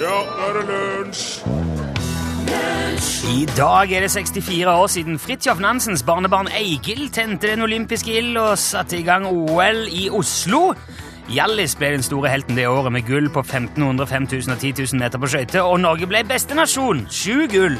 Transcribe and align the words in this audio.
Ja, 0.00 0.14
nå 0.24 0.46
er 0.46 0.56
det 0.56 0.62
lunsj! 0.70 1.26
I 3.32 3.44
dag 3.56 3.92
er 3.92 4.04
det 4.04 4.10
64 4.12 4.68
år 4.68 4.86
siden 4.90 5.18
Fridtjof 5.20 5.60
Nansens 5.60 6.02
barnebarn 6.06 6.48
Eigil 6.56 7.10
tente 7.12 7.50
den 7.50 7.64
olympiske 7.64 8.12
ild 8.20 8.36
og 8.40 8.58
satte 8.60 8.98
i 8.98 9.04
gang 9.04 9.26
OL 9.28 9.86
i 9.92 10.08
Oslo. 10.12 10.72
Hjallis 11.32 11.76
ble 11.76 11.92
den 11.96 12.04
store 12.04 12.32
helten 12.32 12.56
det 12.56 12.68
året 12.68 12.92
med 12.92 13.06
gull 13.08 13.28
på 13.32 13.44
1500, 13.44 14.06
5000 14.06 14.52
og 14.54 14.58
10 14.58 14.72
000 14.92 15.02
meter 15.02 15.20
på 15.20 15.32
skøyter, 15.32 15.60
og 15.64 15.80
Norge 15.80 16.08
ble 16.08 16.24
beste 16.28 16.56
nasjon. 16.56 17.06
Sju 17.10 17.46
gull. 17.52 17.78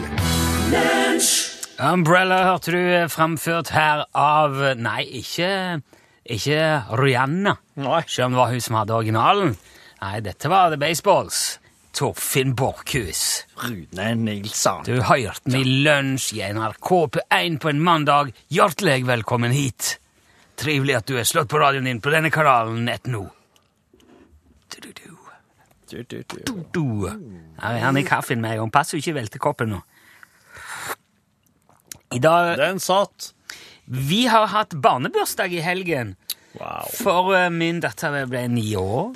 Umbrella 1.82 2.44
hørte 2.46 2.72
du 2.72 3.08
framført 3.12 3.72
her 3.74 4.04
av 4.14 4.60
Nei, 4.78 5.02
ikke, 5.22 5.80
ikke 6.24 6.84
Rihanna, 6.98 7.56
Nei. 7.82 8.02
selv 8.06 8.26
om 8.26 8.32
det 8.36 8.38
var 8.38 8.52
hun 8.52 8.60
som 8.60 8.76
hadde 8.78 8.94
originalen. 8.94 9.56
Nei, 10.02 10.20
dette 10.20 10.50
var 10.50 10.70
The 10.70 10.78
Baseballs. 10.78 11.58
Torfinn 11.92 12.54
Borchhus. 12.56 13.44
Rune 13.60 14.14
Nilsson. 14.16 14.84
Du 14.86 15.02
hørte 15.04 15.50
meg 15.52 15.60
i 15.66 15.74
lunsj 15.84 16.30
i 16.38 16.46
NRK 16.54 16.88
P1 17.18 17.58
på 17.60 17.68
en 17.68 17.82
mandag. 17.84 18.30
Hjertelig 18.48 19.02
velkommen 19.06 19.52
hit. 19.52 19.98
Trivelig 20.56 20.96
at 21.02 21.10
du 21.10 21.18
er 21.20 21.28
slått 21.28 21.50
på 21.52 21.60
radioen 21.60 21.84
din 21.90 22.00
på 22.00 22.12
denne 22.14 22.30
kanalen 22.32 22.86
nett 22.88 23.10
nå. 23.12 23.26
Du-du-du. 24.72 25.10
Du, 25.92 25.98
du, 26.08 26.22
du. 26.24 26.64
Du. 26.72 26.84
Her 27.60 27.74
er 27.76 27.82
han 27.84 27.98
i 28.00 28.06
kaffen 28.08 28.40
med 28.40 28.54
en 28.54 28.62
gang. 28.62 28.70
Passer 28.72 28.96
jo 28.96 29.02
ikke 29.04 29.18
vel 29.18 29.28
til 29.28 29.42
koppen 29.44 29.74
nå. 29.74 29.82
I 32.16 32.20
dag 32.24 32.56
Den 32.56 32.80
satt. 32.80 33.34
Vi 33.84 34.26
har 34.26 34.46
hatt 34.46 34.74
barnebursdag 34.74 35.52
i 35.52 35.60
helgen. 35.60 36.14
Wow. 36.60 36.86
For 37.02 37.32
eh, 37.36 37.48
min 37.50 37.80
datter 37.80 38.26
ble 38.30 38.46
ni 38.48 38.74
år. 38.76 39.14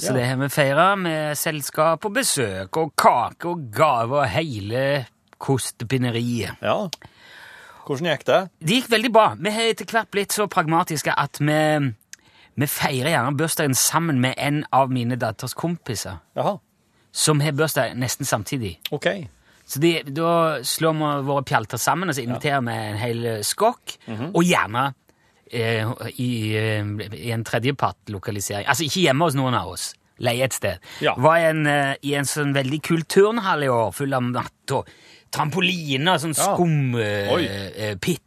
Så 0.00 0.06
Ja. 0.10 0.12
det 0.16 0.26
har 0.30 0.36
vi 0.40 0.48
feira 0.48 0.96
med 0.96 1.36
selskap 1.36 2.04
og 2.04 2.14
besøk 2.14 2.76
og 2.80 2.92
kake 2.96 3.48
og 3.50 3.66
gave 3.72 4.16
og 4.22 4.28
hele 4.32 5.06
kostepineriet. 5.38 6.56
Ja. 6.62 6.88
Hvordan 7.86 8.06
gikk 8.08 8.24
det? 8.28 8.38
Det 8.60 8.76
gikk 8.78 8.90
veldig 8.92 9.10
bra. 9.12 9.26
Vi 9.40 9.50
har 9.50 9.68
etter 9.72 9.84
hvert 9.90 10.10
blitt 10.14 10.32
så 10.32 10.46
pragmatiske 10.48 11.12
at 11.18 11.40
vi, 11.40 11.58
vi 12.56 12.66
feirer 12.70 13.10
gjerne 13.12 13.36
bursdagen 13.36 13.74
sammen 13.76 14.20
med 14.22 14.34
en 14.38 14.62
av 14.72 14.92
mine 14.92 15.16
datters 15.20 15.54
kompiser, 15.54 16.20
Jaha. 16.36 16.58
som 17.12 17.40
har 17.40 17.52
bursdag 17.52 17.96
nesten 17.98 18.24
samtidig. 18.28 18.78
Ok. 18.92 19.06
Så 19.70 19.78
de, 19.82 19.92
da 20.10 20.30
slår 20.66 20.96
vi 20.98 21.10
våre 21.28 21.44
pjalter 21.46 21.78
sammen 21.78 22.10
og 22.10 22.16
så 22.18 22.24
inviterer 22.24 22.64
vi 22.66 22.74
en 22.74 22.98
hel 22.98 23.28
skokk, 23.46 23.94
og 24.32 24.42
gjerne 24.42 24.88
eh, 25.52 25.86
i, 26.18 26.30
eh, 26.58 26.90
i 27.14 27.30
en 27.34 27.44
tredjepartlokalisering. 27.46 28.66
Altså 28.66 28.86
ikke 28.88 29.04
hjemme 29.06 29.28
hos 29.28 29.38
noen 29.38 29.54
av 29.58 29.70
oss. 29.76 29.92
Leie 30.20 30.44
et 30.44 30.52
sted. 30.52 30.82
Ja. 31.00 31.14
Var 31.16 31.46
en, 31.52 31.62
eh, 31.70 31.94
i 32.04 32.12
en 32.18 32.26
sånn 32.28 32.52
veldig 32.54 32.82
kul 32.84 33.06
turnhall 33.08 33.62
i 33.64 33.70
år, 33.72 33.94
full 33.96 34.12
av 34.14 34.26
natt 34.26 34.74
og 34.76 34.90
trampoline 35.32 36.08
og 36.16 36.20
sånn 36.20 36.34
Ja. 36.36 36.52
Oi. 37.32 37.46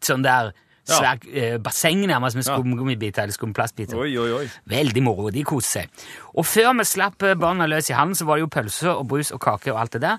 sånn 0.01 0.23
der 0.23 0.53
Ja. 0.85 0.95
svær 0.99 1.19
eh, 1.33 1.57
basseng 1.59 2.01
nærmest 2.07 2.35
med 2.35 2.45
Ja. 2.45 2.57
skumgummibiter 2.57 3.23
eller 3.23 3.31
skumplastbiter. 3.31 3.95
Oi, 3.95 4.17
oi, 4.17 4.31
oi. 4.31 4.49
Veldig 4.67 5.01
moro. 5.03 5.29
De 5.31 5.41
koser 5.43 5.81
seg. 5.83 5.89
Og 6.35 6.43
før 6.43 6.73
vi 6.77 6.83
slapp 6.83 7.23
eh, 7.23 7.35
barna 7.35 7.65
løs 7.67 7.89
i 7.89 7.93
hallen, 7.93 8.15
så 8.15 8.25
var 8.25 8.35
det 8.35 8.41
jo 8.41 8.47
pølse 8.59 8.89
og 8.97 9.07
brus 9.07 9.31
og 9.31 9.39
kake 9.39 9.71
og 9.71 9.79
alt 9.79 9.91
det 9.91 10.01
der. 10.01 10.17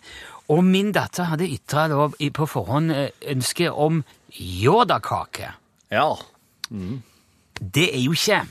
Og 0.53 0.64
min 0.64 0.92
datter 0.92 1.31
hadde 1.31 1.48
ytra 1.48 1.87
på 2.37 2.47
forhånd 2.47 2.92
eh, 2.92 3.11
ønske 3.33 3.70
om 3.70 4.03
Yoda-kake. 4.34 5.55
Ja. 5.95 6.11
Det 7.61 7.89
er 7.95 8.03
jo 8.03 8.12
ikke 8.12 8.42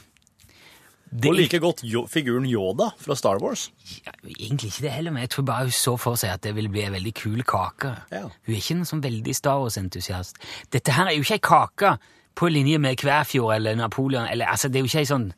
det 1.14 1.30
Og 1.30 1.36
like 1.38 1.60
godt 1.62 1.84
jo, 1.86 2.08
figuren 2.10 2.46
Yoda 2.50 2.88
fra 2.98 3.14
Star 3.16 3.38
Wars. 3.38 3.68
Ja, 4.06 4.12
egentlig 4.26 4.72
ikke 4.72 4.82
det 4.88 4.92
heller, 4.96 5.12
men 5.14 5.22
jeg 5.22 5.30
tror 5.30 5.46
bare 5.46 5.68
hun 5.68 5.76
så 5.78 5.94
for 6.02 6.18
seg 6.18 6.34
at 6.34 6.42
det 6.44 6.56
ville 6.58 6.72
bli 6.74 6.82
en 6.88 6.96
veldig 6.96 7.14
kul 7.14 7.44
kake. 7.46 7.92
Ja. 8.12 8.24
Hun 8.34 8.56
er 8.56 8.58
ikke 8.58 8.78
en 8.80 8.90
sånn 8.90 9.04
veldig 9.04 9.36
Star 9.38 9.62
Wars-entusiast. 9.62 10.42
Dette 10.74 10.96
her 10.96 11.12
er 11.12 11.14
jo 11.14 11.22
ikke 11.22 11.38
ei 11.38 11.44
kake 11.46 11.92
på 12.34 12.50
linje 12.50 12.80
med 12.82 12.98
Kvæfjord 12.98 13.60
eller 13.60 13.78
Napoleon, 13.78 14.26
eller 14.26 14.50
altså, 14.50 14.72
det 14.74 14.82
er 14.82 14.88
jo 14.88 14.90
ikke 14.90 15.04
ei 15.06 15.12
sånn 15.12 15.30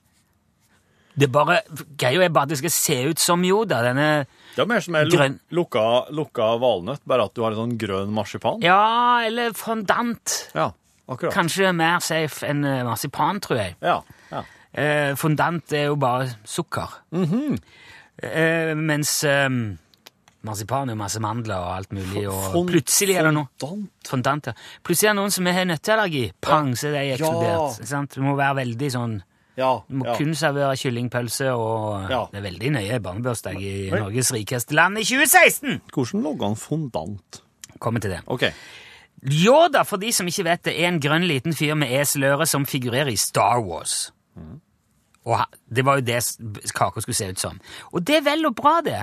Det 1.17 1.29
bare 1.31 1.61
Greia 1.97 2.25
er 2.25 2.29
bare 2.35 2.43
at 2.43 2.49
det 2.49 2.57
skal 2.59 2.73
se 2.75 2.97
ut 3.09 3.19
som 3.23 3.43
Yoda, 3.47 3.77
denne 3.85 4.07
Det 4.55 4.63
er 4.63 4.67
mer 4.67 4.81
som 4.83 4.95
en 4.99 5.09
Grønn. 5.09 5.37
luk 5.51 5.69
lukka, 5.75 5.83
lukka 6.11 6.47
valnøtt, 6.59 7.01
bare 7.07 7.23
at 7.29 7.33
du 7.35 7.41
har 7.43 7.51
en 7.55 7.61
sånn 7.61 7.77
grønn 7.79 8.11
marsipan. 8.15 8.59
Ja, 8.63 9.21
eller 9.27 9.53
fondant. 9.55 10.49
Ja, 10.55 10.69
akkurat. 11.07 11.33
Kanskje 11.33 11.71
mer 11.75 11.99
safe 12.03 12.43
enn 12.47 12.63
eh, 12.65 12.83
marsipan, 12.83 13.39
tror 13.43 13.57
jeg. 13.61 13.75
Ja, 13.81 14.01
ja. 14.31 14.43
Eh, 14.75 15.13
fondant 15.15 15.71
er 15.71 15.85
jo 15.89 15.95
bare 15.95 16.27
sukker. 16.43 16.99
Mhm. 17.15 17.57
eh, 18.23 18.73
mens 18.75 19.23
eh, 19.23 19.47
marsipan 20.45 20.89
er 20.89 20.95
jo 20.95 20.99
masse 20.99 21.19
mandler 21.23 21.55
og 21.57 21.75
alt 21.77 21.93
mulig, 21.95 22.25
og 22.27 22.51
Fond- 22.53 22.69
plutselig 22.73 23.15
er 23.17 23.23
det 23.29 23.33
noe 23.37 23.47
Fondant. 23.59 23.89
Fondant, 24.07 24.45
ja. 24.51 24.53
Plutselig 24.83 25.09
er 25.09 25.13
det 25.15 25.21
noen 25.21 25.31
som 25.33 25.45
har 25.47 25.65
nøtteallergi. 25.65 26.25
Pang, 26.41 26.73
så 26.75 26.91
er 26.91 26.99
de 26.99 27.15
eksplodert. 27.15 27.79
Ja. 27.89 28.03
Du 28.13 28.21
må 28.21 28.35
være 28.37 28.59
veldig 28.65 28.91
sånn 28.93 29.15
Ja, 29.57 29.69
Du 29.87 29.95
må 30.01 30.05
ja. 30.05 30.15
kun 30.19 30.33
servere 30.35 30.75
kyllingpølse, 30.75 31.51
og 31.55 32.09
Ja. 32.11 32.25
det 32.31 32.41
er 32.41 32.47
veldig 32.49 32.71
nøye 32.75 32.99
barnebursdag 32.99 33.55
i 33.61 33.89
Oi. 33.91 33.99
Norges 33.99 34.31
rikeste 34.35 34.75
land 34.75 34.97
i 34.99 35.03
2016! 35.07 35.81
Hvordan 35.93 36.23
lager 36.25 36.47
han 36.49 36.55
fondant? 36.59 37.41
Kommer 37.79 37.99
til 38.03 38.11
det. 38.11 38.21
Ok. 38.27 38.43
Yoda, 39.25 39.83
for 39.87 39.97
de 39.97 40.11
som 40.13 40.27
ikke 40.27 40.43
vet 40.45 40.63
det, 40.67 40.73
er 40.79 40.87
en 40.91 40.99
grønn 41.01 41.23
liten 41.27 41.53
fyr 41.55 41.73
med 41.79 41.89
eseløre 41.91 42.45
som 42.47 42.65
figurerer 42.65 43.09
i 43.13 43.15
Star 43.17 43.61
Wars. 43.63 44.11
Og 45.25 45.39
det 45.73 45.85
var 45.87 45.97
jo 45.97 46.05
det 46.05 46.19
kaka 46.75 47.01
skulle 47.01 47.15
se 47.17 47.29
ut 47.31 47.39
som. 47.41 47.59
Og 47.93 48.03
det 48.05 48.19
er 48.19 48.25
vel 48.27 48.45
og 48.45 48.55
bra, 48.55 48.75
det. 48.85 48.99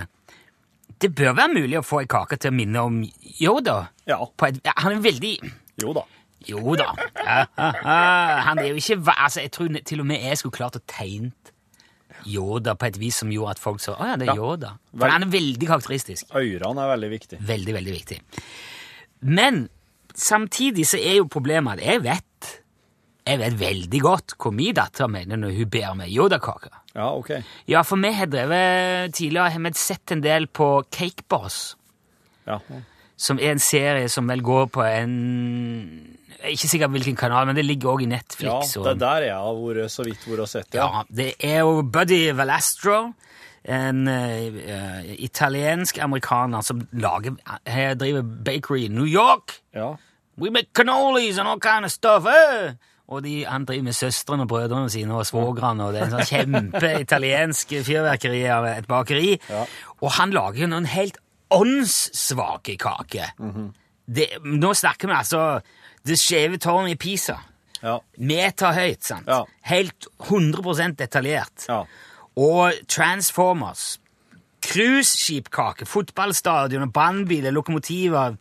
Det 1.02 1.10
bør 1.18 1.32
være 1.34 1.54
mulig 1.56 1.78
å 1.80 1.82
få 1.82 2.02
ei 2.04 2.06
kake 2.06 2.36
til 2.38 2.52
å 2.52 2.54
minne 2.54 2.84
om 2.86 3.00
Yoda. 3.40 3.88
Ja. 4.06 4.20
På 4.38 4.46
et, 4.46 4.60
ja, 4.64 4.72
han 4.76 4.92
er 4.92 5.02
veldig 5.02 5.32
Yoda. 5.82 6.04
da. 6.04 6.21
Jo 6.48 6.76
da. 6.78 6.90
Han 8.48 8.58
er 8.58 8.72
jo 8.72 8.80
ikke 8.80 8.98
altså, 9.14 9.42
Jeg 9.44 9.52
tror 9.54 9.68
til 9.86 10.02
og 10.02 10.08
med 10.08 10.24
jeg 10.24 10.40
skulle 10.40 10.56
klart 10.56 10.78
å 10.78 10.82
tegne 10.90 11.32
Yoda 12.28 12.76
på 12.78 12.86
et 12.86 12.98
vis 13.00 13.16
som 13.22 13.30
gjorde 13.34 13.56
at 13.56 13.62
folk 13.62 13.80
så 13.82 13.96
Å 13.96 14.12
ja, 14.12 14.16
det 14.20 14.28
er 14.30 14.38
Yoda. 14.38 14.76
For 14.94 15.10
han 15.10 15.26
er 15.26 15.30
veldig 15.32 15.66
karakteristisk. 15.66 16.28
Ørene 16.38 16.84
er 16.84 16.92
veldig 16.92 17.08
viktig. 17.10 17.38
Veldig, 17.48 17.74
veldig 17.78 17.94
viktig. 17.96 18.18
Men 19.26 19.64
samtidig 20.14 20.86
så 20.86 21.00
er 21.00 21.18
jo 21.18 21.30
problemet 21.30 21.80
at 21.80 21.88
jeg 21.88 22.04
vet 22.04 22.28
jeg 23.22 23.38
vet 23.38 23.58
veldig 23.58 23.98
godt 24.02 24.34
hvor 24.42 24.54
min 24.54 24.74
datter 24.74 25.10
mener 25.10 25.38
når 25.38 25.54
hun 25.60 25.68
ber 25.70 25.92
meg 25.98 26.10
Yoda-kake. 26.10 26.72
Ja, 26.96 27.12
ok. 27.14 27.30
Ja, 27.70 27.84
for 27.86 28.00
vi 28.02 28.10
har 28.16 28.30
drevet 28.30 29.14
tidligere 29.14 29.52
har 29.54 29.62
vi 29.62 29.72
sett 29.78 30.14
en 30.14 30.24
del 30.24 30.48
på 30.50 30.82
Cake 30.90 31.22
Boss. 31.30 31.76
Ja. 32.48 32.58
Som 33.16 33.38
er 33.38 33.54
en 33.54 33.62
serie 33.62 34.08
som 34.10 34.28
vel 34.28 34.42
går 34.44 34.66
på 34.74 34.84
en 34.86 35.14
jeg 36.42 36.48
er 36.48 36.54
Ikke 36.56 36.68
sikker 36.68 36.88
på 36.90 36.96
hvilken 36.96 37.16
kanal, 37.16 37.46
men 37.46 37.54
det 37.54 37.62
ligger 37.64 37.92
òg 37.92 38.00
i 38.02 38.06
Netflix. 38.10 38.74
ja, 38.74 38.82
det 38.82 38.90
er 38.90 38.98
der 38.98 39.26
jeg 39.28 39.34
har 39.38 39.58
vært 39.60 39.92
så 39.94 40.02
vidt 40.02 40.24
vært 40.26 40.40
og 40.42 40.48
sett, 40.50 40.74
ja. 40.74 40.86
Ja, 40.90 41.02
det 41.06 41.34
er 41.38 41.60
jo 41.60 41.82
Buddy 41.86 42.32
Valastro, 42.34 43.12
en 43.62 44.08
uh, 44.10 45.12
italiensk 45.22 45.98
amerikaner 46.02 46.66
som 46.66 46.82
lager, 46.92 47.36
her 47.66 47.94
driver 47.94 48.22
bakery 48.22 48.88
i 48.88 48.88
New 48.88 49.06
York. 49.06 49.60
Ja. 49.74 49.92
We 50.36 50.50
make 50.50 50.72
cannolis 50.74 51.38
and 51.38 51.46
all 51.46 51.60
kind 51.60 51.84
of 51.84 51.92
stuff. 51.92 52.26
Eh? 52.26 52.74
Og 53.06 53.22
de, 53.22 53.44
han 53.46 53.64
driver 53.64 53.82
med 53.82 53.92
søstrene 53.92 54.42
og 54.42 54.48
brødrene 54.48 54.90
sine 54.90 55.14
og 55.14 55.26
svogrene, 55.26 55.84
og 55.84 55.92
det 55.92 56.00
er 56.00 56.08
en 56.08 56.14
sånn 56.16 56.30
kjempe-italiensk 56.32 57.76
fyrverkeri 57.86 58.42
av 58.50 58.66
et 58.66 58.88
bakeri. 58.90 59.36
Ja. 59.50 59.66
Og 60.00 60.16
han 60.18 60.34
lager 60.34 60.64
jo 60.64 60.72
noen 60.72 60.90
helt 60.90 61.22
åndssvake 61.58 62.76
kaker. 62.80 63.32
det, 64.06 64.28
nå 64.44 64.72
snakker 64.74 65.08
vi 65.08 65.14
altså 65.14 65.42
det 66.06 66.18
skjeve 66.18 66.58
tårnet 66.58 66.96
i 66.96 67.00
Pisa. 67.00 67.38
Ja. 67.82 67.98
Meter 68.18 68.72
høyt, 68.76 69.02
sant? 69.04 69.26
Ja. 69.30 69.44
Helt 69.66 70.06
100 70.28 70.94
detaljert. 70.98 71.66
Ja. 71.68 71.84
Og 72.36 72.72
Transformers, 72.88 73.98
cruiseskipkake, 74.62 75.86
fotballstadion, 75.86 76.90
brannbiler, 76.92 77.50
lokomotiver, 77.54 78.36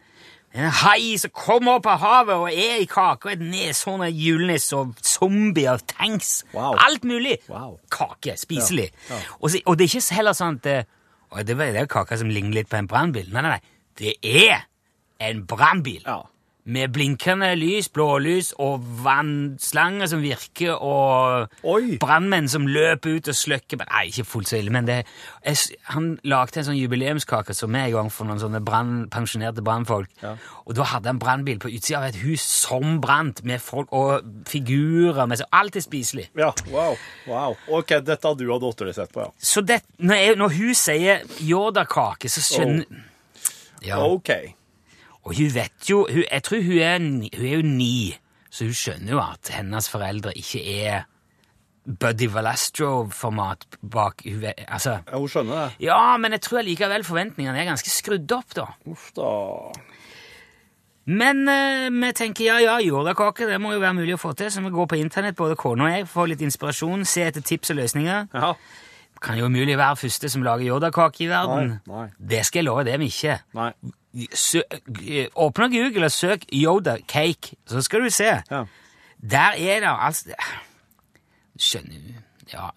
en 0.54 0.68
hai 0.82 1.16
som 1.18 1.32
kommer 1.32 1.78
opp 1.80 1.86
av 1.88 2.02
havet 2.02 2.36
og 2.36 2.50
er 2.52 2.82
i 2.84 2.88
kake, 2.90 3.30
og 3.30 3.32
et 3.38 3.44
neshorn 3.44 4.04
av 4.04 4.12
julenisse 4.12 4.76
og 4.76 4.98
zombier, 5.02 5.80
tanks, 5.94 6.44
Wow. 6.54 6.76
alt 6.78 7.04
mulig. 7.08 7.38
Wow. 7.48 7.78
Kake, 7.90 8.36
spiselig. 8.38 8.90
Og, 9.40 9.50
så, 9.52 9.62
og 9.66 9.78
det 9.80 9.88
er 9.88 9.96
ikke 10.02 10.16
heller 10.20 10.36
sånn 10.36 10.60
at 10.60 10.88
det, 11.38 11.48
det 11.48 11.58
var 11.58 11.72
jo 11.78 11.88
kake 11.92 12.18
som 12.20 12.32
ligner 12.32 12.60
litt 12.60 12.70
på 12.72 12.80
en 12.80 12.90
brannbil. 12.92 13.30
Nei, 13.32 13.44
nei, 13.46 13.56
nei. 13.56 13.62
Det 14.02 14.16
er 14.28 14.66
en 15.24 15.46
brannbil. 15.48 16.04
Ja. 16.06 16.26
Med 16.64 16.92
blinkende 16.94 17.50
lys, 17.58 17.90
blålys 17.90 18.52
og 18.62 18.84
vannslanger 19.04 20.10
som 20.12 20.22
virker, 20.22 20.76
og 20.76 21.50
brannmenn 22.02 22.50
som 22.52 22.68
løper 22.70 23.18
ut 23.18 23.32
og 23.32 23.38
slukker 23.38 23.80
Nei, 23.82 24.06
ikke 24.12 24.26
fullt 24.28 24.52
så 24.52 24.60
ille, 24.60 24.72
men 24.74 24.86
det, 24.88 25.00
jeg, 25.46 25.78
han 25.90 26.14
lagde 26.28 26.62
en 26.62 26.68
sånn 26.70 26.78
jubileumskake 26.78 27.56
som 27.58 27.74
vi 27.74 27.82
en 27.82 27.96
gang 27.96 28.12
for 28.14 28.30
noen 28.30 28.42
sånne 28.42 28.62
brand, 28.64 29.08
pensjonerte 29.14 29.64
brannfolk. 29.66 30.12
Ja. 30.22 30.36
Og 30.68 30.78
da 30.78 30.86
hadde 30.92 31.10
han 31.10 31.20
brannbil 31.22 31.60
på 31.62 31.72
utsida 31.72 32.02
av 32.02 32.10
et 32.12 32.22
hus 32.22 32.46
som 32.46 33.00
brant, 33.04 33.42
med 33.48 33.64
folk 33.64 33.92
og 33.96 34.28
figurer 34.50 35.26
med 35.30 35.42
seg. 35.42 35.50
Alt 35.56 35.80
er 35.80 35.86
spiselig. 35.86 36.28
Ja, 36.38 36.52
wow. 36.72 36.98
wow. 37.30 37.58
Ok, 37.80 37.98
dette 38.06 38.28
har 38.28 38.38
du 38.38 38.46
og 38.48 38.62
dattera 38.64 38.94
sett 38.96 39.14
på, 39.14 39.26
ja. 39.26 39.32
Så 39.38 39.66
det, 39.66 39.82
når, 39.98 40.22
jeg, 40.22 40.40
når 40.42 40.58
hun 40.60 40.78
sier 40.78 41.26
Yoda-kake, 41.42 42.30
så 42.32 42.44
skjønner 42.46 43.08
ja. 43.82 43.98
Ok. 44.06 44.30
Og 45.24 45.38
hun 45.38 45.54
vet 45.54 45.90
jo 45.90 46.08
hun, 46.10 46.24
Jeg 46.32 46.44
tror 46.44 46.64
hun 46.66 46.78
er, 46.78 47.00
hun 47.38 47.46
er 47.46 47.56
jo 47.56 47.62
ni, 47.66 48.18
så 48.50 48.66
hun 48.66 48.74
skjønner 48.74 49.16
jo 49.16 49.22
at 49.22 49.52
hennes 49.54 49.90
foreldre 49.90 50.34
ikke 50.38 50.62
er 50.82 51.04
Buddy 51.86 52.28
Valastro-format 52.30 53.66
bak 53.82 54.22
hun 54.26 54.46
altså, 54.68 55.00
Ja, 55.08 55.18
hun 55.18 55.30
skjønner 55.30 55.56
det. 55.56 55.86
Ja, 55.88 56.18
men 56.18 56.38
jeg 56.38 56.42
tror 56.46 56.66
likevel 56.66 57.06
forventningene 57.06 57.58
er 57.58 57.72
ganske 57.72 57.90
skrudd 57.90 58.32
opp, 58.38 58.54
da. 58.58 58.68
Uff 58.90 59.10
da. 59.18 59.32
Men 61.10 61.48
eh, 61.50 61.88
vi 61.90 62.12
tenker 62.14 62.46
ja, 62.46 62.60
ja, 62.62 62.76
jordakake 62.86 63.48
det 63.50 63.58
må 63.62 63.74
jo 63.74 63.82
være 63.82 63.98
mulig 63.98 64.14
å 64.16 64.22
få 64.22 64.36
til, 64.38 64.52
så 64.54 64.62
vi 64.62 64.70
går 64.74 64.92
på 64.92 65.00
internett, 65.02 65.38
både 65.40 65.58
kona 65.60 65.88
og 65.88 65.96
jeg, 65.96 66.06
får 66.12 66.30
litt 66.30 66.44
inspirasjon, 66.46 67.08
se 67.10 67.26
etter 67.26 67.46
tips 67.46 67.74
og 67.74 67.82
løsninger. 67.82 68.30
Ja. 68.38 68.54
Kan 69.22 69.38
jo 69.38 69.50
umulig 69.50 69.78
være 69.78 69.98
første 70.02 70.30
som 70.34 70.46
lager 70.46 70.66
jordakake 70.70 71.26
i 71.26 71.32
verden. 71.32 71.76
Nei, 71.90 71.96
nei. 71.96 72.06
Det 72.18 72.46
skal 72.46 72.62
jeg 72.62 72.70
love, 72.70 72.86
det 72.86 73.00
vi 73.02 73.10
ikke. 73.10 73.40
Nei. 73.58 73.72
Åpne 75.36 75.68
Google 75.72 76.06
og 76.06 76.12
søk 76.12 76.46
Yoda 76.54 76.98
cake, 77.08 77.56
så 77.68 77.82
skal 77.82 78.04
du 78.04 78.10
se. 78.10 78.24
Ja. 78.52 78.64
Der 79.22 79.54
er 79.58 79.80
det 79.84 79.92
altså 79.92 80.34
Skjønner 81.62 82.00
du? 82.02 82.14
Ja. 82.54 82.70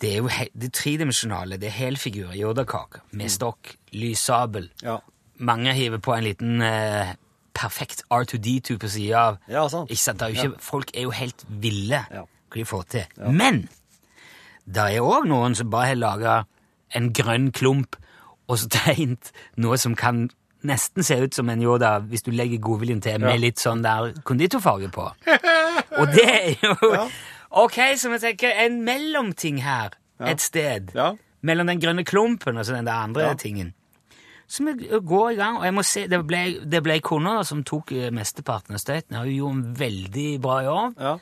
Det 0.00 0.12
er 0.12 0.16
jo 0.18 0.28
det 0.60 0.72
tredimensjonale. 0.76 1.56
Det 1.60 1.68
er 1.68 1.76
helfigurer, 1.76 2.34
Yoda-kake, 2.36 3.00
med 3.12 3.28
stokk, 3.32 3.74
lyssabel. 3.92 4.70
Ja. 4.82 4.98
Mange 5.38 5.72
hiver 5.74 5.98
på 5.98 6.14
en 6.14 6.24
liten 6.24 6.62
eh, 6.62 7.14
perfekt 7.56 8.02
R2D2 8.12 8.76
på 8.80 8.88
sida 8.88 9.18
av. 9.30 9.38
Ja, 9.48 9.66
sant. 9.68 9.90
Ikke 9.90 10.02
sant? 10.02 10.20
Det 10.20 10.28
er 10.28 10.44
ikke, 10.44 10.60
Folk 10.64 10.92
er 10.94 11.02
jo 11.08 11.10
helt 11.16 11.44
ville 11.48 12.04
Ja. 12.10 12.24
hva 12.50 12.60
de 12.60 12.64
får 12.64 12.82
til. 12.96 13.04
Men 13.32 13.62
det 14.66 14.86
er 14.96 15.00
òg 15.04 15.28
noen 15.28 15.54
som 15.56 15.70
bare 15.72 15.92
har 15.92 16.00
laga 16.00 16.38
en 16.96 17.12
grønn 17.12 17.50
klump 17.52 17.96
og 18.50 18.58
så 18.58 18.68
tegnet 18.72 19.30
noe 19.62 19.78
som 19.78 19.94
kan 19.98 20.28
nesten 20.66 21.06
se 21.06 21.16
ut 21.22 21.36
som 21.36 21.48
en 21.48 21.62
Yoda 21.62 21.94
hvis 22.10 22.26
du 22.26 22.32
legger 22.34 22.60
godviljen 22.60 23.00
til, 23.04 23.20
med 23.22 23.40
litt 23.40 23.62
sånn 23.62 23.84
der 23.84 24.12
konditorfarge 24.28 24.90
på. 24.92 25.06
Og 26.00 26.12
det 26.14 26.26
er 26.28 26.50
jo 26.66 26.74
Ok, 27.50 27.80
så 27.98 28.12
vi 28.12 28.20
tenker 28.22 28.52
en 28.62 28.76
mellomting 28.86 29.56
her 29.64 29.96
et 30.22 30.42
sted. 30.44 30.92
Ja. 30.94 31.14
Mellom 31.42 31.70
den 31.70 31.80
grønne 31.82 32.04
klumpen 32.06 32.60
og 32.60 32.66
så 32.66 32.76
den 32.76 32.86
der 32.86 33.00
andre 33.00 33.32
tingen. 33.40 33.72
Så 34.50 34.66
vi 34.66 34.86
går 34.86 35.30
i 35.30 35.38
gang, 35.38 35.58
og 35.58 35.64
jeg 35.64 35.74
må 35.74 35.82
se, 35.86 36.04
det 36.10 36.18
ble, 36.26 36.40
det 36.66 36.80
ble 36.82 36.96
kona 37.06 37.36
som 37.46 37.62
tok 37.66 37.92
eh, 37.94 38.08
mesteparten 38.14 38.74
av 38.74 38.82
støyten. 38.82 39.18
Hun 39.18 39.30
gjorde 39.30 39.56
en 39.56 39.76
veldig 39.78 40.30
bra 40.42 40.56
jobb. 40.66 40.96
Ja. 40.98 41.12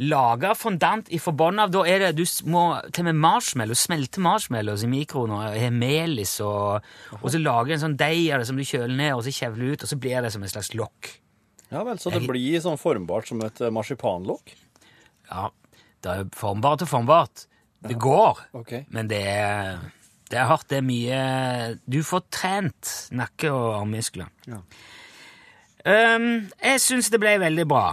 Laga 0.00 0.54
fondant 0.56 1.10
i 1.12 1.18
forbånd 1.20 1.60
av, 1.60 1.72
da 1.74 1.82
er 1.84 2.00
det, 2.00 2.14
du 2.16 2.24
må 2.48 2.62
til 2.88 3.04
med 3.10 3.18
marshmallow, 3.20 3.76
smelte 3.76 4.22
marshmallows 4.24 4.84
i 4.86 4.88
mikroen 4.88 5.34
og 5.36 5.42
har 5.44 5.74
melis, 5.76 6.38
og, 6.40 6.86
og 7.18 7.26
så 7.28 7.40
lage 7.42 7.74
en 7.74 7.82
sånn 7.82 7.98
deig 8.00 8.30
av 8.32 8.40
det 8.40 8.46
som 8.48 8.56
du 8.56 8.64
kjøler 8.64 8.94
ned, 8.96 9.12
og 9.18 9.26
så 9.26 9.34
kjevler 9.36 9.74
ut, 9.74 9.84
og 9.84 9.90
så 9.90 9.98
blir 10.00 10.24
det 10.24 10.30
som 10.32 10.46
et 10.46 10.54
slags 10.54 10.72
lokk. 10.72 11.10
ja 11.68 11.82
vel, 11.84 12.00
så 12.00 12.14
det 12.14 12.22
blir 12.24 12.64
sånn 12.64 12.80
formbart 12.80 13.28
som 13.28 13.44
et 13.44 13.60
eh, 13.60 13.72
marsipanlokk? 13.76 14.54
Ja, 15.28 15.50
det 16.00 16.14
er 16.14 16.32
formbart 16.32 16.86
og 16.86 16.92
formbart. 16.94 17.44
Det 17.84 17.98
går, 18.00 18.40
okay. 18.56 18.86
men 18.88 19.08
det 19.08 19.20
er, 19.20 19.84
det 20.32 20.40
er 20.40 20.48
hardt, 20.48 20.68
det 20.72 20.80
er 20.80 20.88
mye, 20.88 21.20
du 21.84 22.00
får 22.04 22.24
trent 22.32 22.94
nakke 23.20 23.52
og 23.52 23.82
armmuskler. 23.82 24.32
Ja. 24.48 24.62
Um, 25.84 26.48
jeg 26.56 26.80
synes 26.88 27.12
det 27.12 27.20
ble 27.20 27.36
veldig 27.40 27.68
bra. 27.68 27.84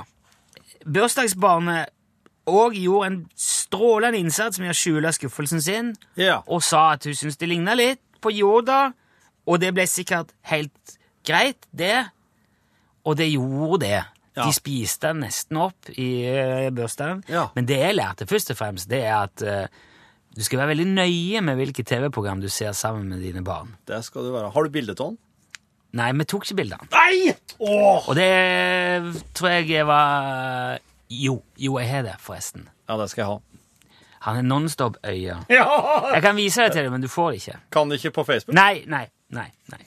Børsdagsbarnet 0.88 1.94
og 2.48 2.76
gjorde 2.80 3.08
en 3.12 3.18
strålende 3.36 4.20
innsats 4.22 4.60
med 4.64 4.72
å 4.72 4.78
skjule 4.78 5.12
skuffelsen 5.16 5.62
sin, 5.64 5.96
Ja. 6.16 6.42
og 6.48 6.64
sa 6.64 6.94
at 6.94 7.04
hun 7.04 7.14
syntes 7.18 7.38
det 7.38 7.50
lignet 7.52 7.78
litt 7.78 8.02
på 8.24 8.32
Yoda, 8.32 8.94
og 9.48 9.60
det 9.60 9.74
ble 9.76 9.84
sikkert 9.88 10.32
helt 10.48 10.98
greit, 11.28 11.68
det. 11.76 12.08
Og 13.06 13.18
det 13.20 13.30
gjorde 13.32 13.82
det. 13.84 14.00
Ja. 14.38 14.46
De 14.46 14.54
spiste 14.54 15.08
den 15.12 15.24
nesten 15.26 15.58
opp 15.58 15.90
i 15.98 16.08
uh, 16.30 16.70
børsdagen. 16.76 17.24
Ja. 17.32 17.48
Men 17.56 17.66
det 17.66 17.80
jeg 17.80 17.96
lærte 17.98 18.28
først 18.30 18.52
og 18.54 18.58
fremst, 18.60 18.90
det 18.92 19.04
er 19.04 19.24
at 19.26 19.44
uh, 19.44 19.68
du 20.36 20.44
skal 20.46 20.60
være 20.62 20.76
veldig 20.76 20.88
nøye 20.94 21.42
med 21.42 21.58
hvilke 21.58 21.84
TV-program 21.88 22.44
du 22.44 22.50
ser 22.54 22.76
sammen 22.78 23.08
med 23.10 23.24
dine 23.26 23.42
barn. 23.44 23.76
Det 23.88 24.04
skal 24.06 24.28
du 24.28 24.32
være. 24.36 24.52
Har 24.54 24.64
du 24.68 24.70
bilde 24.70 24.94
av 24.94 25.00
den? 25.08 25.18
Nei, 25.98 26.12
vi 26.20 26.28
tok 26.28 26.44
ikke 26.46 26.60
bilde 26.60 26.78
Nei! 26.92 27.32
den. 27.32 27.58
Og 27.64 28.12
det 28.20 29.24
tror 29.34 29.50
jeg 29.56 29.88
var 29.88 30.78
Jo, 31.10 31.44
jo, 31.58 31.80
jeg 31.80 31.90
har 31.90 32.02
det, 32.02 32.16
forresten. 32.20 32.70
Ja, 32.90 32.98
det 32.98 33.10
skal 33.10 33.22
jeg 33.22 33.28
ha. 33.28 33.38
Han 34.20 34.38
er 34.38 34.42
Nonstop-øya. 34.42 35.38
Ja! 35.50 35.68
Jeg 36.14 36.22
kan 36.22 36.36
vise 36.36 36.62
det 36.62 36.72
til 36.72 36.84
deg, 36.84 36.92
men 36.92 37.02
du 37.02 37.08
får 37.08 37.32
det 37.32 37.36
ikke. 37.36 37.60
Kan 37.72 37.90
det 37.90 38.04
ikke 38.04 38.12
på 38.12 38.24
Facebook? 38.24 38.56
Nei, 38.56 38.84
nei, 38.88 39.08
nei. 39.30 39.52
nei. 39.72 39.84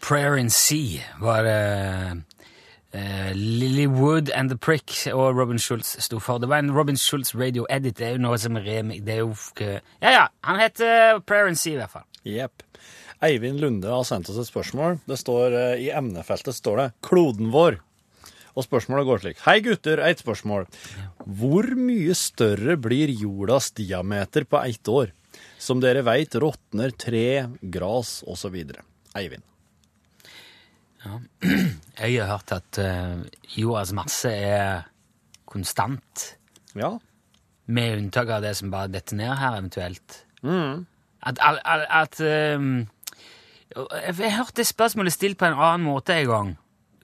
Prayer 0.00 0.36
in 0.36 0.50
Sea 0.50 1.00
var 1.20 1.42
det 1.42 2.22
eh, 2.94 3.32
Lily 3.34 3.86
Wood 3.90 4.30
and 4.34 4.50
The 4.54 4.56
Prick 4.58 4.94
og 5.12 5.36
Robin 5.36 5.58
Schultz 5.58 5.96
sto 6.04 6.20
for. 6.22 6.38
Det 6.40 6.48
var 6.50 6.62
en 6.62 6.70
Robin 6.74 6.96
Schultz 6.96 7.34
radio 7.34 7.66
edit. 7.70 7.96
Det 7.98 8.06
er 8.08 8.16
jo 8.16 8.22
noe 8.24 8.38
som 8.40 8.56
rem... 8.56 8.66
remi- 8.94 9.00
Det 9.04 9.18
er 9.18 9.24
jo 9.24 9.32
ikke 9.34 9.80
Ja, 10.00 10.10
ja. 10.14 10.26
Han 10.46 10.60
heter 10.62 11.18
Prayer 11.26 11.50
and 11.50 11.58
Sea, 11.60 11.74
i 11.74 11.80
hvert 11.82 11.90
fall. 11.98 12.06
Jepp. 12.24 12.62
Eivind 13.24 13.60
Lunde 13.62 13.88
har 13.88 14.04
sendt 14.04 14.28
oss 14.32 14.38
et 14.42 14.48
spørsmål. 14.50 14.98
Det 15.08 15.18
står 15.20 15.54
eh, 15.58 15.82
I 15.86 15.90
emnefeltet 15.96 16.54
står 16.56 16.76
det 16.82 16.88
'Kloden 17.02 17.50
vår'. 17.54 17.80
Og 18.54 18.62
spørsmålet 18.62 19.06
går 19.08 19.18
slik. 19.24 19.38
Hei 19.42 19.58
gutter, 19.66 19.98
et 19.98 20.20
spørsmål. 20.22 20.68
Hvor 21.26 21.66
mye 21.74 22.14
større 22.14 22.76
blir 22.78 23.10
jordas 23.10 23.72
diameter 23.74 24.44
på 24.46 24.60
ett 24.62 24.86
år? 24.88 25.10
Som 25.58 25.80
dere 25.82 26.04
veit 26.06 26.36
råtner 26.38 26.92
tre, 26.94 27.48
gras 27.62 28.20
osv. 28.30 28.54
Eivind. 29.18 29.42
Jeg 32.00 32.16
har 32.24 32.30
hørt 32.32 32.52
at 32.52 32.78
uh, 32.82 33.22
jordas 33.56 33.92
masse 33.94 34.30
er 34.30 34.82
konstant, 35.46 36.36
Ja. 36.74 36.96
med 37.66 37.98
unntak 37.98 38.28
av 38.28 38.42
det 38.42 38.56
som 38.56 38.70
bare 38.70 38.88
detter 38.92 39.16
ned 39.16 39.36
her, 39.38 39.56
eventuelt. 39.58 40.24
Mm. 40.42 40.86
At, 41.22 41.38
at, 41.40 41.58
at, 41.64 41.86
at 42.20 42.56
um, 42.58 42.88
Jeg 43.76 44.14
jeg 44.18 44.36
hørte 44.36 44.56
det 44.56 44.66
spørsmålet 44.66 45.12
stilt 45.12 45.38
på 45.38 45.46
en 45.46 45.54
annen 45.56 45.86
måte 45.86 46.14
en 46.20 46.26
gang. 46.28 46.50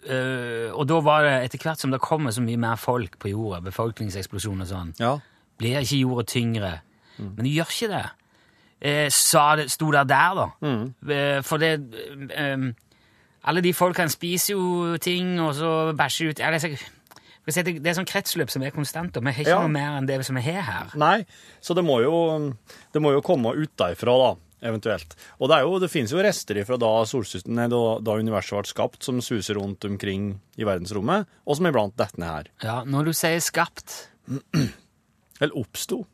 Uh, 0.05 0.71
og 0.75 0.89
da 0.89 1.01
var 1.05 1.23
det 1.25 1.33
etter 1.45 1.59
hvert 1.65 1.81
som 1.81 1.91
det 1.93 2.01
kommer 2.01 2.31
så 2.33 2.43
mye 2.43 2.57
mer 2.61 2.77
folk 2.81 3.19
på 3.21 3.29
jorda, 3.33 3.61
befolkningseksplosjon 3.61 4.61
og 4.65 4.67
sånn, 4.71 4.95
Ja. 5.01 5.19
blir 5.59 5.81
ikke 5.81 6.01
jorda 6.03 6.25
tyngre. 6.27 6.81
Men 7.19 7.45
det 7.45 7.53
gjør 7.53 7.71
ikke 7.75 7.89
det. 7.95 8.07
Uh, 8.81 9.09
sa 9.13 9.57
det, 9.57 9.71
sto 9.71 9.91
det 9.93 10.07
der, 10.09 10.35
da. 10.35 10.47
Eh, 11.15 11.43
for 11.45 11.59
det 11.61 11.73
eh, 12.33 12.71
Alle 13.49 13.63
de 13.65 13.73
folkene 13.73 14.13
spiser 14.13 14.53
jo 14.55 14.97
ting, 15.01 15.39
og 15.41 15.55
så 15.57 15.71
bæsjer 15.97 16.35
ut 16.35 16.41
det, 17.51 17.65
det, 17.81 17.89
er 17.89 17.97
sånn 17.97 18.07
kretsløp 18.07 18.51
som 18.53 18.63
er 18.63 18.71
konstant, 18.75 19.17
og 19.17 19.25
vi 19.25 19.33
har 19.33 19.41
ikke 19.43 19.51
Ja. 19.55 19.63
noe 19.65 19.73
mer 19.73 19.97
enn 19.99 20.07
det 20.07 20.19
som 20.27 20.37
vi 20.37 20.43
har 20.45 20.63
her. 20.63 20.93
Nei, 21.01 21.25
så 21.61 21.75
det 21.75 21.83
må 21.83 21.97
jo, 22.05 22.53
det 22.93 23.01
må 23.03 23.13
jo 23.17 23.23
komme 23.25 23.55
utenfra, 23.57 24.13
da, 24.21 24.29
eventuelt. 24.69 25.17
Og 25.41 25.49
det, 25.49 25.57
er 25.57 25.65
jo, 25.65 25.79
det 25.81 25.91
finnes 25.91 26.13
jo 26.13 26.21
rester 26.23 26.61
fra 26.69 26.77
da, 26.79 26.91
solsystemet, 27.09 27.57
nei, 27.57 27.67
da, 27.73 27.81
da 28.05 28.19
universet 28.21 28.59
ble 28.61 28.71
skapt, 28.71 29.03
som 29.09 29.23
suser 29.25 29.57
rundt 29.59 29.85
omkring 29.89 30.35
i 30.61 30.69
verdensrommet, 30.69 31.27
og 31.49 31.57
som 31.59 31.67
iblant 31.67 31.97
detter 31.97 32.21
ned 32.21 32.29
her. 32.31 32.53
Ja, 32.63 32.77
Når 32.85 33.09
du 33.09 33.13
sier 33.17 33.41
skapt 33.41 34.11
Eller 35.41 35.57
oppsto. 35.57 36.05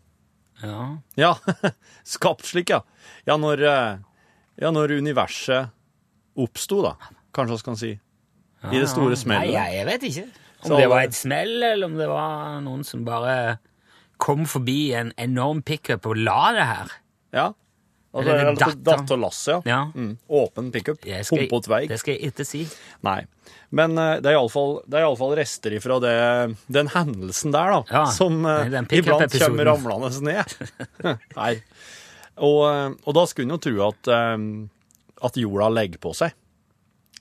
ja. 0.63 0.97
Ja, 1.19 1.35
skapt 2.07 2.47
slik, 2.47 2.71
ja. 2.71 2.81
Ja, 3.27 3.37
når, 3.37 3.67
eh, 3.67 3.99
ja, 4.63 4.71
når 4.71 4.95
universet 5.03 5.75
oppsto, 6.39 6.83
da, 6.87 6.95
kanskje 7.37 7.59
vi 7.61 7.67
kan 7.69 7.81
si. 7.81 7.93
I 8.67 8.81
det 8.81 8.89
store 8.91 9.17
smellet. 9.19 9.53
Nei, 9.53 9.69
jeg, 9.77 9.87
vet 9.87 10.09
ikke. 10.09 10.27
Om 10.67 10.75
det 10.81 10.89
var 10.91 11.05
et 11.07 11.15
smell, 11.17 11.55
eller 11.61 11.87
om 11.87 11.99
det 11.99 12.09
var 12.11 12.59
noen 12.65 12.83
som 12.87 13.05
bare 13.07 13.37
kom 14.23 14.47
forbi 14.49 14.95
en 14.97 15.13
enorm 15.21 15.61
pickup 15.63 16.09
og 16.09 16.19
la 16.19 16.41
det 16.57 16.67
her. 16.71 16.93
Ja. 17.37 17.47
Altså, 18.17 18.31
Eller 18.33 18.47
eller 18.47 18.57
datter. 18.57 18.81
Datterlass, 18.87 19.43
ja. 19.51 19.59
Ja. 19.69 19.81
Mm. 19.93 20.15
Åpen 20.33 20.71
pickup. 20.73 21.05
Humpet 21.05 21.69
vei. 21.69 21.83
Det 21.91 21.99
skal 22.01 22.17
jeg 22.17 22.33
ikke 22.33 22.47
si. 22.49 22.63
Nei. 23.05 23.19
Men 23.77 23.93
uh, 23.99 24.17
det 24.23 24.31
er 24.31 24.39
iallfall 24.39 24.81
fall 25.21 25.35
rester 25.37 25.77
ifra 25.77 25.99
det, 26.01 26.15
den 26.73 26.89
hendelsen 26.95 27.53
der, 27.53 27.75
da, 27.75 27.83
Ja, 27.93 28.05
som 28.15 28.41
uh, 28.47 28.65
iblant 28.97 29.37
kommer 29.43 29.69
ramlende 29.69 30.25
ned. 30.25 30.57
Nei. 31.41 31.53
Og, 32.37 32.59
eh, 32.69 32.89
og 33.09 33.15
da 33.17 33.23
skulle 33.25 33.49
en 33.49 33.55
jo 33.55 33.63
tro 33.65 33.77
at, 33.87 34.11
um, 34.37 34.49
at 35.25 35.39
jorda 35.41 35.71
legger 35.73 36.01
på 36.03 36.11
seg 36.17 36.35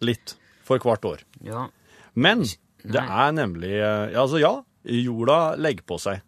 litt 0.01 0.35
for 0.65 0.81
hvert 0.81 1.05
år. 1.05 1.23
Ja. 1.45 1.67
Men 2.15 2.43
det 2.85 3.01
er 3.01 3.31
nemlig 3.35 3.73
eh, 3.79 4.13
Altså, 4.17 4.39
ja, 4.41 4.53
jorda 4.83 5.55
legger 5.59 5.85
på 5.87 5.97
seg. 6.01 6.21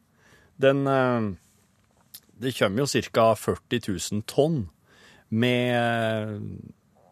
Den 0.58 0.88
eh, 0.88 1.28
Det 2.38 2.54
kommer 2.58 2.86
jo 2.86 3.02
ca. 3.12 3.32
40 3.36 3.82
000 3.88 4.24
tonn 4.30 4.68
med, 5.30 6.42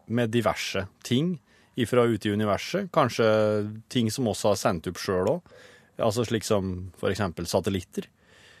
med 0.06 0.30
diverse 0.30 0.86
ting 1.04 1.36
ifra 1.76 2.06
ute 2.08 2.28
i 2.28 2.32
universet. 2.32 2.88
Kanskje 2.92 3.26
ting 3.92 4.10
som 4.10 4.28
også 4.30 4.54
har 4.54 4.60
sendt 4.60 4.86
opp 4.88 5.00
sjøl 5.02 5.28
òg. 5.36 5.56
Altså 6.00 6.24
slik 6.28 6.44
som 6.44 6.92
for 7.00 7.12
eksempel 7.12 7.48
satellitter. 7.48 8.06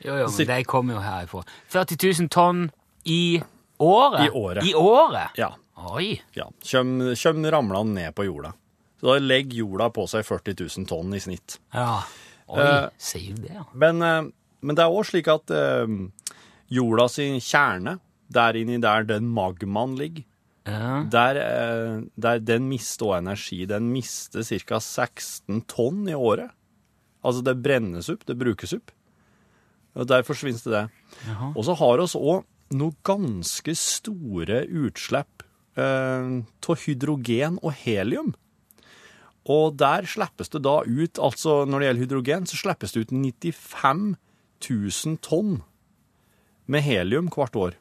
Jo, 0.04 0.16
jo, 0.20 0.26
men 0.28 0.48
de 0.50 0.64
kommer 0.68 0.98
jo 0.98 1.04
herifra. 1.04 1.44
40 1.72 1.96
000 2.20 2.28
tonn 2.32 2.66
i 3.08 3.40
året? 3.80 4.26
I 4.26 4.30
året. 4.30 4.66
I 4.66 4.74
året? 4.76 5.38
Ja. 5.40 5.54
Oi. 5.76 6.14
ja. 6.36 6.46
Kjøm, 6.64 6.94
kjem 7.18 7.44
ramlende 7.52 8.00
ned 8.00 8.14
på 8.16 8.24
jorda. 8.26 8.54
Så 9.00 9.10
da 9.10 9.18
legger 9.20 9.58
jorda 9.60 9.90
på 9.92 10.06
seg 10.08 10.24
40 10.24 10.56
000 10.64 10.86
tonn 10.88 11.12
i 11.16 11.20
snitt. 11.20 11.58
Ja. 11.74 12.00
Oi, 12.48 12.62
Eh, 12.62 12.88
sier 13.02 13.34
det, 13.42 13.52
ja. 13.52 13.64
Men, 13.74 14.00
eh, 14.02 14.30
men 14.62 14.76
det 14.78 14.84
er 14.84 14.94
òg 14.94 15.04
slik 15.08 15.28
at 15.28 15.50
eh, 15.52 15.84
jorda 16.72 17.08
sin 17.12 17.40
kjerne, 17.42 17.98
der 18.32 18.56
inni 18.58 18.78
der 18.82 19.04
den 19.06 19.28
magmaen 19.30 19.96
ligger, 19.98 20.24
ja. 20.66 21.02
der, 21.12 21.36
eh, 21.42 22.00
der 22.16 22.40
den 22.40 22.68
mister 22.70 23.10
også 23.10 23.18
energi. 23.20 23.66
Den 23.66 23.92
mister 23.92 24.42
ca. 24.42 24.80
16 24.80 25.60
tonn 25.68 26.08
i 26.08 26.14
året. 26.16 26.50
Altså 27.26 27.42
det 27.44 27.58
brennes 27.62 28.08
opp, 28.08 28.24
det 28.26 28.38
brukes 28.38 28.72
opp. 28.72 28.90
Og 29.96 30.06
der 30.08 30.22
forsvinner 30.22 30.62
det 30.64 30.88
Ja. 31.26 31.52
Og 31.54 31.64
så 31.64 31.74
har 31.78 31.98
oss 32.02 32.14
òg 32.14 32.44
noe 32.76 32.92
ganske 33.06 33.74
store 33.78 34.64
utslipp 34.66 35.42
eh, 35.76 36.42
av 36.68 36.82
hydrogen 36.86 37.58
og 37.62 37.72
helium. 37.84 38.34
Og 39.46 39.76
der 39.78 40.06
slippes 40.10 40.50
det 40.50 40.64
da 40.66 40.80
ut, 40.82 41.18
altså 41.22 41.64
når 41.68 41.78
det 41.78 41.86
gjelder 41.88 42.02
hydrogen, 42.02 42.46
så 42.50 42.56
slippes 42.58 42.92
det 42.92 43.04
ut 43.06 43.12
95 43.14 44.16
000 44.66 45.18
tonn 45.22 45.60
med 46.66 46.82
helium 46.82 47.28
hvert 47.30 47.54
år. 47.56 47.76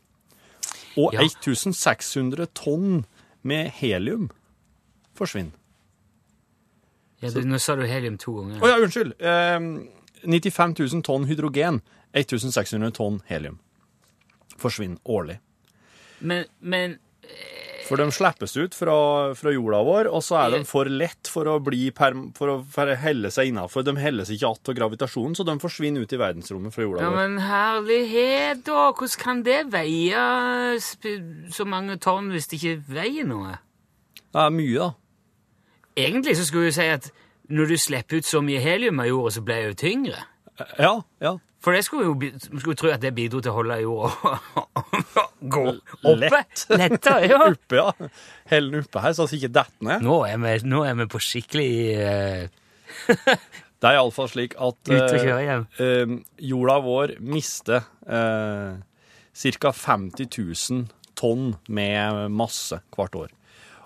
Og 0.97 1.13
Ja. 1.13 1.21
1600 1.25 2.45
tonn 2.53 3.05
med 3.43 3.71
helium 3.79 4.29
forsvinner. 5.15 5.51
ja 7.21 7.29
du, 7.31 7.41
nå 7.41 7.57
sa 7.57 7.75
du 7.75 7.81
helium 7.87 8.17
to 8.17 8.35
ganger. 8.35 8.61
Å 8.61 8.67
ja, 8.69 8.77
unnskyld. 8.83 9.15
Eh, 9.19 9.59
95 10.25 10.75
000 10.79 11.01
tonn 11.03 11.25
hydrogen, 11.25 11.81
1600 12.13 12.91
tonn 12.93 13.21
helium 13.27 13.57
forsvinner 14.57 14.97
årlig. 15.03 15.39
Men, 16.19 16.45
men 16.59 16.97
For 17.85 18.01
de 18.01 18.07
slippes 18.09 18.55
ut 18.57 18.73
fra, 18.73 18.95
fra 19.37 19.51
jorda 19.53 19.79
vår, 19.85 20.07
og 20.09 20.23
så 20.25 20.39
er 20.41 20.55
de 20.55 20.59
for 20.65 20.89
lett 20.89 21.29
for 21.29 21.45
å, 21.51 21.59
bli 21.61 21.91
per, 21.93 22.15
for 22.33 22.49
å 22.49 22.55
for 22.73 22.89
å 22.89 22.95
helle 22.97 23.29
seg 23.33 23.51
innafor. 23.51 23.85
De 23.85 23.93
heller 24.01 24.25
seg 24.25 24.39
ikke 24.39 24.49
att 24.55 24.69
av 24.71 24.77
gravitasjonen, 24.79 25.35
så 25.37 25.45
de 25.45 25.53
forsvinner 25.61 26.01
ut 26.01 26.15
i 26.15 26.17
verdensrommet 26.17 26.73
fra 26.73 26.81
jorda 26.87 27.03
Ja, 27.05 27.11
vår. 27.13 27.19
men 27.19 27.37
herlighet, 27.45 28.63
da! 28.65 28.87
Hvordan 28.89 29.21
kan 29.21 29.43
det 29.45 29.59
veie 29.69 30.25
så 31.53 31.67
mange 31.69 31.99
tonn 32.01 32.31
hvis 32.33 32.49
det 32.49 32.57
ikke 32.61 32.77
veier 32.97 33.29
noe? 33.29 33.59
Det 34.33 34.41
er 34.47 34.55
mye, 34.57 34.79
da. 34.81 34.89
Egentlig 35.95 36.35
så 36.39 36.47
skulle 36.49 36.71
du 36.73 36.75
si 36.75 36.89
at 36.91 37.11
når 37.53 37.69
du 37.69 37.77
slipper 37.79 38.17
ut 38.19 38.25
så 38.27 38.41
mye 38.41 38.59
helium 38.65 38.99
av 38.99 39.11
jorda, 39.11 39.35
så 39.37 39.45
blir 39.45 39.61
det 39.61 39.67
jo 39.69 39.77
tyngre. 39.85 40.25
Ja, 40.81 40.95
ja. 41.21 41.35
For 41.65 41.73
det 41.73 41.81
skulle 41.87 42.05
jo 42.05 42.59
skulle 42.61 42.77
tro 42.77 42.91
at 42.93 43.01
det 43.01 43.15
bidro 43.17 43.39
til 43.41 43.49
å 43.49 43.55
holde 43.57 43.79
jorda 43.81 44.35
gå 45.55 45.63
oppe. 45.71 46.29
Lett. 46.29 46.65
Lettere, 46.69 47.25
ja. 47.25 47.39
Uppe, 47.55 47.79
ja. 47.79 48.09
Hell 48.51 48.69
den 48.69 48.85
oppe 48.85 49.01
her, 49.01 49.15
så 49.17 49.25
den 49.25 49.39
ikke 49.39 49.53
detter 49.57 49.87
ned. 49.89 50.05
Nå 50.05 50.19
er 50.27 50.37
vi, 50.43 50.55
nå 50.69 50.83
er 50.85 50.99
vi 51.01 51.07
på 51.09 51.21
skikkelig 51.25 51.69
uh... 51.97 53.47
Det 53.85 53.89
er 53.89 53.97
iallfall 53.97 54.29
slik 54.31 54.53
at 54.61 54.89
uh, 54.93 55.65
eh, 55.83 56.13
jorda 56.47 56.77
vår 56.85 57.15
mister 57.21 57.83
uh, 58.07 58.77
ca. 59.35 59.73
50 59.75 60.29
000 60.31 60.85
tonn 61.19 61.51
med 61.67 62.31
masse 62.33 62.79
hvert 62.95 63.17
år. 63.19 63.33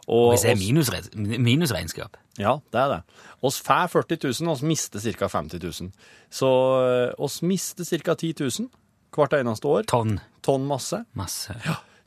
Og, 0.09 0.31
Hvis 0.33 0.45
det 0.47 0.55
er 0.55 1.37
minusregnskap. 1.45 2.17
Ja, 2.41 2.55
det 2.73 2.81
er 2.81 2.93
det. 2.95 2.99
Oss 3.45 3.59
får 3.61 3.91
40 3.93 4.17
000, 4.41 4.49
oss 4.51 4.63
mister 4.65 5.03
ca. 5.03 5.29
50 5.29 5.61
000. 5.61 5.91
Så 6.33 6.49
eh, 6.81 7.11
oss 7.21 7.41
mister 7.45 7.85
ca. 7.85 8.15
10 8.15 8.33
000 8.41 8.69
hvert 9.15 9.35
eneste 9.37 9.69
år. 9.69 9.85
Tonn. 9.89 10.17
Tonn 10.45 10.65
masse. 10.69 11.03
Masse. 11.17 11.53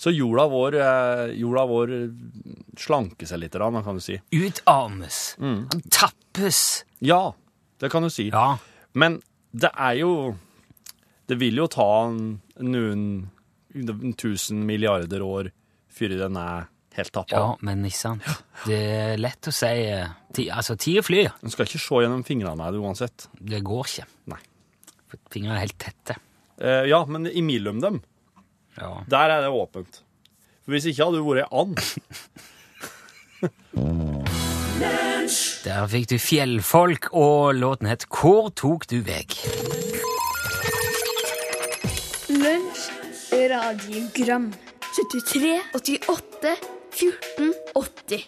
Så 0.03 0.11
jorda 0.11 0.49
vår, 0.51 0.79
eh, 0.83 1.35
jorda 1.39 1.67
vår 1.71 1.93
slanker 2.81 3.29
seg 3.31 3.45
litt, 3.45 3.55
kan 3.55 4.01
du 4.01 4.03
si. 4.03 4.19
Utarmes. 4.35 5.21
Han 5.39 5.69
tappes. 5.95 6.83
Ja, 6.99 7.37
det 7.79 7.93
kan 7.95 8.03
du 8.03 8.11
si. 8.11 8.33
Ja. 8.33 8.57
Men 8.99 9.21
det 9.53 9.71
er 9.77 10.01
jo 10.01 10.37
Det 11.29 11.37
vil 11.39 11.57
jo 11.57 11.69
ta 11.71 12.11
noen 12.11 13.31
tusen 14.19 14.67
milliarder 14.67 15.23
år 15.23 15.53
før 15.89 16.17
den 16.19 16.37
er 16.37 16.67
helt 16.97 17.13
tappa. 17.15 17.37
ja, 17.37 17.57
men 17.65 17.85
ikke 17.89 17.99
sant. 17.99 18.23
Det 18.67 18.79
er 18.79 19.17
lett 19.21 19.49
å 19.49 19.53
si 19.55 19.67
eh, 19.89 20.09
ti, 20.35 20.49
Altså, 20.53 20.77
tida 20.77 21.03
flyr. 21.07 21.31
Du 21.43 21.51
skal 21.53 21.67
ikke 21.69 21.79
se 21.83 21.95
gjennom 22.05 22.25
fingrene 22.27 22.65
her 22.67 22.73
uansett. 22.81 23.19
Det 23.41 23.63
går 23.65 23.85
ikke. 23.89 24.07
Nei. 24.33 24.41
For 25.11 25.17
fingrene 25.35 25.57
er 25.59 25.63
helt 25.67 25.79
tette. 25.83 26.15
Eh, 26.63 26.85
ja, 26.91 27.05
men 27.09 27.27
imellom 27.31 27.81
dem, 27.83 28.01
Ja. 28.79 29.03
der 29.09 29.31
er 29.37 29.41
det 29.45 29.51
åpent. 29.53 30.03
For 30.65 30.71
hvis 30.77 30.87
ikke 30.93 31.05
hadde 31.05 31.19
du 31.19 31.25
vært 31.27 31.49
and. 31.53 31.79
Der 35.63 35.87
fikk 35.89 36.09
du 36.11 36.19
Fjellfolk, 36.19 37.07
og 37.15 37.55
låten 37.55 37.87
het 37.89 38.05
Hvor 38.11 38.49
tok 38.59 38.87
du 38.91 38.99
veg? 39.07 39.31
Lunsj, 42.33 42.89
radiogram 43.53 44.49
73, 44.93 45.61
88, 45.79 46.57
14, 46.93 47.55
80 47.75 48.25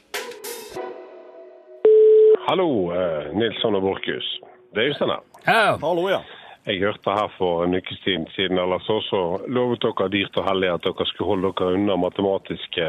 Hallo, 2.47 2.93
eh, 2.93 3.37
Nilsson 3.37 3.75
og 3.75 3.83
Borchhus. 3.83 4.41
Det 4.75 4.83
er 4.83 4.89
Øystein 4.89 5.11
her. 5.11 5.23
Ja. 5.47 5.77
Hallo, 5.81 6.09
ja. 6.09 6.21
Jeg 6.67 6.81
hørte 6.81 7.11
her 7.13 7.33
for 7.39 7.65
en 7.65 7.75
ukes 7.77 8.01
tid 8.05 8.25
siden 8.37 8.59
eller 8.59 8.79
så, 8.87 9.01
så 9.05 9.21
lovet 9.49 9.85
dere 9.85 10.09
dyrt 10.13 10.37
og 10.41 10.47
hellig 10.49 10.71
at 10.73 10.85
dere 10.85 11.07
skulle 11.07 11.29
holde 11.35 11.53
dere 11.59 11.77
unna 11.77 11.97
matematiske 12.01 12.87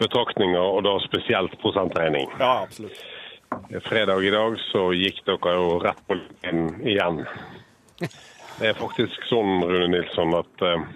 betraktninger, 0.00 0.60
og 0.60 0.84
da 0.84 0.96
spesielt 1.04 1.58
prosentregning. 1.60 2.28
Ja, 2.38 2.62
absolutt. 2.62 3.04
Fredag 3.84 4.24
i 4.24 4.32
dag 4.32 4.56
så 4.70 4.86
gikk 4.96 5.20
dere 5.28 5.56
jo 5.58 5.76
rett 5.84 6.00
på 6.08 6.16
linjen 6.16 6.80
igjen. 6.88 7.20
Det 8.00 8.72
er 8.72 8.80
faktisk 8.80 9.28
sånn, 9.28 9.60
Rune 9.64 9.92
Nilsson, 9.92 10.36
at 10.40 10.64
eh, 10.64 10.88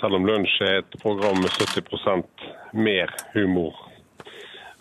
selv 0.00 0.14
om 0.14 0.26
Lunsj 0.26 0.60
er 0.62 0.80
et 0.80 0.98
program 1.02 1.40
med 1.42 1.50
70% 1.58 2.48
mer 2.72 3.12
humor 3.34 3.76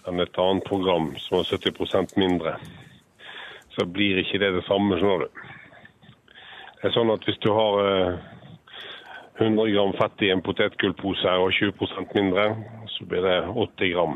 enn 0.07 0.21
et 0.23 0.39
annet 0.39 0.63
program 0.63 1.09
som 1.19 1.39
har 1.39 1.49
70% 1.49 2.13
mindre, 2.21 2.53
så 3.75 3.85
blir 3.85 4.21
ikke 4.21 4.39
det 4.39 4.53
det 4.55 4.63
samme, 4.67 4.95
skjønner 4.97 5.25
du. 5.25 5.41
Det 6.77 6.87
er 6.87 6.95
sånn 6.95 7.11
at 7.11 7.25
hvis 7.27 7.39
du 7.43 7.49
har 7.51 7.81
eh, 7.83 8.19
100 9.41 9.67
gram 9.73 9.93
fett 9.97 10.23
i 10.23 10.31
en 10.33 10.41
potetgullpose 10.45 11.33
og 11.41 11.51
20% 11.57 12.15
mindre, 12.17 12.47
så 12.93 13.05
blir 13.09 13.25
det 13.25 13.37
80 13.51 13.93
gram 13.93 14.15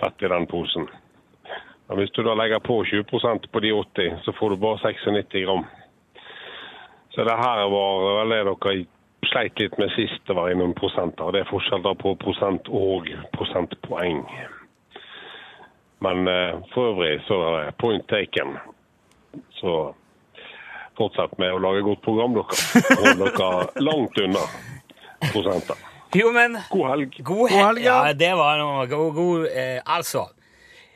fett 0.00 0.24
i 0.26 0.32
den 0.34 0.48
posen. 0.50 0.88
Men 1.88 2.00
hvis 2.00 2.12
du 2.16 2.22
da 2.24 2.34
legger 2.36 2.64
på 2.64 2.80
20% 2.88 3.48
på 3.52 3.62
de 3.64 3.72
80, 3.76 4.18
så 4.24 4.34
får 4.36 4.50
du 4.50 4.62
bare 4.64 4.80
96 4.82 5.44
gram. 5.44 5.64
Så 7.14 7.24
det 7.24 7.38
her 7.38 7.68
var 7.70 8.04
vel 8.18 8.34
det 8.34 8.42
dere 8.48 8.76
sleit 9.30 9.58
litt 9.60 9.78
med 9.78 9.92
sist 9.94 10.22
det 10.28 10.36
var 10.36 10.52
noen 10.54 10.74
prosenter. 10.76 11.32
Det 11.32 11.44
er 11.44 11.50
forskjell 11.50 11.82
da 11.84 11.94
på 11.98 12.14
prosent 12.20 12.68
og 12.68 13.08
prosentpoeng. 13.36 14.22
Men 16.04 16.28
eh, 16.28 16.60
for 16.74 16.92
øvrig 16.92 17.18
så 17.28 17.40
er 17.48 17.58
det 17.58 17.76
point 17.80 18.06
taken. 18.08 18.56
Så 19.60 19.94
fortsett 20.98 21.38
med 21.38 21.54
å 21.54 21.62
lage 21.62 21.82
godt 21.86 22.04
program, 22.04 22.36
dere. 22.36 22.60
Hold 23.00 23.24
dere 23.24 23.82
langt 23.82 24.20
unna 24.22 24.44
prosenter. 25.32 25.80
Jo, 26.14 26.30
men 26.34 26.58
God 26.70 26.90
helg. 26.92 27.18
God 27.26 27.50
helg. 27.50 27.82
ja. 27.82 27.98
Det 28.14 28.30
var 28.38 28.60
noe 28.60 28.86
god, 28.86 29.14
god 29.16 29.46
eh, 29.50 29.80
Altså, 29.82 30.28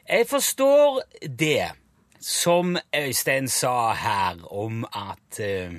jeg 0.06 0.28
forstår 0.30 1.00
det 1.26 1.70
som 2.20 2.76
Øystein 2.94 3.49
sa 3.49 3.92
her 3.99 4.38
om 4.50 4.85
at 4.94 5.40
eh, 5.42 5.75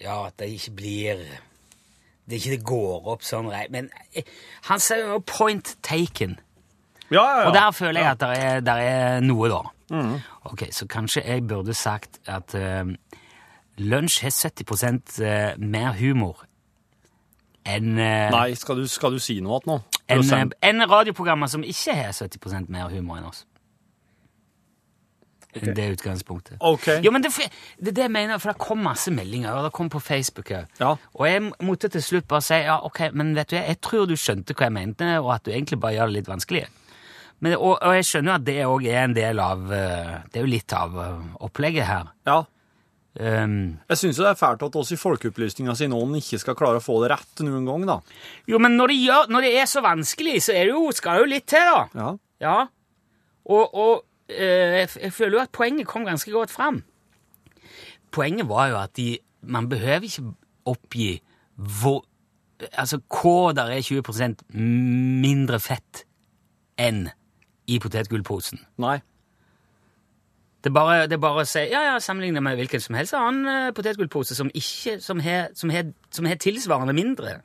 Ja, 0.00 0.26
at 0.26 0.36
det 0.38 0.48
ikke 0.54 0.70
blir 0.78 1.22
det 2.28 2.36
ikke 2.38 2.50
det 2.50 2.64
går 2.64 3.06
opp 3.08 3.22
sånn 3.24 3.48
rei- 3.48 3.70
Men 3.72 3.90
eh, 4.14 4.22
han 4.68 4.80
sier 4.80 5.06
jo 5.14 5.18
'point 5.24 5.76
taken'. 5.82 6.36
Ja, 7.10 7.22
ja, 7.24 7.40
ja. 7.40 7.46
Og 7.48 7.54
der 7.54 7.70
føler 7.70 8.00
jeg 8.00 8.10
at 8.10 8.20
det 8.20 8.28
er, 8.44 8.60
der 8.60 8.72
er 8.84 9.20
noe, 9.20 9.48
da. 9.48 9.62
Ok, 10.44 10.68
Så 10.70 10.86
kanskje 10.86 11.22
jeg 11.24 11.46
burde 11.48 11.74
sagt 11.74 12.20
at 12.26 12.54
uh, 12.54 12.84
lunsj 13.78 14.20
har 14.22 14.30
70 14.30 15.22
eh, 15.24 15.54
mer 15.58 15.92
humor 15.92 16.44
enn 17.64 17.98
uh, 17.98 18.30
Nei, 18.30 18.54
skal 18.54 18.76
du, 18.76 18.86
skal 18.88 19.12
du 19.12 19.18
si 19.18 19.40
noe 19.40 19.60
igjen 19.60 19.72
nå? 19.72 19.78
enn, 20.08 20.32
eh, 20.32 20.44
enn 20.68 20.84
radioprogrammer 20.90 21.46
som 21.46 21.64
ikke 21.64 21.94
har 21.94 22.12
70% 22.12 22.68
mer 22.68 22.88
humor 22.88 23.18
enn 23.18 23.24
oss. 23.24 23.44
Enn 25.56 25.72
det 25.74 25.86
utgangspunktet. 25.94 26.58
Okay. 26.60 27.00
Jo, 27.02 27.10
men 27.14 27.24
det, 27.24 27.30
det 27.80 27.94
det 27.96 28.04
jeg 28.04 28.12
mener, 28.12 28.40
for 28.42 28.52
det 28.52 28.60
kom 28.60 28.82
masse 28.84 29.10
meldinger, 29.14 29.54
og 29.56 29.68
det 29.68 29.72
kom 29.76 29.88
på 29.88 30.00
Facebook 30.04 30.52
òg. 30.52 30.66
Ja. 30.80 30.90
Og 31.16 31.24
jeg 31.28 31.46
måtte 31.64 31.88
til 31.92 32.04
slutt 32.04 32.28
bare 32.28 32.44
si 32.44 32.58
ja, 32.66 32.76
ok, 32.84 33.06
men 33.16 33.32
vet 33.38 33.54
du, 33.54 33.56
jeg 33.56 33.80
tror 33.84 34.04
du 34.10 34.12
skjønte 34.18 34.52
hva 34.54 34.68
jeg 34.68 34.76
mente, 34.76 35.08
og 35.22 35.32
at 35.38 35.46
du 35.48 35.54
egentlig 35.54 35.80
bare 35.80 35.96
gjør 35.96 36.12
det 36.12 36.18
litt 36.18 36.28
vanskelig. 36.28 36.66
Men, 37.40 37.54
og, 37.56 37.78
og 37.78 37.96
jeg 37.96 38.06
skjønner 38.10 38.32
jo 38.32 38.36
at 38.36 38.46
det 38.46 38.58
òg 38.66 38.86
er 38.90 39.00
en 39.04 39.12
del 39.14 39.38
av 39.38 39.60
eh, 39.70 40.14
Det 40.26 40.40
er 40.40 40.42
jo 40.42 40.50
litt 40.50 40.72
av 40.74 40.96
eh, 40.98 41.26
opplegget 41.46 41.86
her. 41.86 42.08
Ja. 42.26 42.40
Um, 43.18 43.78
Jeg 43.88 43.98
syns 43.98 44.18
det 44.20 44.26
er 44.30 44.38
fælt 44.38 44.62
at 44.62 44.76
oss 44.78 44.92
i 44.94 44.98
folkeopplysninga 45.00 45.72
si 45.74 45.88
noen 45.90 46.18
ikke 46.20 46.38
skal 46.38 46.56
klare 46.58 46.78
å 46.78 46.82
få 46.84 47.00
det 47.02 47.12
rett 47.14 47.40
noen 47.42 47.64
gang, 47.66 47.86
da. 47.88 47.96
jo, 48.46 48.60
men 48.62 48.76
når 48.78 48.92
det, 48.92 48.98
gjør, 49.06 49.30
når 49.32 49.46
det 49.46 49.52
er 49.58 49.70
så 49.70 49.82
vanskelig, 49.82 50.36
så 50.44 50.54
er 50.54 50.68
det 50.68 50.74
jo, 50.76 50.84
skal 50.94 51.16
det 51.16 51.24
jo 51.24 51.30
litt 51.32 51.46
til, 51.50 51.70
da. 51.72 51.80
Ja. 51.98 52.12
Ja. 52.44 52.58
Og, 53.48 53.74
og 53.74 54.04
jeg, 54.28 54.88
jeg 55.02 55.12
føler 55.12 55.38
jo 55.38 55.42
at 55.42 55.50
poenget 55.52 55.86
kom 55.86 56.04
ganske 56.04 56.30
godt 56.30 56.50
fram. 56.50 56.82
Poenget 58.10 58.48
var 58.48 58.66
jo 58.66 58.82
at 58.82 58.96
de, 58.96 59.18
man 59.42 59.68
behøver 59.68 60.08
ikke 60.08 60.22
oppgi 60.64 61.22
hvor 61.56 62.04
Altså 62.58 62.98
hva 63.06 63.52
der 63.54 63.70
er 63.70 63.84
20% 63.86 64.40
mindre 65.22 65.60
fett 65.62 66.00
enn 66.74 67.04
i 67.70 67.78
potetgullposen. 67.78 68.58
Nei. 68.82 68.96
Det 70.64 70.72
er 70.72 70.74
bare, 70.74 71.04
det 71.06 71.14
er 71.14 71.22
bare 71.22 71.44
å 71.44 71.46
si 71.46 71.62
ja, 71.70 71.84
ja, 71.86 71.98
sammenligne 72.02 72.42
med 72.42 72.58
hvilken 72.58 72.82
som 72.82 72.96
helst 72.98 73.14
annen 73.14 73.46
uh, 73.46 73.70
potetgullpose 73.76 74.34
som 74.34 74.50
ikke 74.50 74.96
som 75.04 75.22
har, 75.22 75.52
som, 75.54 75.70
har, 75.70 75.92
som 76.10 76.26
har 76.26 76.40
tilsvarende 76.42 76.96
mindre. 76.98 77.36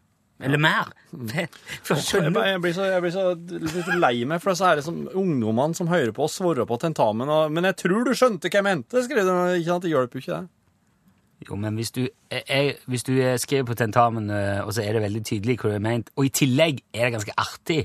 Eller 0.43 0.59
mer. 0.59 0.89
For 1.87 1.95
Jeg, 1.95 2.33
jeg, 2.33 2.61
blir 2.61 2.73
så, 2.75 2.87
jeg 2.91 3.03
blir 3.03 3.13
så 3.13 3.29
litt 3.37 3.93
lei 4.01 4.15
meg 4.27 4.41
for 4.43 4.51
disse 4.53 4.67
her 4.67 4.81
som, 4.83 5.03
ungdommene 5.07 5.77
som 5.77 5.87
hører 5.91 6.11
på 6.15 6.25
og 6.25 6.31
svarer 6.33 6.67
på 6.67 6.77
tentamen. 6.81 7.29
Og, 7.31 7.53
men 7.53 7.69
jeg 7.69 7.77
tror 7.83 8.03
du 8.07 8.11
skjønte 8.17 8.51
hva 8.51 8.59
jeg 8.59 8.67
mente, 8.67 9.05
skrev 9.05 9.29
de. 9.29 9.37
Ikke 9.59 9.69
sant? 9.69 9.85
Det 9.85 9.93
hjelper 9.93 10.19
jo 10.19 10.23
ikke, 10.25 10.41
det. 10.41 11.47
Jo, 11.47 11.57
men 11.59 11.75
hvis 11.75 11.91
du, 11.91 12.03
jeg, 12.31 12.75
hvis 12.87 13.03
du 13.03 13.13
skriver 13.41 13.65
på 13.67 13.75
tentamen, 13.79 14.29
eh, 14.31 14.61
og 14.63 14.71
så 14.75 14.83
er 14.83 14.95
det 14.95 15.03
veldig 15.03 15.23
tydelig 15.27 15.57
hva 15.59 15.71
du 15.71 15.75
har 15.75 15.83
ment, 15.83 16.11
og 16.15 16.27
i 16.27 16.31
tillegg 16.31 16.83
er 16.93 17.07
det 17.07 17.15
ganske 17.17 17.35
artig, 17.39 17.81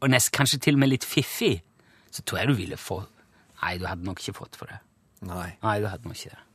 og 0.00 0.12
nest, 0.12 0.30
kanskje 0.32 0.60
til 0.66 0.78
og 0.78 0.82
med 0.84 0.92
litt 0.92 1.06
fiffig, 1.06 1.56
så 2.10 2.22
tror 2.22 2.42
jeg 2.42 2.52
du 2.52 2.58
ville 2.58 2.78
få 2.80 3.02
Nei, 3.60 3.74
du 3.76 3.84
hadde 3.84 4.06
nok 4.06 4.22
ikke 4.22 4.38
fått 4.38 4.54
for 4.56 4.70
det. 4.72 4.78
Nei. 5.28 5.50
Nei, 5.60 5.74
du 5.82 5.88
hadde 5.90 6.08
nok 6.08 6.16
ikke 6.16 6.32
det. 6.32 6.46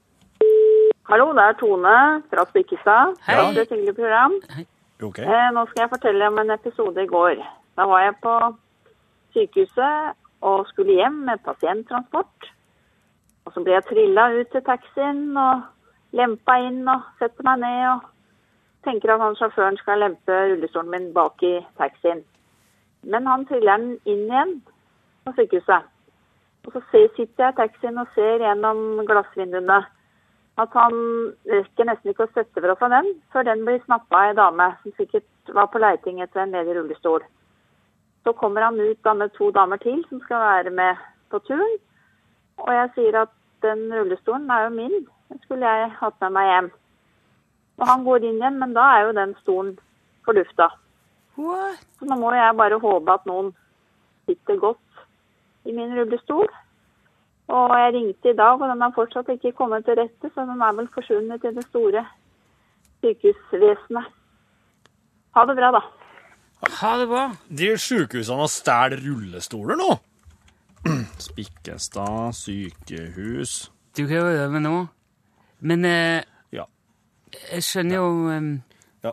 Hallo, 1.05 1.27
det 1.37 1.43
er 1.43 1.57
Tone 1.59 1.97
fra 2.31 2.45
Spikkestad. 2.49 3.19
Hei. 3.27 3.35
Det 3.53 3.61
er 3.61 3.67
et 3.67 3.73
hyggelig 3.75 3.93
program. 3.99 4.39
Ok. 4.41 4.63
Eh, 5.27 5.47
nå 5.51 5.65
skal 5.67 5.81
jeg 5.83 5.91
fortelle 5.91 6.27
om 6.27 6.37
en 6.39 6.53
episode 6.55 7.03
i 7.03 7.09
går. 7.09 7.39
Da 7.75 7.83
var 7.89 8.03
jeg 8.05 8.15
på 8.23 8.33
sykehuset 9.35 10.15
og 10.41 10.67
skulle 10.71 10.95
hjem 10.95 11.17
med 11.27 11.43
pasienttransport. 11.43 12.51
Og 13.45 13.53
så 13.53 13.63
ble 13.63 13.75
jeg 13.75 13.87
trilla 13.89 14.29
ut 14.39 14.51
til 14.53 14.63
taxien 14.63 15.35
og 15.37 15.65
lempa 16.15 16.55
inn 16.63 16.87
og 16.87 17.03
setter 17.19 17.43
meg 17.43 17.59
ned 17.65 17.81
og 17.89 18.05
tenker 18.87 19.11
at 19.11 19.23
han 19.25 19.35
sjåføren 19.35 19.77
skal 19.81 19.99
lempe 19.99 20.37
rullestolen 20.51 20.93
min 20.93 21.11
bak 21.13 21.43
i 21.43 21.57
taxien. 21.81 22.23
Men 23.03 23.27
han 23.27 23.43
triller 23.49 23.81
den 23.81 23.97
inn 24.05 24.23
igjen 24.29 24.55
på 25.25 25.35
sykehuset. 25.35 25.91
Og 26.65 26.73
så 26.73 26.81
sitter 26.91 27.43
jeg 27.43 27.53
i 27.53 27.59
taxien 27.59 27.99
og 28.01 28.07
ser 28.15 28.41
gjennom 28.41 29.03
glassvinduene 29.05 29.83
at 30.61 30.75
han 30.79 30.93
rekker 31.51 31.87
nesten 31.89 32.11
ikke 32.11 32.27
å 32.27 32.33
sette 32.33 32.61
fra 32.63 32.75
seg 32.79 32.93
den 32.93 33.09
før 33.33 33.47
den 33.47 33.63
blir 33.67 33.81
snappa 33.83 34.21
av 34.21 34.29
ei 34.29 34.37
dame 34.37 34.67
som 34.83 34.93
sikkert 34.99 35.55
var 35.57 35.67
på 35.71 35.81
leiting 35.83 36.21
etter 36.23 36.43
en 36.43 36.55
ledig 36.55 36.77
rullestol. 36.77 37.25
Så 38.23 38.33
kommer 38.39 38.63
han 38.63 38.79
ut 38.79 39.01
da 39.03 39.13
med 39.13 39.33
to 39.35 39.51
damer 39.55 39.81
til 39.83 39.99
som 40.09 40.21
skal 40.23 40.41
være 40.41 40.71
med 40.73 41.03
på 41.29 41.41
turen. 41.49 41.75
Og 42.63 42.71
jeg 42.71 42.93
sier 42.95 43.19
at 43.25 43.33
den 43.65 43.83
rullestolen 43.91 44.49
er 44.49 44.65
jo 44.65 44.71
min, 44.77 45.05
den 45.29 45.41
skulle 45.43 45.75
jeg 45.75 45.91
hatt 45.99 46.17
med 46.23 46.35
meg 46.37 46.49
hjem. 46.49 46.71
Og 47.75 47.87
han 47.89 48.07
går 48.07 48.23
inn 48.23 48.39
igjen, 48.39 48.59
men 48.61 48.73
da 48.77 48.87
er 48.95 49.05
jo 49.05 49.15
den 49.19 49.35
stolen 49.41 49.75
fordufta. 50.25 50.69
What? 51.35 51.81
Så 51.99 52.07
nå 52.07 52.15
må 52.19 52.31
jeg 52.31 52.55
bare 52.55 52.79
håpe 52.79 53.17
at 53.19 53.25
noen 53.27 53.51
sitter 54.25 54.61
godt 54.61 55.03
i 55.67 55.75
min 55.75 55.91
rullestol. 55.97 56.47
Og 57.47 57.73
jeg 57.77 57.93
ringte 57.93 58.31
i 58.31 58.37
dag, 58.37 58.57
og 58.61 58.69
den 58.71 58.81
har 58.81 58.93
fortsatt 58.95 59.27
ikke 59.35 59.51
kommet 59.57 59.85
til 59.85 59.99
rette, 59.99 60.31
så 60.33 60.45
den 60.49 60.61
er 60.65 60.73
vel 60.79 60.87
forsvunnet 60.93 61.43
i 61.45 61.51
det 61.53 61.63
store 61.67 62.01
sykehusvesenet. 63.03 64.07
Ha 65.35 65.43
det 65.45 65.55
bra, 65.59 65.69
da. 65.75 65.81
Ha 66.79 66.91
det 67.01 67.07
bra. 67.11 67.23
De 67.59 67.69
sjukehusene 67.77 68.47
stjeler 68.49 69.01
rullestoler 69.05 69.77
nå. 69.77 69.91
Spikkestad 71.27 72.33
sykehus. 72.37 73.71
Du 73.97 74.05
kan 74.07 74.17
jo 74.17 74.25
øve 74.45 74.59
nå. 74.63 74.75
Men 75.59 75.85
eh, 75.85 76.23
Ja. 76.53 76.65
jeg 77.51 77.63
skjønner 77.63 77.95
jo 77.95 78.29
eh, 78.29 78.49
Ja. 79.03 79.11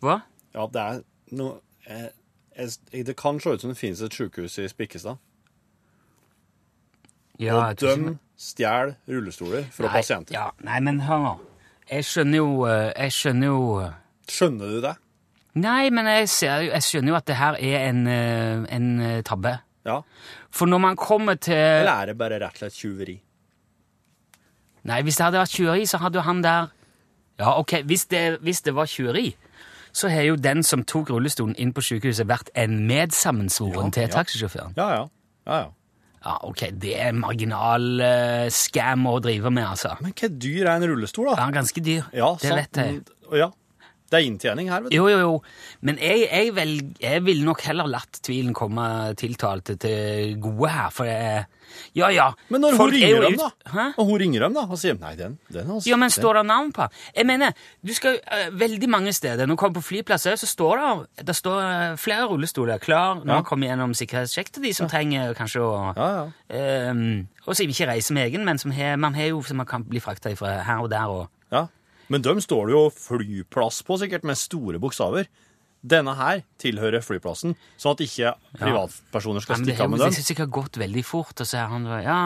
Hva? 0.00 0.18
Ja, 0.54 0.66
det 0.72 0.80
er 0.82 1.00
noe 1.38 1.60
eh, 1.86 2.08
jeg, 2.56 3.06
Det 3.06 3.16
kan 3.16 3.40
se 3.40 3.50
ut 3.54 3.60
som 3.62 3.70
det 3.70 3.78
finnes 3.78 4.02
et 4.02 4.14
sykehus 4.14 4.58
i 4.58 4.68
Spikkestad. 4.68 5.16
Ja, 7.40 7.56
og 7.56 7.80
de 7.80 8.16
stjeler 8.40 8.94
rullestoler 9.08 9.64
fra 9.72 9.86
Nei, 9.88 9.94
pasienter. 9.94 10.34
Ja, 10.36 10.50
nei, 10.66 10.80
men 10.84 11.00
hør 11.06 11.22
nå. 11.24 11.32
Jeg 11.90 12.04
skjønner 12.06 12.38
jo 12.38 12.50
eh, 12.70 12.90
Jeg 12.94 13.14
skjønner 13.16 13.50
jo 13.50 13.62
eh, 13.82 13.96
Skjønner 14.30 14.74
du 14.74 14.82
det? 14.84 14.92
Nei, 15.60 15.88
men 15.90 16.06
jeg, 16.06 16.28
ser, 16.30 16.66
jeg 16.68 16.84
skjønner 16.86 17.10
jo 17.10 17.16
at 17.18 17.26
det 17.26 17.36
her 17.40 17.56
er 17.58 17.88
en, 17.88 18.04
eh, 18.06 18.60
en 18.76 18.90
tabbe. 19.26 19.56
Ja. 19.88 19.96
For 20.54 20.70
når 20.70 20.78
man 20.84 20.96
kommer 21.00 21.34
til 21.34 21.56
Eller 21.56 21.90
er 22.04 22.12
det 22.12 22.18
bare 22.20 22.38
rett 22.38 22.54
og 22.60 22.62
slett 22.62 22.76
tjuveri? 22.78 23.16
Nei, 24.86 25.00
hvis 25.04 25.18
det 25.18 25.26
hadde 25.26 25.40
vært 25.42 25.56
tjuveri, 25.56 25.86
så 25.88 25.98
hadde 26.04 26.20
jo 26.20 26.24
han 26.28 26.44
der 26.44 26.70
Ja, 27.40 27.56
ok, 27.58 27.80
hvis 27.88 28.06
det, 28.12 28.38
hvis 28.44 28.62
det 28.62 28.74
var 28.76 28.86
tjuveri, 28.86 29.30
så 29.92 30.08
har 30.12 30.22
jo 30.28 30.36
den 30.36 30.62
som 30.62 30.84
tok 30.84 31.10
rullestolen 31.10 31.56
inn 31.58 31.72
på 31.72 31.82
sykehuset, 31.82 32.28
vært 32.28 32.52
en 32.54 32.86
medsammensvoren 32.86 33.88
Ja, 33.88 33.94
til 33.96 34.02
ja. 34.02 34.10
taxisjåføren. 34.12 34.74
Ja, 34.76 34.88
ja. 34.92 35.06
ja, 35.46 35.58
ja. 35.64 35.68
Ja, 36.20 36.34
ok, 36.44 36.66
det 36.82 36.92
er 37.00 37.14
marginal 37.16 37.86
uh, 38.02 38.48
scam 38.52 39.06
å 39.08 39.14
drive 39.24 39.52
med, 39.54 39.64
altså. 39.72 39.94
Men 40.04 40.12
hva 40.12 40.28
dyr 40.28 40.66
er 40.66 40.74
en 40.74 40.84
rullestol, 40.90 41.30
da? 41.30 41.38
Ja, 41.40 41.54
ganske 41.54 41.80
dyr. 41.84 42.10
Ja, 42.12 42.34
det 42.42 42.52
vet 42.58 42.80
jeg. 42.82 43.00
Ja. 43.40 43.48
Det 44.10 44.18
er 44.18 44.26
inntjening 44.26 44.66
her, 44.72 44.80
vet 44.82 44.90
du. 44.90 44.96
Jo, 44.96 45.04
jo, 45.06 45.18
jo. 45.22 45.34
Men 45.86 45.98
jeg, 46.02 46.24
jeg, 46.26 46.50
vel, 46.56 46.72
jeg 46.98 47.22
ville 47.22 47.44
nok 47.46 47.60
heller 47.62 47.86
latt 47.86 48.18
tvilen 48.26 48.52
komme 48.58 48.82
tiltalte 49.20 49.76
til 49.78 50.34
gode 50.42 50.68
her, 50.74 50.90
for 50.90 51.06
jeg 51.06 51.46
Ja, 51.94 52.08
ja. 52.10 52.24
Men 52.50 52.64
når 52.64 52.74
hun 52.74 52.88
er 52.88 52.92
ringer 52.96 53.22
dem, 53.28 53.36
da? 53.38 53.48
Hæ? 53.70 53.84
Og 54.02 54.06
hun 54.08 54.18
ringer 54.18 54.42
dem, 54.42 54.56
da, 54.58 54.64
og 54.66 54.78
sier 54.82 54.96
nei, 54.98 55.12
den, 55.14 55.36
den 55.54 55.68
har 55.70 55.86
Ja, 55.86 55.96
men 56.02 56.10
står 56.10 56.40
det 56.40 56.44
navn 56.48 56.72
på? 56.74 56.88
Jeg 57.14 57.26
mener, 57.30 57.54
du 57.86 57.94
skal 57.94 58.18
uh, 58.26 58.48
veldig 58.58 58.88
mange 58.90 59.12
steder. 59.14 59.46
Når 59.46 59.54
du 59.54 59.60
kommer 59.62 59.78
på 59.78 59.86
flyplasser, 59.92 60.34
så 60.42 60.48
står 60.50 60.82
det, 60.82 61.26
det 61.30 61.36
står, 61.38 61.62
uh, 61.62 61.96
flere 62.02 62.26
rullestoler 62.26 62.82
klar 62.82 63.20
når 63.22 63.30
Ja. 63.30 63.38
man 63.38 63.44
kommer 63.46 63.70
gjennom 63.70 63.94
sikkerhetssjekk 63.94 64.50
til 64.56 64.66
de 64.66 64.74
som 64.74 64.90
trenger 64.90 65.34
kanskje 65.38 65.62
å 65.62 65.70
Ja, 65.94 66.10
ja. 66.50 66.90
um, 66.90 67.28
Og 67.46 67.54
som 67.54 67.70
ikke 67.70 67.86
reiser 67.94 68.14
med 68.18 68.26
egen, 68.26 68.44
men 68.44 68.58
som 68.58 68.74
har, 68.74 68.96
man 68.98 69.14
har 69.14 69.30
jo 69.30 69.42
som 69.46 69.56
man 69.62 69.66
kan 69.70 69.86
bli 69.86 70.02
frakta 70.02 70.34
fra 70.34 70.58
her 70.66 70.82
og 70.82 70.90
der. 70.90 71.06
og 71.06 71.28
ja. 71.54 71.68
Men 72.10 72.24
dem 72.26 72.40
står 72.42 72.66
det 72.68 72.74
jo 72.74 72.82
flyplass 72.94 73.84
på, 73.86 74.00
sikkert, 74.00 74.26
med 74.26 74.38
store 74.38 74.80
bokstaver. 74.82 75.28
Denne 75.80 76.12
her 76.18 76.42
tilhører 76.60 77.00
flyplassen, 77.00 77.54
sånn 77.80 77.94
at 77.94 78.00
ikke 78.04 78.32
privatpersoner 78.58 79.40
skal 79.40 79.62
stikke 79.62 79.86
av 79.86 79.88
med 79.88 80.02
den. 80.02 80.10
det 80.12 80.18
har 80.18 80.26
sikkert 80.26 80.50
gått 80.52 80.76
veldig 80.82 81.04
fort, 81.08 81.40
og 81.40 81.48
så 81.48 81.62
er 81.62 81.70
han 81.72 81.86
ja, 82.04 82.16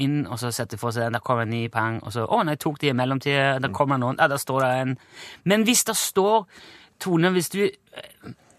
inn, 0.00 0.22
og 0.24 0.40
så 0.40 0.52
setter 0.54 0.80
for 0.80 0.96
seg 0.96 1.10
den, 1.10 1.18
der 1.18 1.24
kommer 1.26 1.44
en 1.44 1.52
ny 1.52 1.66
pang, 1.74 1.98
og 2.00 2.14
så 2.14 2.24
å, 2.24 2.38
nei, 2.48 2.54
tok 2.56 2.80
de 2.80 2.88
i 2.88 2.94
mellomtida, 2.96 3.58
der 3.60 3.74
kommer 3.76 4.00
noen, 4.00 4.16
ja, 4.16 4.30
der 4.32 4.40
står 4.40 4.64
det 4.64 4.70
en 4.78 4.96
Men 5.44 5.66
hvis 5.68 5.84
det 5.90 5.98
står 5.98 6.46
Tone, 7.02 7.34
hvis 7.34 7.50
du 7.52 7.66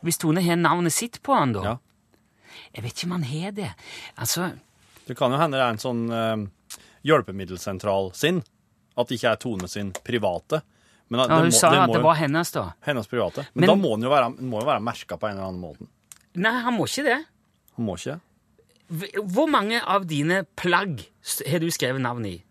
Hvis 0.04 0.20
Tone 0.20 0.44
har 0.44 0.60
navnet 0.60 0.94
sitt 0.94 1.22
på 1.24 1.34
han, 1.34 1.58
da 1.58 1.64
Ja. 1.64 1.76
Jeg 2.74 2.84
vet 2.84 2.94
ikke 2.94 3.08
om 3.08 3.16
han 3.18 3.24
har 3.24 3.52
det. 3.52 3.72
Altså 4.18 4.52
Det 5.08 5.18
kan 5.18 5.32
jo 5.32 5.38
hende 5.38 5.58
det 5.58 5.64
er 5.66 5.74
en 5.74 5.82
sånn 5.82 6.04
eh, 6.14 6.78
hjelpemiddelsentral 7.10 8.12
sin. 8.14 8.44
At 8.98 9.10
det 9.10 9.18
ikke 9.20 9.32
er 9.32 9.40
Tone 9.42 9.68
sin 9.72 9.92
private. 10.06 10.62
Men 11.10 11.20
ja, 11.24 11.28
Hun 11.36 11.50
må, 11.50 11.56
sa 11.56 11.70
det 11.74 11.80
at 11.84 11.92
det 11.92 12.00
jo- 12.00 12.06
var 12.08 12.16
hennes, 12.20 12.52
da. 12.52 12.66
hennes 12.86 13.08
private. 13.08 13.48
Men, 13.54 13.62
Men- 13.66 13.70
da 13.70 13.76
må 13.76 13.96
den 13.98 14.04
jo 14.08 14.10
være, 14.14 14.30
må 14.40 14.62
jo 14.62 14.68
være 14.70 14.82
merka 14.82 15.18
på 15.18 15.28
en 15.30 15.38
eller 15.38 15.50
annen 15.50 15.62
måte. 15.62 15.88
Nei, 16.36 16.54
han 16.66 16.74
må 16.78 16.86
ikke 16.90 17.04
det. 17.06 17.20
Han 17.78 17.86
må 17.86 17.98
ikke. 17.98 18.20
det. 18.20 19.10
Hvor 19.34 19.50
mange 19.50 19.82
av 19.82 20.06
dine 20.08 20.44
plagg 20.56 21.06
har 21.48 21.60
du 21.60 21.70
skrevet 21.74 22.02
navn 22.02 22.26
i? 22.30 22.44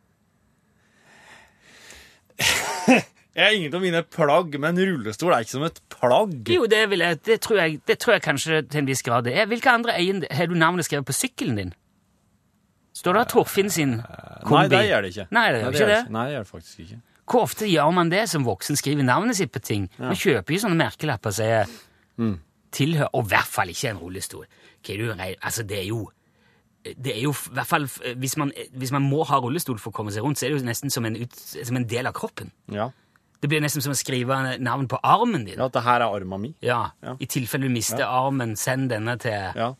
Jeg 3.32 3.46
er 3.46 3.54
ingen 3.56 3.72
av 3.74 3.80
mine 3.80 4.02
plagg, 4.12 4.56
men 4.60 4.76
rullestol 4.76 5.32
er 5.32 5.44
ikke 5.44 5.54
som 5.54 5.62
et 5.64 5.78
plagg. 5.88 6.50
Jo, 6.52 6.66
det, 6.68 6.82
jeg, 6.90 7.20
det, 7.24 7.38
tror 7.40 7.60
jeg, 7.62 7.78
det 7.88 7.96
tror 8.02 8.12
jeg 8.18 8.24
kanskje 8.26 8.58
til 8.68 8.82
en 8.82 8.88
viss 8.90 9.00
grad 9.06 9.24
det 9.24 9.32
er. 9.40 9.46
Hvilke 9.48 9.72
andre 9.72 9.94
eiend... 9.96 10.26
Har 10.28 10.50
du 10.50 10.54
navnet 10.58 10.84
skrevet 10.84 11.06
på 11.08 11.14
sykkelen 11.16 11.56
din? 11.56 11.70
Står 13.02 13.18
det 13.18 13.24
Torfinn 13.32 13.70
sin 13.74 13.96
kombi? 14.46 14.62
Nei, 14.62 14.68
det 14.70 14.82
gjør 14.88 15.02
det 15.02 15.10
ikke. 15.16 15.26
Nei, 15.34 15.46
det 15.52 15.62
gjør 15.64 15.74
ikke 15.78 15.90
det. 15.90 16.00
Nei, 16.14 16.24
det 16.28 16.36
gjør 16.36 16.46
det 16.46 16.52
faktisk 16.52 16.84
ikke. 16.86 17.00
Hvor 17.32 17.44
ofte 17.48 17.66
gjør 17.70 17.92
man 17.96 18.10
det 18.12 18.24
som 18.30 18.44
voksen? 18.46 18.76
Skriver 18.78 19.06
navnet 19.06 19.36
sitt 19.38 19.52
på 19.54 19.60
ting? 19.62 19.88
Man 19.98 20.14
kjøper 20.18 20.54
jo 20.54 20.62
sånne 20.66 20.78
merkelapper 20.84 21.34
som 21.34 21.46
er 21.46 21.66
Mm. 22.18 22.34
tilhør, 22.72 23.08
og 23.14 23.24
i 23.24 23.28
hvert 23.32 23.48
fall 23.48 23.68
ikke 23.72 23.88
en 23.90 23.98
rullestol. 23.98 24.44
Det, 24.84 25.36
altså, 25.42 25.62
det 25.66 25.78
er 25.78 25.86
jo 25.88 26.10
det 26.84 27.12
er 27.16 27.20
jo 27.22 27.30
i 27.30 27.52
hvert 27.54 27.66
fall, 27.66 27.84
hvis 28.18 28.36
man, 28.36 28.50
hvis 28.74 28.90
man 28.92 29.02
må 29.06 29.22
ha 29.24 29.38
rullestol 29.38 29.78
for 29.78 29.92
å 29.92 29.94
komme 29.94 30.10
seg 30.10 30.24
rundt, 30.24 30.38
så 30.40 30.46
er 30.46 30.50
det 30.50 30.60
jo 30.60 30.66
nesten 30.66 30.90
som 30.90 31.04
en, 31.06 31.14
ut, 31.16 31.32
som 31.38 31.76
en 31.78 31.84
del 31.86 32.06
av 32.10 32.12
kroppen. 32.12 32.50
Ja. 32.74 32.88
Det 33.40 33.48
blir 33.48 33.62
nesten 33.62 33.80
som 33.84 33.92
å 33.94 33.96
skrive 33.98 34.58
navn 34.58 34.88
på 34.90 34.98
armen 35.02 35.44
din. 35.46 35.56
ja, 35.58 35.64
at 35.70 35.72
det 35.72 35.82
her 35.84 36.00
er 36.02 36.10
arma 36.20 36.38
mi. 36.38 36.54
Ja, 36.60 36.90
Ja. 37.02 37.14
I 37.20 37.26
tilfelle 37.26 37.68
du 37.68 37.70
mister 37.70 38.02
armen, 38.04 38.56
send 38.56 38.90
denne 38.90 39.16
til 39.18 39.52
Ja. 39.56 39.74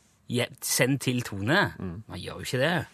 Send 0.63 1.01
til 1.01 1.21
Tone. 1.23 1.73
Man 2.09 2.19
gjør 2.19 2.39
jo 2.39 2.47
ikke 2.47 2.59
det. 2.63 2.87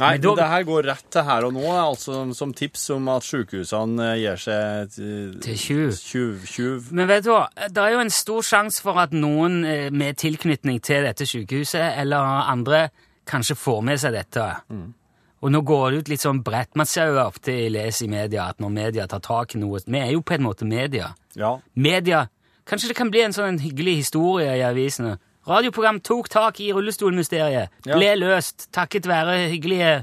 Nei, 0.00 0.12
Men 0.14 0.20
da- 0.22 0.34
det 0.38 0.48
her 0.52 0.64
går 0.68 0.82
rett 0.86 1.06
til 1.10 1.22
her 1.26 1.44
og 1.48 1.52
nå, 1.56 1.64
altså 1.66 2.34
som 2.36 2.52
tips 2.54 2.90
om 2.94 3.08
at 3.08 3.22
sykehusene 3.26 4.12
eh, 4.12 4.20
gir 4.22 4.36
seg 4.36 4.92
til, 4.94 5.40
Til 5.42 5.56
tjuv. 5.58 6.92
Men 6.92 7.08
vet 7.08 7.24
du 7.24 7.30
hva, 7.32 7.48
det 7.68 7.82
er 7.82 7.96
jo 7.96 8.00
en 8.04 8.10
stor 8.14 8.42
sjanse 8.46 8.82
for 8.84 8.98
at 9.02 9.12
noen 9.16 9.64
eh, 9.64 9.88
med 9.90 10.16
tilknytning 10.20 10.80
til 10.82 11.02
dette 11.08 11.26
sykehuset, 11.26 11.98
eller 11.98 12.18
andre, 12.52 12.88
kanskje 13.28 13.56
får 13.58 13.82
med 13.84 14.00
seg 14.00 14.12
dette. 14.16 14.46
Og 15.42 15.52
nå 15.52 15.60
går 15.62 15.90
det 15.92 15.98
ut 16.00 16.08
litt 16.08 16.22
sånn 16.24 16.40
bredt. 16.42 16.74
Man 16.74 16.86
ser 16.88 17.12
jo 17.12 17.20
ofte 17.22 17.52
i 17.52 17.68
les 17.70 18.00
i 18.02 18.08
media 18.10 18.48
at 18.50 18.58
når 18.58 18.72
media 18.74 19.06
tar 19.06 19.20
tak 19.22 19.54
i 19.54 19.58
noe 19.60 19.78
Vi 19.86 19.98
er 20.00 20.10
jo 20.12 20.22
på 20.22 20.34
en 20.34 20.42
måte 20.42 20.66
media. 20.66 21.12
Ja. 21.36 21.58
Media 21.76 22.28
Kanskje 22.68 22.88
det 22.90 22.96
kan 22.98 23.08
bli 23.08 23.22
en 23.24 23.32
sånn 23.32 23.48
en 23.54 23.58
hyggelig 23.62 23.94
historie 24.02 24.50
i 24.58 24.60
avisene. 24.60 25.14
Radioprogram 25.48 26.02
tok 26.04 26.28
tak 26.32 26.60
i 26.60 26.70
rullestolmysteriet. 26.76 27.74
Ja. 27.88 27.96
Ble 27.96 28.14
løst 28.20 28.68
takket 28.74 29.08
være 29.08 29.48
hyggelige 29.48 29.98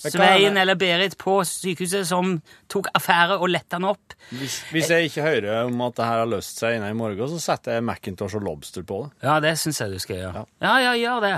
Svein 0.00 0.56
eller 0.56 0.78
Berit 0.80 1.16
på 1.20 1.34
sykehuset 1.44 2.08
som 2.08 2.38
tok 2.72 2.88
affære 2.96 3.36
og 3.36 3.50
letta 3.52 3.76
den 3.76 3.88
opp. 3.90 4.14
Hvis, 4.32 4.60
hvis 4.72 4.88
jeg 4.92 5.10
ikke 5.10 5.24
hører 5.26 5.66
om 5.66 5.82
at 5.84 5.98
det 5.98 6.08
her 6.08 6.22
har 6.22 6.30
løst 6.30 6.62
seg 6.62 6.78
innen 6.78 6.94
i 6.94 6.96
morgen, 6.96 7.28
så 7.28 7.40
setter 7.42 7.76
jeg 7.76 7.84
Macintosh 7.84 8.38
og 8.38 8.46
Lobster 8.46 8.86
på 8.86 9.02
det. 9.04 9.12
Ja, 9.26 9.36
det 9.44 9.56
syns 9.60 9.82
jeg 9.82 9.92
du 9.92 10.00
skal 10.00 10.22
gjøre. 10.22 10.44
Ja, 10.64 10.74
ja, 10.86 10.96
gjør 10.96 11.24
det. 11.26 11.34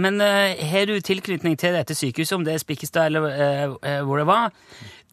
Men 0.00 0.20
uh, 0.22 0.68
har 0.72 0.88
du 0.88 0.96
tilknytning 1.04 1.58
til 1.60 1.76
dette 1.76 1.96
sykehuset, 1.98 2.38
om 2.38 2.46
det 2.46 2.56
er 2.56 2.64
Spikkestad 2.64 3.10
eller 3.10 3.28
uh, 3.28 3.76
uh, 3.76 4.00
hvor 4.08 4.22
det 4.22 4.28
var, 4.30 4.56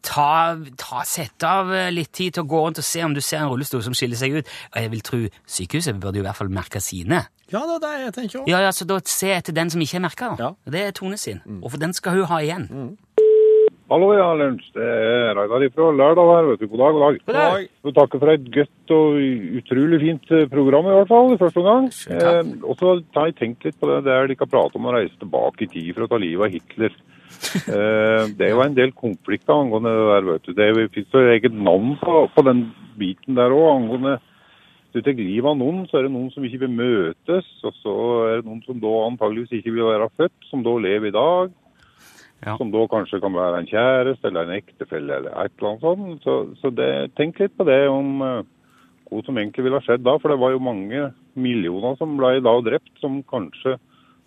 ta, 0.04 0.56
ta 0.80 1.04
Sett 1.08 1.44
av 1.44 1.72
litt 1.92 2.12
tid 2.16 2.36
til 2.36 2.44
å 2.44 2.48
gå 2.48 2.64
rundt 2.64 2.80
og 2.80 2.88
se 2.88 3.04
om 3.04 3.12
du 3.16 3.20
ser 3.24 3.42
en 3.42 3.52
rullestol 3.52 3.84
som 3.84 3.96
skiller 3.96 4.20
seg 4.20 4.40
ut. 4.40 4.56
Og 4.72 4.80
jeg 4.80 4.92
vil 4.96 5.04
tro 5.04 5.22
sykehuset 5.58 6.00
burde 6.00 6.22
i 6.22 6.24
hvert 6.24 6.40
fall 6.40 6.52
merke 6.52 6.80
sine. 6.84 7.26
Ja, 7.54 7.62
det 7.68 7.74
er 7.76 7.82
det 7.84 7.92
jeg 8.02 8.14
tenker 8.16 8.40
òg. 8.40 8.50
Ja, 8.50 8.60
ja, 8.66 8.72
Så 8.74 8.86
da 8.88 8.98
se 9.06 9.30
etter 9.30 9.54
den 9.54 9.70
som 9.70 9.82
ikke 9.84 10.00
er 10.00 10.02
merka. 10.08 10.34
Ja. 10.40 10.50
Det 10.66 10.80
er 10.88 10.94
Tone 10.96 11.18
sin. 11.20 11.40
Og 11.62 11.70
for 11.70 11.78
den 11.78 11.94
skal 11.94 12.18
hun 12.18 12.26
ha 12.32 12.40
igjen. 12.42 12.66
Hallo, 13.92 14.08
ja, 14.16 14.30
Lunsj. 14.34 14.70
Det 14.74 14.82
er 14.82 15.36
Reidar 15.36 15.62
fra 15.76 15.90
Lærdal 15.92 16.30
her. 16.32 16.46
vet 16.50 16.62
du. 16.64 16.66
God 16.72 16.80
dag, 16.80 16.94
god 16.96 17.02
dag. 17.04 17.18
God 17.28 17.36
dag. 17.36 17.66
Jeg 17.84 17.94
takker 17.98 18.22
for 18.22 18.32
et 18.32 18.46
godt 18.56 18.94
og 18.96 19.18
utrolig 19.60 20.00
fint 20.00 20.32
eh, 20.32 20.46
program, 20.50 20.88
i 20.88 20.94
hvert 20.96 21.12
fall, 21.12 21.34
i 21.34 21.38
første 21.38 21.62
omgang. 21.62 21.90
Eh, 22.16 22.40
og 22.64 22.78
så 22.80 22.94
har 23.14 23.28
jeg 23.28 23.36
tenkt 23.38 23.68
litt 23.68 23.78
på 23.78 23.90
det 23.92 24.00
der 24.08 24.26
de 24.26 24.38
kan 24.40 24.50
prate 24.50 24.80
om 24.80 24.88
å 24.88 24.96
reise 24.96 25.14
tilbake 25.20 25.66
i 25.66 25.70
tid 25.76 25.92
for 25.92 26.06
å 26.06 26.10
ta 26.10 26.18
livet 26.22 26.48
av 26.48 26.56
Hitler. 26.56 26.96
Eh, 27.44 28.22
det 28.38 28.46
er 28.46 28.52
jo 28.54 28.62
en 28.62 28.76
del 28.76 28.92
konflikter 28.96 29.52
angående 29.52 29.90
det 29.92 30.04
der, 30.08 30.26
vet 30.28 30.46
du. 30.46 30.52
Det 30.56 30.88
fins 30.94 31.12
jo 31.12 31.22
eget 31.28 31.52
navn 31.52 31.96
på, 32.00 32.22
på 32.32 32.44
den 32.46 32.62
biten 32.96 33.36
der 33.36 33.52
òg, 33.52 33.66
angående 33.74 34.14
du 34.94 35.00
tar 35.02 35.18
livet 35.18 35.48
av 35.50 35.58
noen, 35.58 35.82
så 35.90 35.98
er 35.98 36.06
det 36.06 36.14
noen 36.14 36.30
som 36.30 36.44
ikke 36.46 36.60
vil 36.62 36.74
møtes, 36.78 37.46
og 37.66 37.74
så 37.80 37.94
er 38.28 38.40
det 38.40 38.46
noen 38.46 38.62
som 38.62 38.78
da 38.78 38.92
antageligvis 39.08 39.56
ikke 39.58 39.74
vil 39.74 39.88
være 39.88 40.10
født, 40.14 40.36
som 40.46 40.62
da 40.62 40.74
lever 40.78 41.10
i 41.10 41.14
dag. 41.16 41.54
Ja. 42.44 42.54
Som 42.60 42.70
da 42.70 42.84
kanskje 42.92 43.18
kan 43.24 43.34
være 43.34 43.62
en 43.62 43.70
kjæreste 43.70 44.28
eller 44.28 44.46
en 44.46 44.58
ektefelle 44.58 45.16
eller 45.16 45.34
et 45.40 45.54
eller 45.56 45.70
annet 45.70 45.84
sånt. 45.86 46.26
Så, 46.26 46.34
så 46.60 46.70
det, 46.76 46.90
tenk 47.18 47.40
litt 47.40 47.54
på 47.56 47.66
det 47.66 47.80
om 47.88 48.20
eh, 48.22 48.46
hva 49.08 49.22
som 49.24 49.38
egentlig 49.40 49.64
ville 49.64 49.80
ha 49.80 49.86
skjedd 49.86 50.04
da. 50.04 50.18
For 50.20 50.30
det 50.30 50.38
var 50.42 50.52
jo 50.52 50.62
mange 50.62 51.08
millioner 51.34 51.96
som 51.98 52.18
ble 52.20 52.36
da 52.44 52.54
drept, 52.66 52.92
som 53.00 53.22
kanskje 53.30 53.78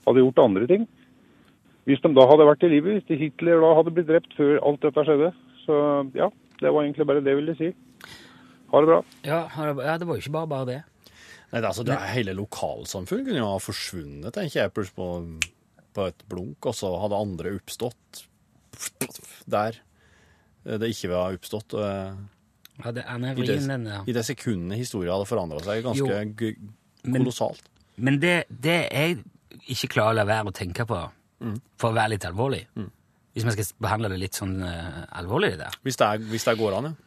hadde 0.07 0.23
gjort 0.23 0.43
andre 0.43 0.67
ting. 0.71 0.87
Hvis 1.87 2.01
de 2.03 2.11
da 2.17 2.25
hadde 2.27 2.49
vært 2.49 2.65
i 2.67 2.73
live, 2.73 2.97
hvis 2.97 3.21
Hitler 3.21 3.61
da 3.63 3.75
hadde 3.77 3.93
blitt 3.95 4.09
drept 4.09 4.33
før 4.35 4.57
alt 4.65 4.83
dette 4.83 5.07
skjedde. 5.07 5.31
Så 5.63 5.77
ja, 6.17 6.31
det 6.59 6.73
var 6.73 6.83
egentlig 6.83 7.07
bare 7.07 7.23
det 7.23 7.35
jeg 7.35 7.39
ville 7.43 7.59
si. 7.59 7.71
Ha 8.71 8.81
det 8.83 8.89
bra. 8.89 8.99
Ja, 9.23 9.41
ja, 9.55 9.97
det 9.97 10.07
var 10.09 10.17
jo 10.17 10.21
ikke 10.23 10.33
bare 10.35 10.49
bare 10.51 10.67
det. 10.69 10.77
Nei, 11.47 11.59
det, 11.61 11.63
er 11.63 11.69
altså, 11.69 11.85
det 11.87 11.95
er 11.95 12.09
hele 12.11 12.33
lokalsamfunn 12.35 13.21
kunne 13.23 13.39
jo 13.39 13.47
ha 13.53 13.59
forsvunnet, 13.63 14.33
tenker 14.35 14.59
jeg, 14.65 14.73
plutselig 14.75 14.97
på, 14.99 15.51
på 15.95 16.07
et 16.11 16.25
blunk, 16.27 16.67
og 16.67 16.75
så 16.75 16.89
hadde 16.99 17.21
andre 17.23 17.53
oppstått 17.55 18.25
der 19.49 19.77
det 20.67 20.89
ikke 20.91 21.09
var 21.13 21.37
oppstått. 21.37 21.73
Ja, 21.79 22.91
det 22.93 23.05
er 23.07 23.23
I 23.39 23.45
det, 23.47 23.55
den 23.63 23.85
ja. 23.87 24.01
I 24.05 24.13
det 24.13 24.25
sekundene 24.27 24.75
historien 24.77 25.13
hadde 25.15 25.25
forandra 25.29 25.61
seg 25.63 25.85
ganske 25.85 26.03
Jo. 26.03 26.33
g- 26.37 26.57
Men- 27.07 27.21
kolossalt. 27.23 27.63
Men 27.97 28.19
det, 28.21 28.43
det 28.51 28.75
jeg 28.91 29.23
ikke 29.73 29.87
klar 29.95 30.11
å 30.11 30.17
la 30.19 30.25
være 30.27 30.51
å 30.51 30.53
tenke 30.53 30.83
på, 30.85 30.99
for 31.79 31.89
å 31.89 31.95
være 31.95 32.11
litt 32.17 32.27
alvorlig. 32.27 32.65
Hvis 33.33 33.45
vi 33.47 33.55
skal 33.55 33.71
behandle 33.87 34.11
det 34.11 34.19
litt 34.21 34.37
sånn 34.37 34.59
uh, 34.61 35.05
alvorlig, 35.17 35.55
det 35.55 35.63
der. 35.63 35.79
Hvis 35.87 35.97
det, 35.97 36.05
er, 36.11 36.21
hvis 36.29 36.45
det 36.45 36.57
går 36.59 36.75
an, 36.77 36.91
ja. 36.91 37.06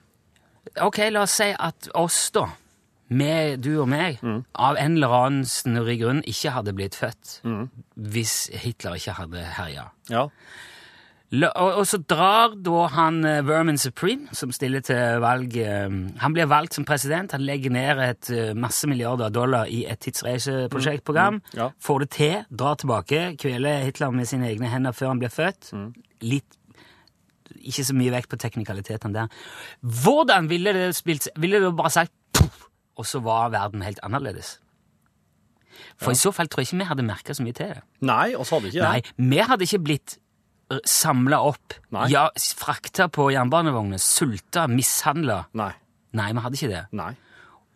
Ok, 0.82 0.98
la 1.10 1.22
oss 1.22 1.36
si 1.40 1.50
at 1.58 1.88
oss, 1.94 2.30
da, 2.34 2.46
med 3.10 3.60
du 3.64 3.72
og 3.82 3.88
meg, 3.90 4.20
av 4.54 4.76
en 4.78 4.96
eller 4.96 5.08
annen 5.20 5.44
snurrig 5.44 5.98
grunn 6.02 6.20
ikke 6.30 6.52
hadde 6.54 6.72
blitt 6.76 6.94
født 6.94 7.40
hvis 7.96 8.50
Hitler 8.62 8.94
ikke 9.00 9.16
hadde 9.18 9.42
herja. 9.58 9.88
ja. 10.10 10.28
La- 11.32 11.52
Og, 11.54 11.76
og 11.78 11.84
så 11.86 11.98
drar 12.10 12.56
da 12.58 12.88
han 12.90 13.24
eh, 13.24 13.40
Vermin 13.46 13.78
Supreme, 13.78 14.26
som 14.34 14.50
stiller 14.50 14.80
til 14.82 15.20
valg 15.22 15.54
eh, 15.62 15.86
Han 16.18 16.32
blir 16.34 16.48
valgt 16.50 16.74
som 16.74 16.84
president. 16.84 17.30
Han 17.30 17.44
legger 17.46 17.70
ned 17.70 18.00
et 18.02 18.30
eh, 18.34 18.50
masse 18.58 18.88
milliarder 18.90 19.30
dollar 19.30 19.66
i 19.70 19.84
et 19.86 20.00
tidsreiseprosjektprogram. 20.02 21.38
ja. 21.54 21.70
Får 21.78 21.98
det 22.02 22.10
til, 22.10 22.34
drar 22.50 22.74
tilbake, 22.82 23.36
kveler 23.38 23.84
Hitler 23.86 24.10
med 24.10 24.26
sine 24.26 24.48
egne 24.50 24.66
hender 24.72 24.90
før 24.92 25.12
han 25.14 25.22
blir 25.22 25.30
født. 25.30 25.70
Litt 26.20 26.58
Ikke 27.58 27.84
så 27.84 27.94
mye 27.96 28.12
vekt 28.14 28.30
på 28.30 28.38
teknikalitetene 28.40 29.14
der. 29.14 29.28
Hvordan 29.80 30.48
ville 30.50 30.72
det 30.76 30.88
spilt 30.96 31.28
Ville 31.40 31.60
det 31.62 31.74
bare 31.76 31.90
sagt 31.90 32.12
poff, 32.36 32.66
og 32.96 33.06
så 33.06 33.20
var 33.24 33.50
verden 33.54 33.82
helt 33.82 34.00
annerledes? 34.06 34.58
For 36.00 36.12
i 36.12 36.18
så 36.18 36.32
fall 36.32 36.48
tror 36.48 36.62
jeg 36.62 36.70
ikke 36.70 36.80
vi 36.82 36.88
hadde 36.90 37.04
merka 37.06 37.34
så 37.36 37.44
mye 37.44 37.56
til 37.56 37.72
det. 37.72 37.82
Nei, 38.04 38.34
oss 38.36 38.50
hadde 38.52 38.68
ikke 38.70 38.80
det. 38.80 38.88
Nei, 38.88 39.28
vi 39.30 39.40
hadde 39.50 39.66
ikke 39.66 39.82
blitt 39.84 40.16
samla 40.86 41.40
opp, 41.42 41.74
Nei. 41.94 42.06
ja, 42.12 42.28
frakta 42.56 43.08
på 43.10 43.30
jernbanevogner, 43.34 43.98
sulta, 43.98 44.68
mishandla. 44.70 45.42
Nei. 45.58 45.72
Nei, 46.14 46.28
vi 46.36 46.44
hadde 46.44 46.58
ikke 46.60 46.70
det. 46.70 46.82
Nei. 46.94 47.10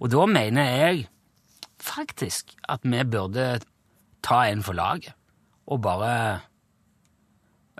Og 0.02 0.10
da 0.12 0.26
mener 0.30 0.70
jeg 0.70 1.04
faktisk 1.82 2.54
at 2.70 2.84
vi 2.86 3.02
burde 3.08 3.48
ta 4.24 4.44
en 4.50 4.62
for 4.64 4.76
laget, 4.78 5.14
og 5.66 5.80
bare 5.82 6.40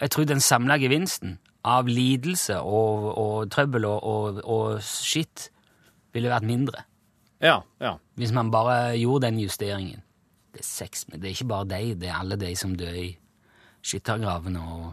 Jeg 0.01 0.11
tror 0.11 0.25
den 0.25 0.41
samla 0.41 0.75
gevinsten 0.83 1.39
av 1.65 1.89
lidelse 1.89 2.59
og, 2.61 3.07
og 3.19 3.51
trøbbel 3.53 3.87
og, 3.89 4.01
og, 4.05 4.41
og 4.45 4.83
skitt 4.85 5.49
ville 6.15 6.31
vært 6.33 6.47
mindre 6.47 6.85
Ja, 7.43 7.63
ja. 7.83 7.97
hvis 8.21 8.33
man 8.37 8.53
bare 8.53 8.95
gjorde 8.97 9.27
den 9.27 9.41
justeringen. 9.43 10.03
Det 10.55 10.63
er 10.63 10.69
seks, 10.69 11.09
men 11.09 11.21
det 11.21 11.29
er 11.29 11.35
ikke 11.35 11.51
bare 11.51 11.67
deg, 11.73 11.97
det 12.01 12.09
er 12.09 12.21
alle 12.21 12.39
de 12.41 12.53
som 12.57 12.77
dør 12.79 12.95
i 12.95 13.09
skyttergravene 13.85 14.61
og 14.63 14.93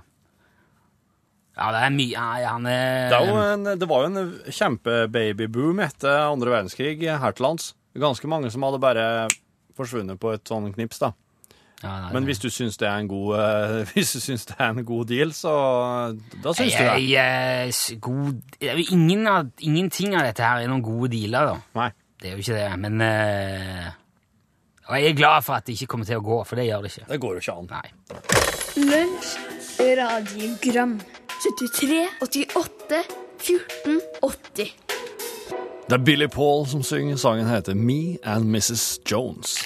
Ja, 1.59 1.67
det 1.75 1.81
er 1.83 1.93
mye 1.93 2.25
ja, 2.41 2.53
han 2.55 2.65
er 2.71 3.11
Det, 3.11 3.19
er 3.19 3.53
en, 3.53 3.69
det 3.79 3.87
var 3.91 4.05
jo 4.05 4.09
en 4.09 4.31
kjempebabyboom 4.47 5.83
etter 5.85 6.23
andre 6.31 6.55
verdenskrig 6.55 6.95
her 7.03 7.35
til 7.35 7.45
lands. 7.45 7.73
Ganske 7.91 8.27
mange 8.31 8.49
som 8.53 8.63
hadde 8.63 8.79
bare 8.81 9.05
forsvunnet 9.77 10.19
på 10.19 10.31
et 10.33 10.47
sånn 10.47 10.71
knips, 10.73 11.01
da. 11.03 11.11
Ja, 11.81 11.93
nei, 12.03 12.11
Men 12.13 12.27
hvis 12.29 12.39
du 12.39 12.49
syns 12.53 12.77
det 12.77 12.87
en 12.89 13.07
god, 13.09 13.39
hvis 13.93 14.11
du 14.13 14.19
syns 14.21 14.45
det 14.51 14.57
er 14.59 14.69
en 14.69 14.85
god 14.85 15.05
deal, 15.09 15.33
så 15.33 15.53
da 16.43 16.53
syns 16.53 16.75
du 16.77 16.83
det. 16.83 16.99
Jeg, 17.09 17.73
god, 18.01 18.35
det 18.59 18.69
er 18.69 18.83
ingen 18.91 19.25
av, 19.27 19.49
ingenting 19.59 20.15
av 20.15 20.27
dette 20.29 20.45
her 20.45 20.61
er 20.61 20.69
noen 20.69 20.85
gode 20.85 21.09
dealer, 21.15 21.53
da. 21.53 21.57
Nei. 21.79 21.89
Det 22.21 22.29
er 22.29 22.37
jo 22.37 22.43
ikke 22.43 22.53
det, 22.53 22.79
men 22.83 23.01
uh, 23.01 23.87
Og 24.91 24.99
jeg 24.99 25.09
er 25.09 25.15
glad 25.17 25.41
for 25.41 25.57
at 25.57 25.65
det 25.65 25.73
ikke 25.73 25.89
kommer 25.89 26.05
til 26.05 26.19
å 26.21 26.25
gå, 26.25 26.37
for 26.45 26.61
det 26.61 26.67
gjør 26.67 26.85
det 26.85 26.91
ikke. 26.93 27.07
Det 27.09 27.19
går 27.23 27.33
jo 27.33 27.41
ikke 27.41 27.55
an. 27.57 27.71
Nei. 27.71 27.87
Lunsj, 28.91 29.33
radiogram 29.97 30.95
73, 31.41 32.05
88, 32.21 33.01
14, 33.41 34.01
80 34.21 34.69
Det 35.89 35.97
er 35.97 36.05
Billy 36.05 36.29
Paul 36.29 36.67
som 36.69 36.83
synger. 36.85 37.17
Sangen 37.17 37.49
heter 37.49 37.73
Me 37.73 38.17
and 38.23 38.45
Mrs. 38.45 38.99
Jones. 39.11 39.57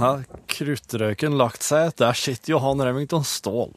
Har 0.00 0.22
kruttrøyken 0.50 1.36
lagt 1.38 1.64
seg? 1.66 1.92
Der 2.00 2.16
sitter 2.16 2.54
Johan 2.56 2.80
Remington 2.80 3.24
Ståhl. 3.26 3.72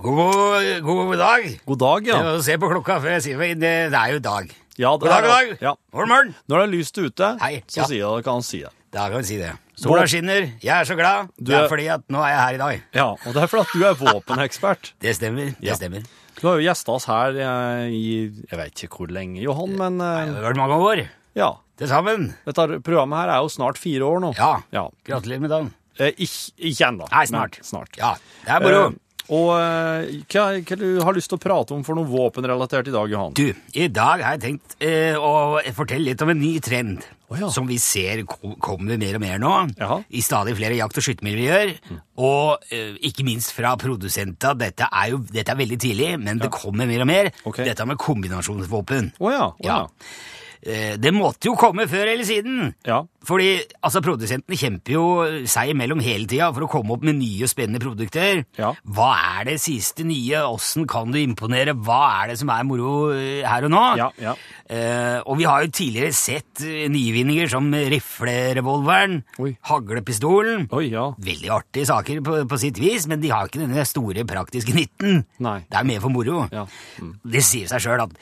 God, 0.00 0.64
god 0.82 1.16
dag. 1.20 1.46
God 1.68 1.78
dag, 1.82 2.06
ja. 2.08 2.18
Ja. 2.24 2.36
Se 2.42 2.56
på 2.60 2.70
klokka 2.72 2.96
før 3.04 3.16
jeg 3.18 3.24
sier 3.26 3.40
det. 3.42 3.50
Det 3.60 3.72
det 3.92 3.98
er 4.00 4.14
jo 4.16 4.20
dag. 4.24 4.52
ja 4.80 4.92
God 4.96 5.08
dag, 5.12 5.22
god 5.26 5.34
dag. 5.34 5.50
Ja. 5.60 5.74
God 5.92 6.08
morgen. 6.08 6.30
Når 6.48 6.62
det 6.62 6.66
er 6.68 6.72
lyst 6.72 6.98
ute, 6.98 7.28
Hei, 7.42 7.60
så 7.68 7.84
ja. 7.84 7.88
jeg, 8.16 8.24
kan 8.24 8.38
han 8.40 8.46
si 8.46 8.62
det. 8.64 8.72
Da 8.90 9.08
kan 9.12 9.20
vi 9.22 9.28
si 9.28 9.36
det. 9.38 9.52
Sola 9.80 10.06
skinner, 10.10 10.48
jeg 10.60 10.72
er 10.74 10.84
så 10.88 10.96
glad. 10.98 11.28
Det 11.38 11.54
er- 11.56 11.68
fordi 11.68 11.86
at 11.92 12.02
nå 12.12 12.18
er 12.24 12.32
jeg 12.32 12.40
her 12.40 12.54
i 12.54 12.58
dag. 12.64 12.82
Ja, 12.94 13.06
og 13.12 13.34
det 13.36 13.42
er 13.44 13.46
fordi 13.52 13.62
at 13.62 13.72
du 13.76 13.84
er 13.86 13.94
våpenekspert. 14.14 14.92
Det 15.04 15.14
stemmer. 15.16 15.54
det 15.60 15.68
Ja. 15.70 15.74
stemmer. 15.78 16.02
Du 16.40 16.46
har 16.48 16.56
jo 16.56 16.64
gjesta 16.64 16.92
oss 16.96 17.04
her 17.04 17.36
eh, 17.36 17.86
i 17.92 18.32
Jeg 18.50 18.56
vet 18.58 18.82
ikke 18.84 18.96
hvor 19.04 19.10
lenge, 19.12 19.40
Johan, 19.44 19.76
men 19.76 19.98
Det 20.00 20.06
eh, 20.06 20.34
har 20.34 20.46
vært 20.50 20.56
mange 20.56 20.80
år 20.80 21.02
ja. 21.36 21.52
Til 21.80 21.90
sammen. 21.90 22.30
Dette 22.46 22.80
programmet 22.86 23.22
her 23.22 23.36
er 23.36 23.44
jo 23.44 23.52
snart 23.52 23.80
fire 23.80 24.08
år 24.08 24.24
nå. 24.26 24.34
Ja. 24.38 24.54
ja. 24.74 24.88
Gratulerer 25.08 25.44
med 25.44 25.54
dagen. 25.54 25.70
Eh, 26.00 26.12
ikke 26.16 26.68
ikke 26.70 26.90
ennå. 26.90 27.06
Nei, 27.12 27.28
snart. 27.28 27.60
men 27.60 27.70
snart. 27.72 27.96
Ja, 28.00 28.16
det 28.46 28.56
er 28.56 28.66
moro. 28.66 28.82
Eh, 28.90 28.98
og 29.30 29.52
eh, 29.54 30.16
hva, 30.32 30.44
hva 30.58 30.76
du 30.78 30.86
har 31.04 31.14
lyst 31.14 31.30
til 31.30 31.38
å 31.38 31.42
prate 31.42 31.74
om 31.76 31.84
for 31.86 31.98
noe 31.98 32.08
våpenrelatert 32.10 32.88
i 32.90 32.94
dag, 32.94 33.12
Johan? 33.12 33.36
Du, 33.38 33.46
i 33.78 33.86
dag 33.86 34.24
har 34.24 34.34
jeg 34.34 34.42
tenkt 34.42 34.74
eh, 34.82 35.14
å 35.14 35.60
fortelle 35.76 36.10
litt 36.10 36.24
om 36.24 36.32
en 36.32 36.40
ny 36.40 36.56
trend 36.64 37.04
oh, 37.28 37.38
ja. 37.38 37.50
som 37.54 37.68
vi 37.70 37.78
ser 37.82 38.24
kommer 38.26 38.98
mer 38.98 39.20
og 39.20 39.22
mer 39.22 39.38
nå, 39.42 39.52
Jaha. 39.78 40.00
i 40.10 40.24
stadig 40.26 40.56
flere 40.58 40.80
jakt- 40.80 40.98
og 40.98 41.06
skyttermiljøer, 41.06 41.76
og 42.18 42.66
eh, 42.74 42.98
ikke 43.06 43.26
minst 43.28 43.54
fra 43.54 43.76
produsenter. 43.78 44.58
Dette 44.58 44.90
er 44.90 45.14
jo 45.14 45.22
dette 45.30 45.54
er 45.54 45.62
veldig 45.62 45.78
tidlig, 45.86 46.10
men 46.26 46.42
det 46.42 46.50
kommer 46.54 46.90
mer 46.90 47.06
og 47.06 47.10
mer. 47.12 47.30
Okay. 47.46 47.70
Dette 47.70 47.86
med 47.86 48.02
kombinasjonsvåpen. 48.02 49.14
Oh, 49.22 49.30
ja. 49.30 49.52
Oh, 49.54 49.66
ja. 49.66 49.82
Ja. 49.84 50.39
Eh, 50.62 50.96
Det 51.00 51.12
måtte 51.16 51.48
jo 51.48 51.54
komme 51.56 51.86
før 51.88 52.10
eller 52.12 52.24
siden. 52.28 52.74
Ja. 52.86 53.02
Fordi 53.24 53.60
altså, 53.84 54.00
produsentene 54.04 54.56
kjemper 54.56 54.92
jo 54.94 55.04
seg 55.48 55.74
imellom 55.74 56.00
hele 56.00 56.26
tida 56.28 56.48
for 56.56 56.64
å 56.64 56.70
komme 56.72 56.94
opp 56.94 57.02
med 57.04 57.18
nye 57.18 57.44
og 57.44 57.50
spennende 57.52 57.80
produkter. 57.82 58.42
Ja. 58.58 58.70
Hva 58.84 59.10
er 59.40 59.50
det 59.50 59.58
siste 59.60 60.04
nye? 60.08 60.40
Åssen 60.48 60.86
kan 60.88 61.12
du 61.12 61.18
imponere? 61.20 61.74
Hva 61.76 62.00
er 62.22 62.32
det 62.32 62.38
som 62.40 62.52
er 62.52 62.64
moro 62.68 63.10
eh, 63.12 63.42
her 63.44 63.66
og 63.68 63.72
nå? 63.74 63.82
Ja, 64.00 64.08
ja. 64.20 64.34
Eh, 64.70 65.18
og 65.24 65.36
vi 65.40 65.48
har 65.48 65.64
jo 65.66 65.72
tidligere 65.80 66.12
sett 66.16 66.64
eh, 66.64 66.86
nyvinninger 66.92 67.48
som 67.52 67.68
riflerevolveren, 67.72 69.20
haglepistolen. 69.68 70.66
Oi, 70.76 70.86
ja. 70.92 71.10
Veldig 71.20 71.50
artige 71.54 71.88
saker 71.90 72.20
på, 72.26 72.36
på 72.50 72.60
sitt 72.60 72.78
vis, 72.80 73.06
men 73.10 73.20
de 73.22 73.32
har 73.32 73.48
ikke 73.48 73.62
denne 73.64 73.84
store 73.88 74.24
praktiske 74.28 74.74
nytten. 74.76 75.24
Nei. 75.44 75.58
Det 75.70 75.80
er 75.80 75.88
mer 75.88 76.02
for 76.04 76.12
moro. 76.14 76.44
Ja. 76.52 76.66
Det 77.24 77.44
sier 77.46 77.68
seg 77.70 77.84
sjøl 77.84 78.04
at 78.06 78.16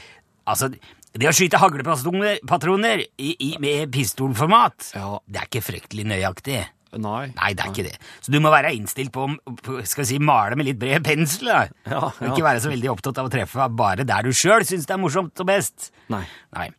altså, 0.48 0.70
det 1.18 1.28
å 1.30 1.34
skyte 1.34 1.58
haglepatroner 1.60 3.02
i, 3.18 3.34
i, 3.38 3.52
med 3.62 3.90
pistolformat, 3.94 4.92
Ja. 4.94 5.18
det 5.26 5.40
er 5.42 5.48
ikke 5.50 5.64
fryktelig 5.66 6.06
nøyaktig. 6.06 6.60
Nei. 6.98 7.26
Nei, 7.36 7.50
det 7.52 7.64
er 7.66 7.68
ikke 7.74 7.84
det. 7.84 7.98
Så 8.24 8.32
du 8.32 8.38
må 8.40 8.48
være 8.50 8.70
innstilt 8.72 9.12
på 9.12 9.26
å 9.28 9.82
skal 9.84 10.06
si, 10.08 10.16
male 10.18 10.56
med 10.56 10.64
litt 10.70 10.78
bred 10.80 11.04
pensel. 11.04 11.50
Da. 11.50 11.58
Ja, 11.84 11.98
ja. 12.08 12.30
Ikke 12.30 12.46
være 12.46 12.62
så 12.64 12.70
veldig 12.72 12.88
opptatt 12.94 13.18
av 13.20 13.28
å 13.28 13.32
treffe 13.34 13.66
bare 13.76 14.06
der 14.08 14.22
du 14.24 14.30
sjøl 14.32 14.64
syns 14.64 14.86
det 14.88 14.94
er 14.96 15.02
morsomt 15.02 15.36
og 15.44 15.50
best. 15.50 15.90
Nei. 16.08 16.22
Nei. 16.56 16.70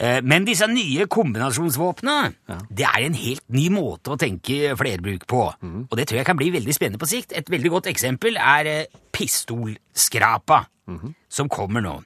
Eh, 0.00 0.22
Men 0.24 0.46
disse 0.48 0.64
nye 0.72 1.04
kombinasjonsvåpnene 1.06 2.32
det 2.72 2.86
er 2.88 3.04
en 3.04 3.14
helt 3.14 3.44
ny 3.52 3.68
måte 3.70 4.14
å 4.14 4.18
tenke 4.18 4.72
flerbruk 4.80 5.26
på. 5.28 5.42
Mm. 5.62 5.84
Og 5.90 5.96
det 6.00 6.08
tror 6.08 6.22
jeg 6.22 6.26
kan 6.32 6.40
bli 6.40 6.48
veldig 6.56 6.74
spennende 6.74 6.98
på 7.02 7.10
sikt. 7.12 7.36
Et 7.36 7.52
veldig 7.52 7.70
godt 7.76 7.90
eksempel 7.92 8.40
er 8.40 8.66
eh, 8.72 8.86
pistolskrapa, 9.12 10.64
Mhm. 10.88 11.14
som 11.28 11.48
kommer 11.48 11.80
nå. 11.80 12.02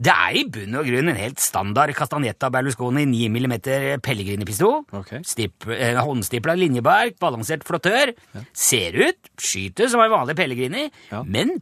Det 0.00 0.12
er 0.14 0.36
i 0.40 0.44
bunn 0.48 0.78
og 0.80 0.86
grunn 0.88 1.10
en 1.12 1.18
helt 1.20 1.40
standard 1.42 1.92
Castanetta 1.96 2.48
Berlusconi 2.52 3.04
9 3.10 3.26
mm 3.34 3.56
pellegrinepistol. 4.04 4.84
Okay. 5.02 5.20
Eh, 5.76 5.98
Håndstipla 6.00 6.54
linjebark, 6.56 7.18
balansert 7.20 7.66
flottør. 7.68 8.14
Ser 8.56 8.96
ut, 8.96 9.32
skyter 9.40 9.90
som 9.92 10.00
en 10.04 10.10
vanlig 10.14 10.36
Pellegrini, 10.40 10.86
Ja. 11.10 11.22
men 11.22 11.58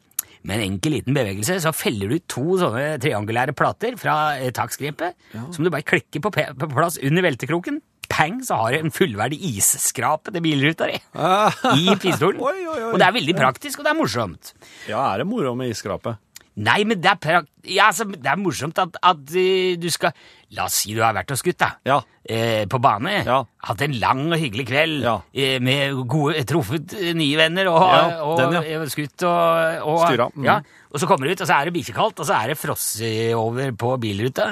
med 0.46 0.61
en 0.61 0.72
enkel 0.72 0.94
liten 0.94 1.16
bevegelse 1.16 1.58
så 1.61 1.72
feller 1.74 2.08
du 2.14 2.18
to 2.30 2.56
sånne 2.61 3.00
triangulære 3.02 3.52
plater 3.58 3.96
fra 3.98 4.37
eh, 4.38 4.52
taksgrepet, 4.54 5.16
som 5.52 5.64
du 5.66 5.70
bare 5.70 5.82
klikker 5.82 6.22
på, 6.22 6.30
på 6.30 6.68
plass 6.72 6.98
under 7.02 7.26
veltekroken. 7.26 7.80
Pang, 8.08 8.38
så 8.40 8.56
har 8.56 8.72
du 8.72 8.78
en 8.87 8.90
fullverdig 8.94 9.37
isskrape 9.58 10.32
til 10.32 10.40
bilruta 10.40 10.87
di 10.88 10.96
i 10.96 11.96
pistolen. 12.00 12.40
Oi, 12.48 12.54
oi, 12.64 12.78
oi. 12.78 12.92
Og 12.94 12.96
det 13.02 13.04
er 13.04 13.12
veldig 13.18 13.34
praktisk, 13.37 13.82
og 13.82 13.84
det 13.84 13.92
er 13.92 13.98
morsomt. 13.98 14.54
Ja, 14.88 15.02
er 15.12 15.20
det 15.20 15.26
moro 15.28 15.52
med 15.58 15.74
isskrapet? 15.74 16.16
Nei, 16.58 16.80
men 16.88 16.98
det 16.98 17.10
er, 17.12 17.18
prakt... 17.22 17.50
ja, 17.70 17.86
altså, 17.92 18.04
det 18.10 18.26
er 18.26 18.38
morsomt 18.40 18.78
at, 18.82 18.96
at 19.06 19.34
eh, 19.38 19.76
du 19.78 19.86
skal 19.94 20.14
La 20.56 20.64
oss 20.64 20.78
si 20.80 20.94
du 20.96 21.02
har 21.04 21.12
vært 21.12 21.34
og 21.34 21.36
skutt, 21.36 21.58
da. 21.60 21.68
Ja. 21.84 21.98
Eh, 22.24 22.62
på 22.72 22.78
bane. 22.80 23.18
Ja. 23.26 23.42
Hatt 23.68 23.82
en 23.84 23.98
lang 24.00 24.22
og 24.30 24.38
hyggelig 24.40 24.64
kveld 24.70 25.04
eh, 25.04 25.58
med 25.60 25.98
gode 26.08 26.40
Truffet 26.48 26.94
eh, 26.96 27.10
nye 27.16 27.36
venner 27.36 27.68
og, 27.68 27.84
og, 27.84 28.32
den, 28.40 28.56
ja. 28.56 28.62
eh, 28.78 28.86
skutt 28.88 29.26
og, 29.28 29.84
og 29.92 30.00
Styra, 30.06 30.30
Mm. 30.38 30.46
Ja. 30.48 30.56
Og 30.88 31.02
så 31.02 31.08
kommer 31.10 31.28
du 31.28 31.34
ut, 31.34 31.42
og 31.44 31.50
så 31.50 31.58
er 31.58 31.68
det 31.68 31.74
bikkjekaldt, 31.76 32.22
og 32.22 32.26
så 32.30 32.38
er 32.38 32.50
det 32.50 32.56
frosset 32.56 33.36
over 33.36 33.74
på 33.76 33.92
bilruta. 34.00 34.48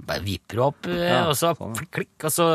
Bare 0.00 0.24
vipper 0.24 0.62
opp, 0.64 0.88
og 0.88 1.34
så 1.36 1.52
sånn. 1.58 1.76
klikk, 1.92 2.14
og 2.24 2.32
så. 2.32 2.48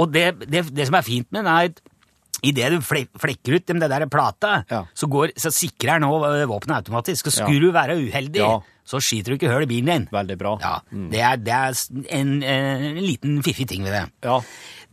Og 0.00 0.08
det, 0.14 0.30
det, 0.48 0.64
det 0.72 0.88
som 0.88 0.96
er 0.96 1.04
fint 1.04 1.28
med 1.34 1.44
den, 1.44 1.52
er 1.52 1.97
Idet 2.46 2.70
du 2.70 2.78
flekker 2.82 3.56
ut 3.58 3.66
dem, 3.66 3.80
det 3.82 3.88
der 3.90 4.06
plata, 4.06 4.64
Ja. 4.70 4.84
så, 4.94 5.08
går, 5.10 5.32
så 5.36 5.50
sikrer 5.50 5.98
den 5.98 6.08
våpenet 6.08 6.76
automatisk. 6.84 7.26
Og 7.26 7.32
skulle 7.32 7.60
du 7.60 7.72
være 7.74 7.96
uheldig, 7.98 8.38
Ja. 8.40 8.60
så 8.86 9.00
skyter 9.02 9.32
du 9.34 9.38
ikke 9.38 9.50
hull 9.52 9.62
i 9.66 9.70
bilen 9.70 9.86
din. 9.90 10.08
Veldig 10.12 10.38
bra. 10.38 10.52
Ja, 10.62 10.76
det, 10.92 11.20
er, 11.20 11.36
det 11.36 11.52
er 11.52 11.74
en, 12.20 12.42
en 12.42 13.00
liten 13.02 13.42
fiffig 13.42 13.66
ting 13.68 13.82
ved 13.84 13.92
det. 13.92 14.04
Ja. 14.24 14.38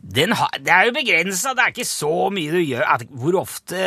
Den 0.02 0.32
har, 0.36 0.50
det 0.60 0.68
er 0.74 0.84
jo 0.90 0.92
begrensa, 0.98 1.54
det 1.56 1.62
er 1.64 1.72
ikke 1.72 1.86
så 1.88 2.30
mye 2.34 2.50
du 2.52 2.58
gjør. 2.60 2.82
At, 2.96 3.06
hvor 3.10 3.38
ofte 3.40 3.78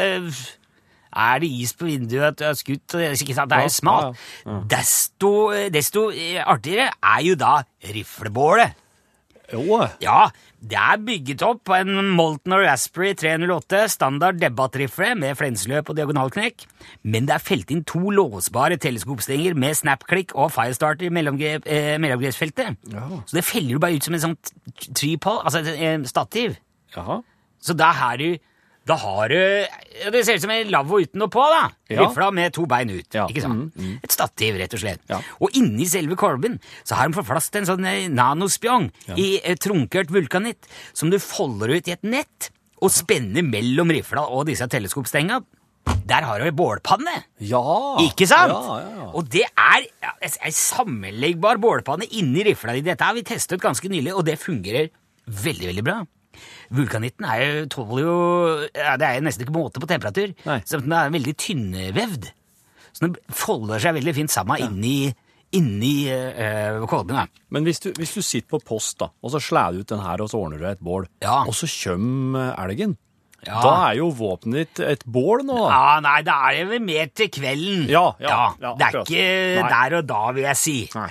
er 1.09 1.39
det 1.41 1.49
is 1.49 1.73
på 1.77 1.85
vinduet 1.89 2.25
at 2.31 2.37
du 2.39 2.45
har 2.45 2.57
skutt? 2.57 2.95
Det 2.95 3.11
er 3.11 3.63
jo 3.65 3.69
smalt. 3.73 4.17
Desto, 4.71 5.31
desto 5.73 6.09
eh, 6.11 6.39
artigere 6.45 6.89
er 7.01 7.23
jo 7.27 7.35
da 7.39 7.59
riflebålet. 7.93 8.73
Jo. 9.53 9.79
Ja, 10.01 10.27
det 10.61 10.75
er 10.75 10.97
bygget 11.07 11.43
opp 11.45 11.61
på 11.69 11.75
en 11.77 12.09
Molten 12.17 12.51
og 12.51 12.65
Raspberry 12.65 13.13
308 13.15 13.85
standard 13.93 14.41
debattrifle 14.41 15.13
med 15.15 15.37
flensløp 15.39 15.89
og 15.93 15.95
diagonalknekk, 15.95 16.65
men 17.07 17.29
det 17.29 17.37
er 17.37 17.43
felt 17.45 17.71
inn 17.71 17.85
to 17.87 18.11
låsbare 18.11 18.75
teleskopstenger 18.83 19.55
med 19.55 19.77
snapklikk 19.79 20.35
og 20.35 20.51
firestarter 20.51 21.07
i 21.07 21.13
mellomgre- 21.15 21.63
eh, 21.65 21.95
mellomgrepsfeltet. 22.01 22.75
Så 23.25 23.39
det 23.39 23.45
feller 23.47 23.77
jo 23.77 23.79
bare 23.79 23.95
ut 23.95 24.03
som 24.03 24.13
en 24.19 24.25
sånn 24.27 24.37
tripod, 24.93 25.45
altså 25.45 25.63
et 25.63 25.79
eh, 25.79 26.03
stativ. 26.11 26.57
Jaha. 26.95 27.21
Så 27.61 27.73
da 27.79 27.91
har 27.95 28.17
du 28.19 28.37
da 28.89 28.97
har 28.97 29.29
du 29.29 29.39
Det 30.11 30.21
ser 30.25 30.39
ut 30.39 30.43
som 30.43 30.53
en 30.53 30.71
lavvo 30.73 30.99
uten 31.03 31.21
noe 31.21 31.31
på, 31.31 31.43
da. 31.51 31.63
Ja. 31.91 32.03
Rifla 32.03 32.29
med 32.33 32.53
to 32.55 32.65
bein 32.69 32.89
ut. 32.91 33.07
Ja, 33.13 33.27
ikke 33.29 33.43
sant? 33.43 33.75
Et 34.03 34.13
stativ, 34.13 34.57
rett 34.61 34.73
og 34.73 34.81
slett. 34.81 35.01
Ja. 35.11 35.19
Og 35.43 35.55
inni 35.59 35.87
selve 35.89 36.17
kolben 36.19 36.57
så 36.83 36.97
har 36.97 37.09
de 37.09 37.17
fått 37.17 37.29
plass 37.29 37.49
til 37.51 37.63
en 37.63 37.69
sånn 37.69 37.87
eh, 37.89 38.07
nanospjong 38.13 38.89
i 39.17 39.29
eh, 39.43 39.57
trunkert 39.59 40.13
vulkanitt 40.13 40.69
som 40.93 41.11
du 41.11 41.19
folder 41.21 41.75
ut 41.75 41.89
i 41.89 41.95
et 41.97 42.05
nett 42.07 42.51
og 42.79 42.93
spenner 42.95 43.43
mellom 43.43 43.91
rifla 43.91 44.23
og 44.31 44.47
disse 44.47 44.65
teleskopstenga. 44.71 45.41
Der 46.09 46.25
har 46.25 46.39
du 46.39 46.45
ei 46.47 46.53
bålpanne. 46.55 47.15
Ja. 47.43 47.63
Ikke 48.03 48.27
sant? 48.29 48.53
Ja, 48.53 48.77
ja, 48.83 48.93
ja. 49.01 49.09
Og 49.17 49.27
det 49.31 49.45
er 49.49 49.89
ei 50.21 50.53
sammenleggbar 50.55 51.59
bålpanne 51.61 52.07
inni 52.17 52.45
rifla 52.47 52.77
di. 52.77 52.85
Dette 52.85 53.05
har 53.05 53.17
vi 53.17 53.25
testet 53.27 53.61
ganske 53.61 53.91
nylig, 53.91 54.13
og 54.15 54.25
det 54.27 54.39
fungerer 54.41 54.89
veldig, 55.25 55.67
veldig 55.73 55.85
bra. 55.85 55.99
Vulkanitten 56.75 57.25
er 57.25 57.39
jo, 57.43 57.63
tåler 57.73 58.03
jo 58.03 58.15
ja, 58.75 58.95
Det 59.01 59.07
er 59.07 59.23
nesten 59.25 59.45
ikke 59.45 59.55
måte 59.55 59.81
på 59.81 59.87
temperatur. 59.89 60.35
Nei. 60.45 60.59
Så 60.69 60.79
den 60.83 60.93
er 60.93 61.09
veldig 61.13 61.33
tynnvevd. 61.41 62.29
Så 62.93 63.05
den 63.07 63.15
folder 63.33 63.81
seg 63.81 63.97
veldig 63.99 64.13
fint 64.17 64.33
sammen 64.33 64.61
inni, 64.65 65.11
inni 65.55 65.93
eh, 66.13 66.77
kolben. 66.89 67.15
da. 67.17 67.25
Men 67.53 67.65
hvis 67.65 67.81
du, 67.83 67.89
hvis 67.97 68.13
du 68.17 68.21
sitter 68.25 68.49
på 68.53 68.59
post, 68.65 68.97
da, 69.01 69.09
og 69.23 69.33
så 69.33 69.41
slår 69.41 69.73
du 69.77 69.83
ut 69.83 69.91
den 69.93 70.03
her, 70.03 70.21
og 70.21 70.29
så 70.31 70.41
ordner 70.41 70.61
du 70.61 70.65
et 70.69 70.81
bål, 70.83 71.07
Ja. 71.25 71.43
og 71.45 71.53
så 71.57 71.69
kommer 71.69 72.53
elgen, 72.65 72.97
Ja. 73.47 73.61
da 73.63 73.73
er 73.89 73.99
jo 74.01 74.09
våpenet 74.11 74.73
ditt 74.75 74.81
et 74.83 75.03
bål 75.07 75.45
nå, 75.47 75.55
da. 75.63 75.69
Ja, 75.71 75.99
nei, 76.03 76.17
da 76.27 76.37
er 76.49 76.57
det 76.57 76.65
vel 76.73 76.81
mer 76.83 77.11
til 77.15 77.29
kvelden. 77.31 77.85
Ja, 77.89 78.05
ja, 78.19 78.39
ja, 78.59 78.73
det 78.75 78.87
er 78.89 78.97
ikke 78.99 79.27
Nei. 79.63 79.69
der 79.71 79.97
og 80.01 80.09
da, 80.09 80.23
vil 80.35 80.47
jeg 80.49 80.59
si. 80.59 80.77
Nei. 80.97 81.09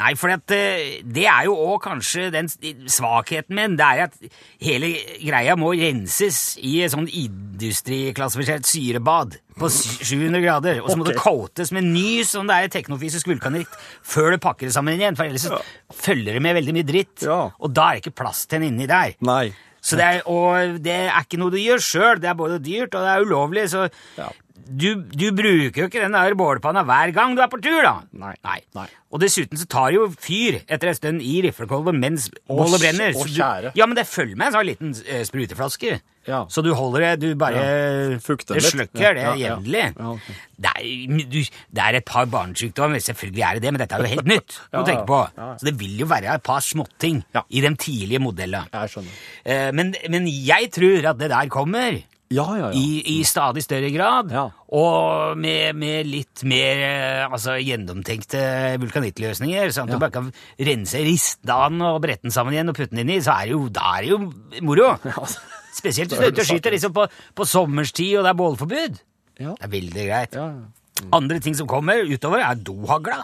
Nei, 0.00 0.10
for 0.16 0.32
at, 0.32 0.52
eh, 0.54 1.00
det 1.04 1.26
er 1.28 1.46
jo 1.48 1.56
òg 1.56 1.80
kanskje 1.84 2.28
den 2.32 2.48
svakheten 2.88 3.56
min. 3.56 3.76
Det 3.76 3.86
er 3.86 4.02
at 4.06 4.14
hele 4.62 4.92
greia 5.24 5.56
må 5.60 5.72
renses 5.76 6.58
i 6.60 6.78
et 6.84 6.92
sånn 6.94 7.08
industriklassifisert 7.08 8.68
syrebad 8.68 9.38
på 9.60 9.68
700 9.72 10.40
grader. 10.44 10.80
Og 10.84 10.92
så 10.92 10.98
må 11.00 11.08
det 11.08 11.18
coates 11.20 11.72
med 11.76 11.88
ny 11.88 12.20
sånn 12.28 12.48
det 12.50 12.56
er 12.56 12.74
teknofysisk 12.76 13.28
vulkanitt 13.30 13.72
før 14.06 14.34
du 14.34 14.40
pakker 14.42 14.68
det 14.68 14.76
sammen 14.76 14.96
igjen. 14.96 15.18
For 15.18 15.28
ellers 15.28 15.48
følger 15.92 16.36
det 16.38 16.44
med 16.44 16.56
veldig 16.60 16.76
mye 16.76 16.88
dritt. 16.88 17.26
Og 17.26 17.72
da 17.74 17.90
er 17.90 17.98
det 17.98 18.06
ikke 18.06 18.20
plass 18.22 18.46
til 18.46 18.60
en 18.60 18.70
inni 18.70 18.88
der. 18.90 19.16
Nei. 19.26 19.50
Så 19.80 19.96
det 19.96 20.04
er, 20.04 20.20
og 20.28 20.78
det 20.84 20.92
er 21.08 21.22
ikke 21.24 21.38
noe 21.40 21.50
du 21.54 21.58
gjør 21.60 21.80
sjøl. 21.82 22.20
Det 22.20 22.28
er 22.30 22.38
både 22.38 22.60
dyrt 22.62 22.94
og 22.94 23.04
det 23.06 23.10
er 23.16 23.26
ulovlig. 23.26 23.66
Så 23.72 23.86
Ja. 24.18 24.28
du, 24.70 25.02
du 25.02 25.32
bruker 25.34 25.80
jo 25.82 25.88
ikke 25.88 26.02
den 26.04 26.12
der 26.14 26.34
bålpanna 26.38 26.84
hver 26.86 27.10
gang 27.16 27.32
du 27.34 27.40
er 27.42 27.48
på 27.50 27.58
tur, 27.64 27.80
da. 27.82 27.94
Nei. 28.12 28.34
Nei. 28.76 28.86
Og 29.10 29.18
dessuten 29.24 29.58
så 29.58 29.66
tar 29.66 29.90
jo 29.96 30.04
fyr 30.20 30.60
etter 30.68 30.92
en 30.92 30.94
stund 30.94 31.22
i 31.26 31.40
riflekolben 31.42 31.98
mens 31.98 32.28
bålet 32.46 32.78
brenner. 32.84 33.16
kjære. 33.16 33.72
Du, 33.74 33.80
ja, 33.80 33.86
men 33.90 33.96
det 33.98 34.06
følger 34.06 34.36
med 34.38 34.46
en 34.52 34.58
sånn 34.58 34.68
liten 34.68 34.94
eh, 35.08 35.24
spruteflaske. 35.26 35.96
Ja. 36.28 36.42
Så 36.52 36.60
du 36.62 36.68
holder 36.76 37.00
det, 37.00 37.12
du 37.22 37.34
bare 37.40 38.18
Fukter 38.20 38.58
litt. 38.60 38.68
slukker 38.74 39.00
Ja, 39.00 39.12
det 39.16 39.22
ja, 39.22 39.30
ja. 39.34 39.54
jevnlig. 39.56 39.84
Ja, 39.96 40.10
ok. 40.12 40.26
det, 40.60 41.46
det 41.72 41.82
er 41.86 41.96
et 42.00 42.04
par 42.06 42.26
barnesykdommer, 42.30 43.00
selvfølgelig 43.00 43.42
er 43.46 43.54
det 43.56 43.62
det, 43.64 43.72
men 43.72 43.80
dette 43.80 43.96
er 43.96 44.04
jo 44.04 44.10
helt 44.16 44.28
nytt 44.34 44.58
å 44.68 44.76
Ja, 44.76 44.84
tenke 44.84 45.00
ja. 45.00 45.08
på. 45.08 45.20
Ja, 45.38 45.46
ja. 45.48 45.56
Så 45.62 45.70
det 45.70 45.74
vil 45.80 45.96
jo 46.04 46.06
være 46.10 46.34
et 46.36 46.44
par 46.46 46.60
småting 46.60 47.22
Ja. 47.34 47.42
i 47.48 47.60
de 47.64 47.72
tidlige 47.80 48.20
modellene. 48.20 48.68
Jeg. 48.70 49.04
Eh, 49.44 49.70
men, 49.72 49.94
men 50.12 50.28
jeg 50.28 50.70
tror 50.76 51.10
at 51.14 51.18
det 51.24 51.30
der 51.32 51.48
kommer 51.52 51.98
Ja, 52.30 52.44
ja, 52.54 52.68
ja. 52.68 52.78
i, 52.78 53.00
i 53.18 53.24
stadig 53.26 53.64
større 53.64 53.88
grad, 53.90 54.28
Ja. 54.30 54.44
og 54.70 55.38
med, 55.40 55.74
med 55.74 56.06
litt 56.06 56.44
mer 56.46 56.82
eh, 56.86 57.24
altså, 57.26 57.56
gjennomtenkte 57.58 58.76
vulkanittløsninger, 58.78 59.72
sånn 59.74 59.88
at 59.88 59.96
Ja. 59.96 59.96
du 59.98 60.04
bare 60.04 60.14
kan 60.14 60.28
rense 60.60 61.00
ristedanen 61.02 61.82
og 61.88 61.98
brette 62.04 62.22
den 62.28 62.30
sammen 62.36 62.54
igjen 62.54 62.70
og 62.70 62.76
putte 62.78 62.94
den 62.94 63.02
inn 63.08 63.16
i, 63.16 63.18
så 63.24 63.34
er 63.40 63.48
det 63.48 63.56
jo, 63.56 63.64
da 63.72 63.96
er 63.96 64.06
det 64.06 64.12
jo 64.12 64.20
moro. 64.68 64.92
Spesielt 65.80 66.12
hvis 66.12 66.20
du 66.20 66.26
er 66.28 66.34
ute 66.34 66.44
og 66.44 66.50
skyter 66.52 66.76
liksom 66.76 66.94
på, 66.96 67.06
på 67.34 67.48
sommerstid 67.48 68.18
og 68.20 68.28
det 68.28 68.34
er 68.34 68.38
bålforbud. 68.44 69.00
Ja. 69.40 69.56
Det 69.56 69.66
er 69.66 69.74
veldig 69.78 70.06
greit. 70.12 70.38
Ja, 70.38 70.50
Mm. 71.00 71.12
Andre 71.16 71.38
ting 71.40 71.54
som 71.56 71.64
kommer 71.64 72.02
utover, 72.04 72.42
er 72.44 72.58
dohagla. 72.60 73.22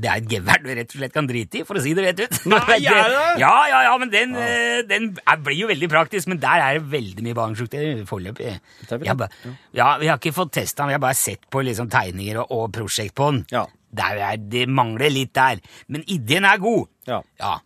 Det 0.00 0.08
er 0.08 0.20
et 0.20 0.28
gevær 0.30 0.60
du 0.62 0.68
rett 0.68 0.92
og 0.92 1.00
slett 1.00 1.14
kan 1.14 1.26
drite 1.28 1.60
i, 1.60 1.64
for 1.66 1.76
å 1.80 1.82
si 1.82 1.94
det 1.96 2.04
rett 2.04 2.20
ut. 2.22 2.36
Nei? 2.52 2.76
Ja, 2.84 3.54
ja, 3.68 3.80
ja, 3.88 3.94
men 4.00 4.12
den, 4.12 4.36
ja. 4.36 4.82
den 4.86 5.08
er, 5.24 5.40
blir 5.42 5.58
jo 5.62 5.70
veldig 5.70 5.88
praktisk, 5.92 6.28
men 6.30 6.38
der 6.42 6.62
er 6.62 6.78
det 6.78 6.84
veldig 6.92 7.24
mye 7.26 7.36
barnesjukdommer 7.38 8.04
foreløpig. 8.08 8.52
Ja, 9.80 9.88
vi 10.00 10.10
har 10.12 10.20
ikke 10.20 10.34
fått 10.36 10.52
testa 10.60 10.84
den, 10.84 10.92
vi 10.92 10.98
har 10.98 11.02
bare 11.02 11.18
sett 11.18 11.48
på 11.50 11.64
liksom 11.66 11.90
tegninger 11.92 12.42
og, 12.44 12.54
og 12.54 12.70
prosjekt 12.76 13.16
på 13.18 13.32
den. 13.32 13.42
Ja. 13.52 13.66
Er, 13.98 14.36
det 14.38 14.68
mangler 14.70 15.10
litt 15.10 15.32
der, 15.34 15.58
men 15.90 16.04
ideen 16.06 16.46
er 16.46 16.60
god. 16.62 16.86
Ja. 17.10 17.56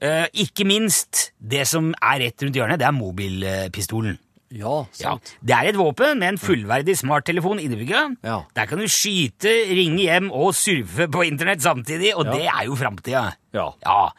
Eh, 0.00 0.26
ikke 0.46 0.64
minst 0.64 1.30
det 1.40 1.66
som 1.68 1.90
er 2.00 2.22
rett 2.24 2.42
rundt 2.42 2.56
hjørnet, 2.56 2.78
det 2.80 2.86
er 2.88 2.96
mobilpistolen. 2.96 4.18
Ja, 4.50 4.80
Ja, 4.98 5.12
sant. 5.12 5.36
Det 5.46 5.54
er 5.54 5.68
et 5.70 5.76
våpen 5.78 6.18
med 6.18 6.28
en 6.32 6.38
fullverdig 6.42 6.96
smarttelefon 6.98 7.60
innebygga. 7.62 8.16
Ja. 8.26 8.40
Der 8.56 8.66
kan 8.66 8.78
du 8.82 8.88
skyte, 8.90 9.52
ringe 9.70 10.00
hjem 10.02 10.32
og 10.34 10.54
surfe 10.58 11.06
på 11.06 11.22
internett 11.28 11.62
samtidig, 11.62 12.14
og 12.16 12.26
Ja. 12.26 12.32
det 12.32 12.46
er 12.50 12.64
jo 12.66 12.74
framtida. 12.74 13.34
Ja. 13.54 13.68
Ja, 13.86 14.10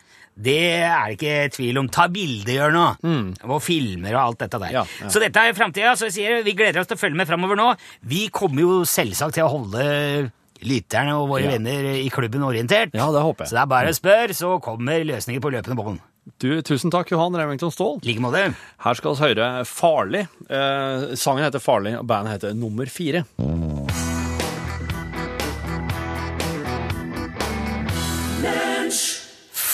det 0.41 0.55
er 0.87 1.07
det 1.09 1.17
ikke 1.19 1.51
tvil 1.57 1.77
om. 1.79 1.89
Ta 1.89 2.07
bilder, 2.07 2.53
gjør 2.53 2.71
nå. 2.71 3.43
Og 3.43 3.61
filmer 3.61 4.15
og 4.15 4.21
alt 4.29 4.39
dette 4.39 4.57
der. 4.59 4.67
Mm. 4.69 4.71
Ja, 4.71 4.85
ja. 5.01 5.07
Så 5.09 5.19
dette 5.19 5.35
er 5.37 5.53
framtida, 5.53 5.91
så 5.97 6.05
jeg 6.07 6.13
sier 6.13 6.43
vi 6.43 6.53
gleder 6.53 6.79
oss 6.79 6.87
til 6.87 6.95
å 6.95 6.99
følge 7.01 7.17
med 7.17 7.27
framover 7.27 7.55
nå. 7.59 7.75
Vi 8.05 8.29
kommer 8.29 8.61
jo 8.61 8.81
selvsagt 8.85 9.33
til 9.33 9.43
å 9.43 9.51
holde 9.51 10.31
lytterne 10.63 11.15
og 11.17 11.29
våre 11.29 11.43
Ja. 11.45 11.51
venner 11.57 11.89
i 11.95 12.09
klubben 12.09 12.43
orientert. 12.43 12.93
Ja, 12.93 13.11
det 13.11 13.21
håper 13.21 13.45
jeg. 13.45 13.49
Så 13.49 13.55
det 13.57 13.61
er 13.61 13.71
bare 13.73 13.89
å 13.89 13.97
spørre, 13.97 14.33
så 14.37 14.61
kommer 14.61 15.03
løsninger 15.03 15.41
på 15.41 15.51
løpende 15.51 15.75
bånd. 15.75 15.99
Du, 16.37 16.61
tusen 16.61 16.91
takk, 16.93 17.09
Johan 17.09 17.33
Remington 17.35 17.71
Ståhl. 17.73 17.99
Like 18.05 18.21
måte. 18.21 18.53
Her 18.79 18.93
skal 18.93 19.15
vi 19.15 19.21
høre 19.33 19.65
Farlig. 19.65 20.27
Eh, 20.49 21.15
sangen 21.17 21.43
heter 21.43 21.59
Farlig, 21.59 21.97
og 21.97 22.05
bandet 22.05 22.37
heter 22.37 22.53
Nummer 22.53 22.85
fire. 22.85 23.25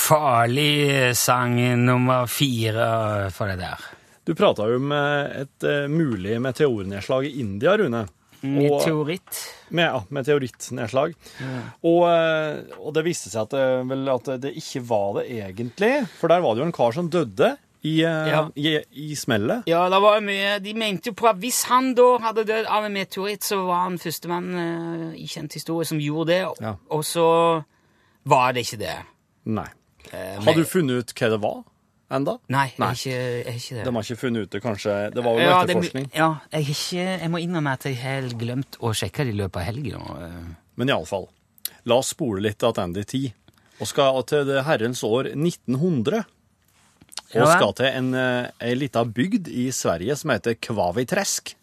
Farlig 0.07 1.15
sang 1.17 1.55
nummer 1.85 2.27
fire 2.31 3.29
for 3.35 3.47
det 3.51 3.59
der. 3.61 3.81
Du 4.27 4.33
prata 4.35 4.65
jo 4.67 4.77
om 4.81 4.91
eh, 4.91 5.41
et 5.43 5.63
eh, 5.67 5.85
mulig 5.91 6.35
meteornedslag 6.43 7.27
i 7.29 7.37
India, 7.39 7.77
Rune. 7.79 8.01
Og, 8.43 8.49
Meteoritt. 8.53 9.37
med, 9.73 9.85
ja, 9.89 10.01
meteorittnedslag. 10.13 11.13
Og, 11.83 12.01
eh, 12.09 12.75
og 12.77 12.93
det 12.93 13.03
viste 13.07 13.31
seg 13.33 13.47
at 13.47 13.55
det, 13.55 13.63
vel, 13.89 14.03
at 14.13 14.29
det 14.43 14.51
ikke 14.59 14.83
var 14.87 15.17
det 15.19 15.23
egentlig. 15.39 15.93
For 16.19 16.29
der 16.31 16.43
var 16.45 16.53
det 16.55 16.61
jo 16.61 16.67
en 16.69 16.75
kar 16.75 16.93
som 16.93 17.09
døde 17.09 17.55
i, 17.83 17.95
eh, 18.03 18.27
Ja. 18.29 18.43
i, 18.55 18.75
i 18.93 19.15
smellet. 19.15 19.63
Ja, 19.69 19.87
det 19.89 20.01
var 20.01 20.19
mye 20.21 20.59
De 20.61 20.73
mente 20.77 21.09
jo 21.09 21.13
på 21.17 21.29
at 21.29 21.37
hvis 21.41 21.63
han 21.69 21.93
da 21.97 22.17
hadde 22.19 22.45
dødd 22.45 22.65
av 22.69 22.85
en 22.85 22.93
meteoritt, 22.93 23.41
så 23.45 23.59
var 23.65 23.83
han 23.87 23.97
førstemann 23.97 24.49
uh, 24.53 25.15
i 25.17 25.25
kjent 25.29 25.53
historie 25.57 25.85
som 25.89 25.99
gjorde 26.01 26.27
det, 26.27 26.41
Ja. 26.61 26.75
og 26.89 27.03
så 27.05 27.63
var 28.27 28.53
det 28.53 28.65
ikke 28.67 28.79
det. 28.81 28.95
Nei. 29.45 29.67
Eh, 30.11 30.37
Har 30.43 30.53
du 30.53 30.63
funnet 30.63 30.99
ut 31.03 31.13
hva 31.17 31.29
det 31.33 31.41
var 31.41 31.63
enda? 32.11 32.37
Nei, 32.53 32.67
jeg 32.77 32.85
er 32.87 32.93
ikke, 32.95 33.09
jeg 33.11 33.41
er 33.51 33.57
ikke 33.59 33.75
det. 33.77 33.83
De 33.87 33.93
har 33.97 34.05
ikke 34.07 34.19
funnet 34.21 34.45
ut 34.47 34.51
det, 34.55 34.61
kanskje? 34.63 34.93
Det 35.15 35.23
var 35.25 35.33
jo 35.35 35.41
ja, 35.43 35.47
det 35.47 35.57
er 35.57 35.63
etterforskning. 35.65 36.07
ja, 36.15 36.29
jeg, 36.51 36.61
er 36.61 36.71
ikke, 36.75 37.07
jeg 37.25 37.31
må 37.33 37.41
innrømme 37.43 37.73
at 37.75 37.87
jeg 37.89 37.97
har 38.03 38.29
glemt 38.39 38.77
å 38.79 38.93
sjekke 38.95 39.25
det 39.27 39.33
i 39.35 39.37
løpet 39.41 39.59
av 39.59 39.67
helga. 39.67 39.99
eh. 40.23 40.47
Men 40.79 40.93
iallfall, 40.93 41.27
la 41.89 41.99
oss 41.99 42.13
spole 42.15 42.41
litt 42.47 42.59
tilbake 42.63 43.03
i 43.03 43.09
tid. 43.11 43.33
Og 43.81 43.91
skal 43.91 44.23
til 44.29 44.47
det 44.47 44.63
herrens 44.65 45.03
år 45.03 45.33
1900. 45.35 46.23
Og 47.27 47.35
Ja 47.35 47.45
skal 47.57 47.73
til 47.75 47.85
en, 47.91 48.13
eh, 48.15 48.47
ei 48.63 48.73
lita 48.79 49.03
bygd 49.03 49.49
i 49.51 49.67
Sverige 49.75 50.15
som 50.15 50.31
heter 50.31 50.55
Kvavitresk. 50.55 51.56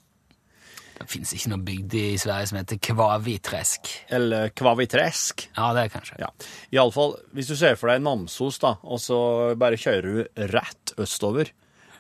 Det 0.95 1.09
fins 1.11 1.33
ikke 1.35 1.51
noe 1.51 1.65
bygd 1.67 1.97
i 1.99 2.05
Sverige 2.21 2.51
som 2.51 2.59
heter 2.61 2.79
Kvavitresk. 2.87 3.91
Eller 4.15 4.53
Kvavitresk. 4.55 5.49
Ja, 5.57 5.73
det 5.77 5.87
er 5.87 5.93
kanskje. 5.93 6.21
Ja. 6.23 6.31
Iallfall, 6.77 7.17
hvis 7.35 7.51
du 7.51 7.57
ser 7.59 7.77
for 7.81 7.91
deg 7.91 8.05
Namsos, 8.05 8.61
da, 8.63 8.77
og 8.83 9.03
så 9.03 9.19
bare 9.59 9.81
kjører 9.81 10.07
du 10.07 10.49
rett 10.55 10.95
østover 11.03 11.51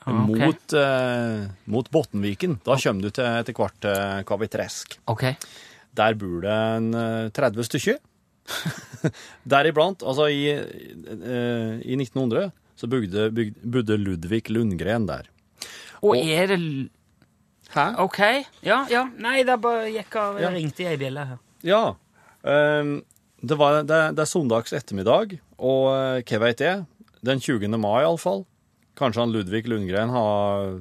okay. 0.06 0.46
mot, 0.46 0.76
eh, 0.78 1.44
mot 1.74 1.90
Bottenviken, 1.90 2.58
da 2.64 2.78
kommer 2.80 3.08
du 3.08 3.14
til 3.14 3.28
etter 3.42 3.58
hvert 3.58 3.78
til 3.82 4.26
Kvavitresk. 4.30 4.98
Ok. 5.10 5.28
Der 5.94 6.18
bor 6.18 6.40
det 6.44 6.58
en 6.78 6.90
eh, 6.98 7.30
30 7.34 7.70
stykker. 7.70 8.02
Deriblant, 9.54 10.04
altså 10.04 10.28
i, 10.30 10.50
eh, 10.54 11.72
i 11.82 11.96
1900, 11.98 12.50
så 12.74 12.90
bodde 12.90 13.98
Ludvig 13.98 14.50
Lundgren 14.52 15.08
der. 15.08 15.30
Og 16.04 16.18
er 16.18 16.50
det 16.50 16.58
Hæ? 17.74 17.86
Ok. 18.04 18.20
Ja, 18.62 18.84
ja. 18.90 19.04
Nei, 19.18 19.42
det 19.46 19.58
bare 19.62 19.90
gikk 19.90 20.16
av. 20.20 20.38
Ja. 20.38 20.48
Jeg 20.48 20.60
ringte 20.60 20.88
ei 20.88 20.96
bjelle 21.00 21.26
her. 21.32 21.38
Ja. 21.66 21.82
Um, 22.44 22.96
det, 23.42 23.58
var, 23.58 23.82
det, 23.82 24.00
det 24.16 24.24
er 24.24 24.30
søndags 24.30 24.74
ettermiddag, 24.76 25.38
og 25.58 25.86
uh, 25.90 26.18
hva 26.22 26.42
veit 26.44 26.62
jeg? 26.62 26.84
Den 27.24 27.40
20. 27.42 27.66
mai, 27.80 28.04
iallfall. 28.04 28.44
Kanskje 28.98 29.24
han 29.24 29.32
Ludvig 29.34 29.66
Lundgren 29.66 30.12
har 30.14 30.76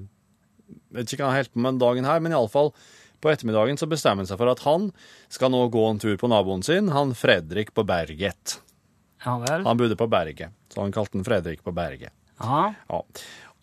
Vet 0.93 1.09
ikke 1.09 1.23
hva 1.23 1.31
han 1.31 1.39
holder 1.39 1.53
på 1.53 1.61
med 1.63 1.79
dagen 1.81 2.05
her, 2.05 2.19
men 2.21 2.35
iallfall 2.35 2.69
på 3.23 3.31
ettermiddagen 3.31 3.79
så 3.79 3.87
bestemmer 3.89 4.21
han 4.21 4.29
seg 4.29 4.37
for 4.37 4.51
at 4.51 4.61
han 4.67 4.89
skal 5.31 5.49
nå 5.53 5.63
gå 5.73 5.83
en 5.87 6.01
tur 6.01 6.17
på 6.19 6.29
naboen 6.29 6.61
sin, 6.65 6.91
han 6.93 7.15
Fredrik 7.17 7.71
på 7.73 7.85
Berget. 7.87 8.57
Ja 9.23 9.37
vel. 9.41 9.63
Han 9.65 9.79
bodde 9.79 9.97
på 9.97 10.09
Berget, 10.11 10.53
så 10.73 10.83
han 10.83 10.93
kalte 10.93 11.17
han 11.17 11.25
Fredrik 11.25 11.63
på 11.65 11.73
Berget. 11.73 12.13
Ja. 12.43 12.73
Ja. 12.89 13.01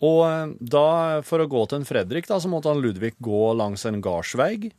Og 0.05 0.21
eh, 0.25 0.53
da, 0.73 0.85
for 1.25 1.43
å 1.43 1.49
gå 1.49 1.65
til 1.69 1.81
en 1.81 1.87
Fredrik, 1.87 2.29
da, 2.29 2.39
så 2.41 2.49
måtte 2.49 2.71
han 2.71 2.81
Ludvig 2.81 3.13
gå 3.21 3.51
langs 3.57 3.85
en 3.85 4.01
gardsvei. 4.03 4.71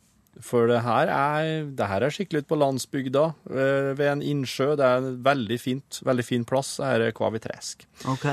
For 0.43 0.67
det 0.67 0.81
her 0.81 1.11
er, 1.13 1.69
det 1.77 1.87
her 1.87 2.03
er 2.03 2.13
skikkelig 2.13 2.43
ute 2.43 2.51
på 2.51 2.59
landsbygda, 2.59 3.25
eh, 3.53 3.89
ved 3.95 4.09
en 4.09 4.25
innsjø. 4.33 4.73
Det 4.79 4.87
er 4.87 4.99
en 4.99 5.17
veldig 5.23 5.59
fint, 5.61 6.01
veldig 6.03 6.27
fin 6.27 6.45
plass. 6.47 6.75
Det 6.79 6.89
her 6.89 7.07
er 7.07 7.15
Kvavitresk. 7.15 7.87
Ok. 8.11 8.27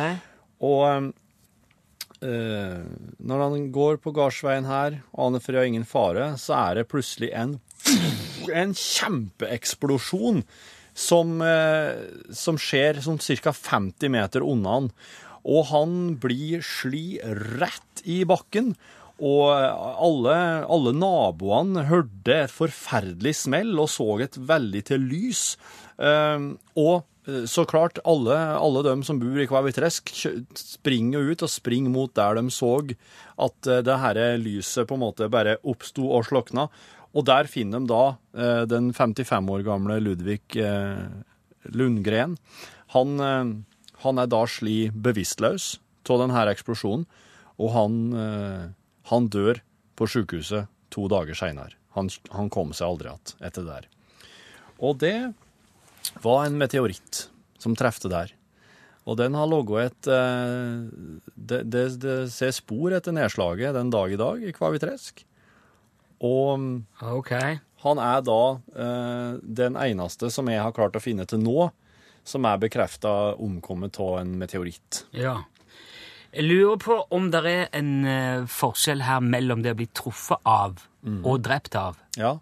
Og 0.67 1.13
eh, 2.27 2.83
når 3.21 3.47
han 3.47 3.71
går 3.77 4.03
på 4.03 4.15
gardsveien 4.17 4.67
her, 4.69 5.01
aner 5.15 5.63
og 5.63 5.71
ingen 5.71 5.87
fare, 5.87 6.33
så 6.41 6.59
er 6.59 6.81
det 6.81 6.91
plutselig 6.91 7.31
en, 7.37 7.59
en 8.65 8.75
kjempeeksplosjon 8.75 10.43
som, 11.01 11.39
som 12.35 12.57
skjer 12.61 12.99
som 13.01 13.17
ca. 13.23 13.53
50 13.55 14.11
meter 14.11 14.43
unna 14.43 14.73
han. 14.75 14.89
Og 15.49 15.69
han 15.71 15.99
blir 16.21 16.65
sli 16.67 17.21
rett 17.61 18.05
i 18.05 18.23
bakken. 18.29 18.75
Og 19.21 19.53
alle, 19.53 20.35
alle 20.65 20.93
naboene 20.97 21.85
hørte 21.91 22.37
et 22.47 22.53
forferdelig 22.53 23.35
smell 23.43 23.75
og 23.77 23.91
så 23.93 24.09
et 24.25 24.39
veldig 24.49 24.83
til 24.89 25.05
lys. 25.05 25.43
Um, 26.01 26.55
og 26.81 27.03
eh, 27.29 27.45
så 27.51 27.67
klart, 27.69 28.01
alle, 28.09 28.39
alle 28.57 28.85
de 28.87 28.95
som 29.05 29.21
bor 29.21 29.37
i 29.37 29.49
Kvavitresk, 29.49 30.09
springer 30.57 31.29
ut 31.29 31.45
og 31.45 31.53
springer 31.53 31.93
mot 31.93 32.15
der 32.17 32.41
de 32.41 32.47
så 32.55 32.73
at 32.81 33.69
eh, 33.69 33.83
det 33.85 33.99
dette 34.01 34.31
lyset 34.41 34.89
på 34.89 34.97
en 34.97 35.05
måte 35.05 35.29
bare 35.33 35.59
oppsto 35.69 36.09
og 36.09 36.25
slokna. 36.31 36.71
Og 37.13 37.27
der 37.29 37.51
finner 37.51 37.83
de 37.83 37.93
da 37.93 38.05
eh, 38.33 38.65
den 38.71 38.95
55 38.97 39.53
år 39.53 39.67
gamle 39.69 40.01
Ludvig 40.01 40.41
Lundgren. 41.77 42.39
Han, 42.97 43.21
han 44.05 44.21
er 44.21 44.31
da 44.31 44.45
sli 44.49 44.91
bevisstløs 44.95 45.77
av 46.11 46.19
denne 46.23 46.43
eksplosjonen, 46.51 47.05
og 47.61 47.69
han, 47.75 47.99
eh, 48.17 48.65
han 49.13 49.29
dør 49.31 49.61
på 49.95 50.09
sykehuset 50.11 50.67
to 50.91 51.07
dager 51.13 51.37
seinere. 51.39 51.77
Han, 51.95 52.09
han 52.35 52.51
kom 52.51 52.73
seg 52.75 52.89
aldri 52.89 53.11
igjen 53.11 53.47
etter 53.47 53.67
det 53.67 53.77
der. 53.77 53.89
Og 54.81 54.99
det 55.03 55.17
var 56.25 56.47
en 56.47 56.59
meteoritt 56.59 57.27
som 57.61 57.77
trefte 57.79 58.11
der. 58.11 58.33
Og 59.09 59.17
den 59.21 59.37
har 59.37 59.49
ligget 59.51 59.91
et 59.91 60.11
eh, 60.13 61.25
det, 61.35 61.63
det, 61.73 61.85
det 62.03 62.19
ser 62.33 62.55
spor 62.57 62.95
etter 62.97 63.15
nedslaget 63.17 63.77
den 63.77 63.93
dag 63.93 64.13
i 64.13 64.21
dag 64.21 64.43
i 64.45 64.55
Kvavitresk. 64.57 65.25
Og 66.21 66.83
okay. 67.01 67.61
Han 67.85 68.01
er 68.03 68.25
da 68.25 68.41
eh, 68.77 69.39
den 69.41 69.79
eneste 69.81 70.29
som 70.33 70.49
jeg 70.53 70.61
har 70.61 70.75
klart 70.77 70.99
å 70.99 71.03
finne 71.03 71.25
til 71.29 71.41
nå, 71.41 71.71
som 72.27 72.47
er 72.49 72.61
bekrefta 72.63 73.35
omkommet 73.41 73.99
av 74.03 74.21
en 74.21 74.37
meteoritt. 74.41 75.05
Ja. 75.17 75.41
Jeg 76.31 76.47
lurer 76.47 76.77
på 76.79 76.97
om 77.11 77.31
det 77.33 77.41
er 77.49 77.65
en 77.75 77.95
eh, 78.07 78.45
forskjell 78.51 79.03
her 79.03 79.23
mellom 79.25 79.65
det 79.65 79.75
å 79.75 79.79
bli 79.81 79.89
truffet 79.91 80.39
av 80.47 80.79
og 81.01 81.41
drept 81.43 81.75
av. 81.81 81.97
Ja. 82.21 82.37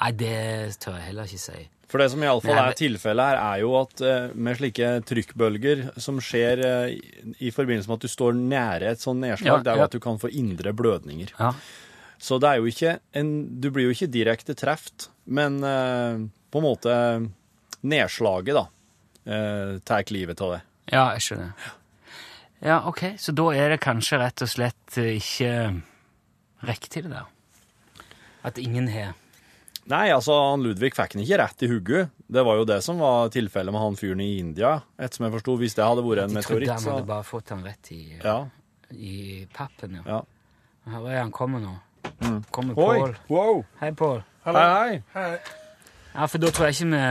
Nei, 0.00 0.10
det 0.16 0.80
tør 0.80 0.96
jeg 0.96 1.10
heller 1.10 1.28
ikke 1.28 1.42
si. 1.42 1.60
For 1.90 2.00
det 2.00 2.08
som 2.12 2.22
iallfall 2.22 2.58
er 2.58 2.76
tilfellet 2.78 3.32
her, 3.32 3.38
er 3.42 3.62
jo 3.62 3.74
at 3.80 4.02
eh, 4.06 4.32
med 4.34 4.58
slike 4.58 4.90
trykkbølger 5.06 5.84
som 6.00 6.18
skjer 6.22 6.64
eh, 6.64 6.96
i, 7.36 7.52
forbindelse 7.54 7.90
med 7.90 8.00
at 8.00 8.06
du 8.06 8.10
står 8.10 8.38
nære 8.38 8.94
et 8.94 9.02
sånt 9.02 9.22
nedslag, 9.22 9.60
Ja, 9.60 9.64
det 9.66 9.72
er 9.74 9.82
jo 9.82 9.86
at 9.90 9.98
du 9.98 10.02
kan 10.02 10.18
få 10.22 10.30
indre 10.32 10.72
blødninger. 10.74 11.34
Ja. 11.38 11.52
Så 12.20 12.38
det 12.40 12.50
er 12.50 12.60
jo 12.60 12.68
ikke 12.68 12.98
en 13.16 13.30
Du 13.62 13.70
blir 13.72 13.86
jo 13.86 13.94
ikke 13.94 14.10
direkte 14.12 14.52
treft, 14.58 15.08
men 15.24 15.62
på 15.62 16.60
en 16.60 16.66
måte 16.66 16.96
nedslaget, 17.82 18.54
da, 18.54 18.66
eh, 19.30 19.78
tar 19.84 20.04
livet 20.12 20.40
av 20.40 20.52
det. 20.56 20.60
ja, 20.92 21.04
jeg 21.16 21.20
skjønner. 21.20 21.52
Ja, 22.60 22.82
ok. 22.88 23.02
Så 23.16 23.32
da 23.32 23.46
er 23.56 23.70
det 23.72 23.80
kanskje 23.80 24.18
rett 24.20 24.42
og 24.44 24.48
slett 24.52 24.98
eh, 25.00 25.16
ikke 25.16 25.52
rekk 26.68 26.88
til 26.92 27.06
det 27.08 27.14
der. 27.14 27.26
At 28.44 28.58
ingen 28.58 28.88
har 28.88 29.14
Nei, 29.90 30.10
altså, 30.12 30.36
han 30.52 30.62
Ludvig 30.62 30.92
fikk 30.94 31.14
han 31.16 31.22
ikke 31.24 31.38
rett 31.40 31.62
i 31.64 31.68
hugget. 31.70 32.10
Det 32.30 32.42
var 32.46 32.60
jo 32.60 32.66
det 32.68 32.76
som 32.84 33.00
var 33.00 33.30
tilfellet 33.32 33.72
med 33.74 33.80
han 33.82 33.96
fyren 33.98 34.20
i 34.22 34.38
India, 34.38 34.76
etter 35.00 35.16
som 35.16 35.24
jeg 35.26 35.32
forsto. 35.34 35.56
Hvis 35.58 35.74
det 35.74 35.82
hadde 35.88 36.04
vært 36.04 36.22
en 36.28 36.36
De 36.36 36.42
trodde 36.44 36.68
han 36.70 36.84
hadde 36.92 37.06
bare 37.08 37.24
fått 37.26 37.48
han 37.50 37.64
rett 37.64 37.90
i, 37.90 38.20
Ja. 38.22 38.36
i 38.92 39.46
pappen. 39.52 39.96
Ja. 40.04 40.20
ja. 40.20 40.20
Her 40.92 41.08
er 41.08 41.18
han 41.24 41.32
kommer 41.32 41.58
nå. 41.64 41.72
Kommer 42.52 42.78
Oi! 42.78 42.98
Pål. 43.00 43.16
Wow! 43.32 43.64
Hei, 43.80 43.90
Pål. 43.92 44.22
Hei, 44.44 45.02
hei! 45.16 45.38
Ja, 46.14 46.26
for 46.26 46.38
da 46.42 46.50
tror 46.50 46.66
jeg 46.68 46.74
ikke 46.80 46.90
vi 46.90 47.02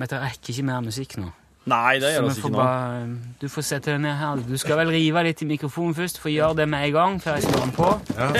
Vi 0.00 0.06
rekker 0.18 0.52
ikke 0.54 0.64
mer 0.66 0.80
musikk 0.84 1.16
nå. 1.20 1.30
Nei, 1.70 2.00
det 2.02 2.08
gjør 2.10 2.24
vi 2.24 2.30
oss 2.32 2.38
ikke 2.40 2.50
nå. 2.50 2.58
bare 2.58 3.02
Du 3.38 3.46
får 3.48 3.62
sette 3.68 3.92
deg 3.92 4.00
ned 4.02 4.16
her. 4.18 4.40
Du 4.48 4.56
skal 4.58 4.80
vel 4.80 4.90
rive 4.90 5.22
litt 5.28 5.42
i 5.44 5.46
mikrofonen 5.46 5.94
først, 5.94 6.18
for 6.18 6.32
gjør 6.32 6.56
det 6.58 6.66
med 6.68 6.88
en 6.88 6.94
gang 6.96 7.20
før 7.22 7.38
jeg 7.38 7.46
slår 7.46 7.60
den 7.62 7.74
på. 7.76 7.88
Ja, 8.18 8.32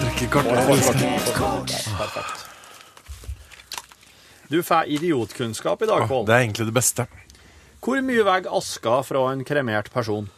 Drikke 0.00 0.26
kort. 0.32 0.48
Perfekt. 2.00 2.48
Du 4.52 4.58
får 4.62 4.90
idiotkunnskap 4.92 5.82
i 5.82 5.88
dag, 5.88 6.08
Pål. 6.10 6.26
Det 6.28 6.34
er 6.34 6.42
egentlig 6.44 6.66
det 6.68 6.74
beste. 6.76 7.06
Hvor 7.82 8.02
mye 8.04 8.24
veier 8.26 8.50
aska 8.58 8.98
fra 9.06 9.22
en 9.32 9.44
kremert 9.48 9.88
person? 9.94 10.28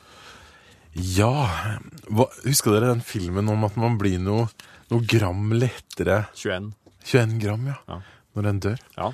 Ja 0.95 1.33
hva, 2.07 2.29
Husker 2.45 2.77
dere 2.77 2.93
den 2.93 3.03
filmen 3.03 3.49
om 3.51 3.65
at 3.67 3.75
man 3.81 3.97
blir 3.99 4.21
noe, 4.23 4.47
noe 4.91 5.07
gram 5.09 5.53
lettere 5.53 6.27
21. 6.35 6.73
21 7.05 7.39
gram, 7.43 7.67
ja. 7.67 7.77
Ja. 7.89 8.01
Når 8.35 8.49
en 8.51 8.61
dør. 8.61 8.79
Ja. 8.99 9.13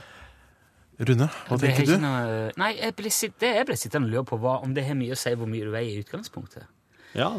Rune, 1.01 1.27
hva 1.49 1.57
Det 1.59 1.71
er 1.71 1.77
tenker 1.77 1.87
du? 1.87 1.99
Noe, 2.03 2.53
nei, 2.61 2.75
jeg 2.77 2.95
ble, 2.97 3.11
sitt- 3.11 3.39
det 3.41 3.55
jeg 3.57 3.67
ble 3.67 3.77
sittende 3.81 4.07
og 4.09 4.13
lure 4.13 4.25
på, 4.29 4.39
hva, 4.41 4.59
om 4.63 4.75
det 4.77 4.85
har 4.85 4.95
mye 4.99 5.13
å 5.13 5.17
si 5.17 5.31
hvor 5.35 5.49
mye 5.49 5.65
du 5.65 5.71
veier 5.73 5.97
i 5.97 6.03
utgangspunktet. 6.05 6.67
ja. 7.15 7.31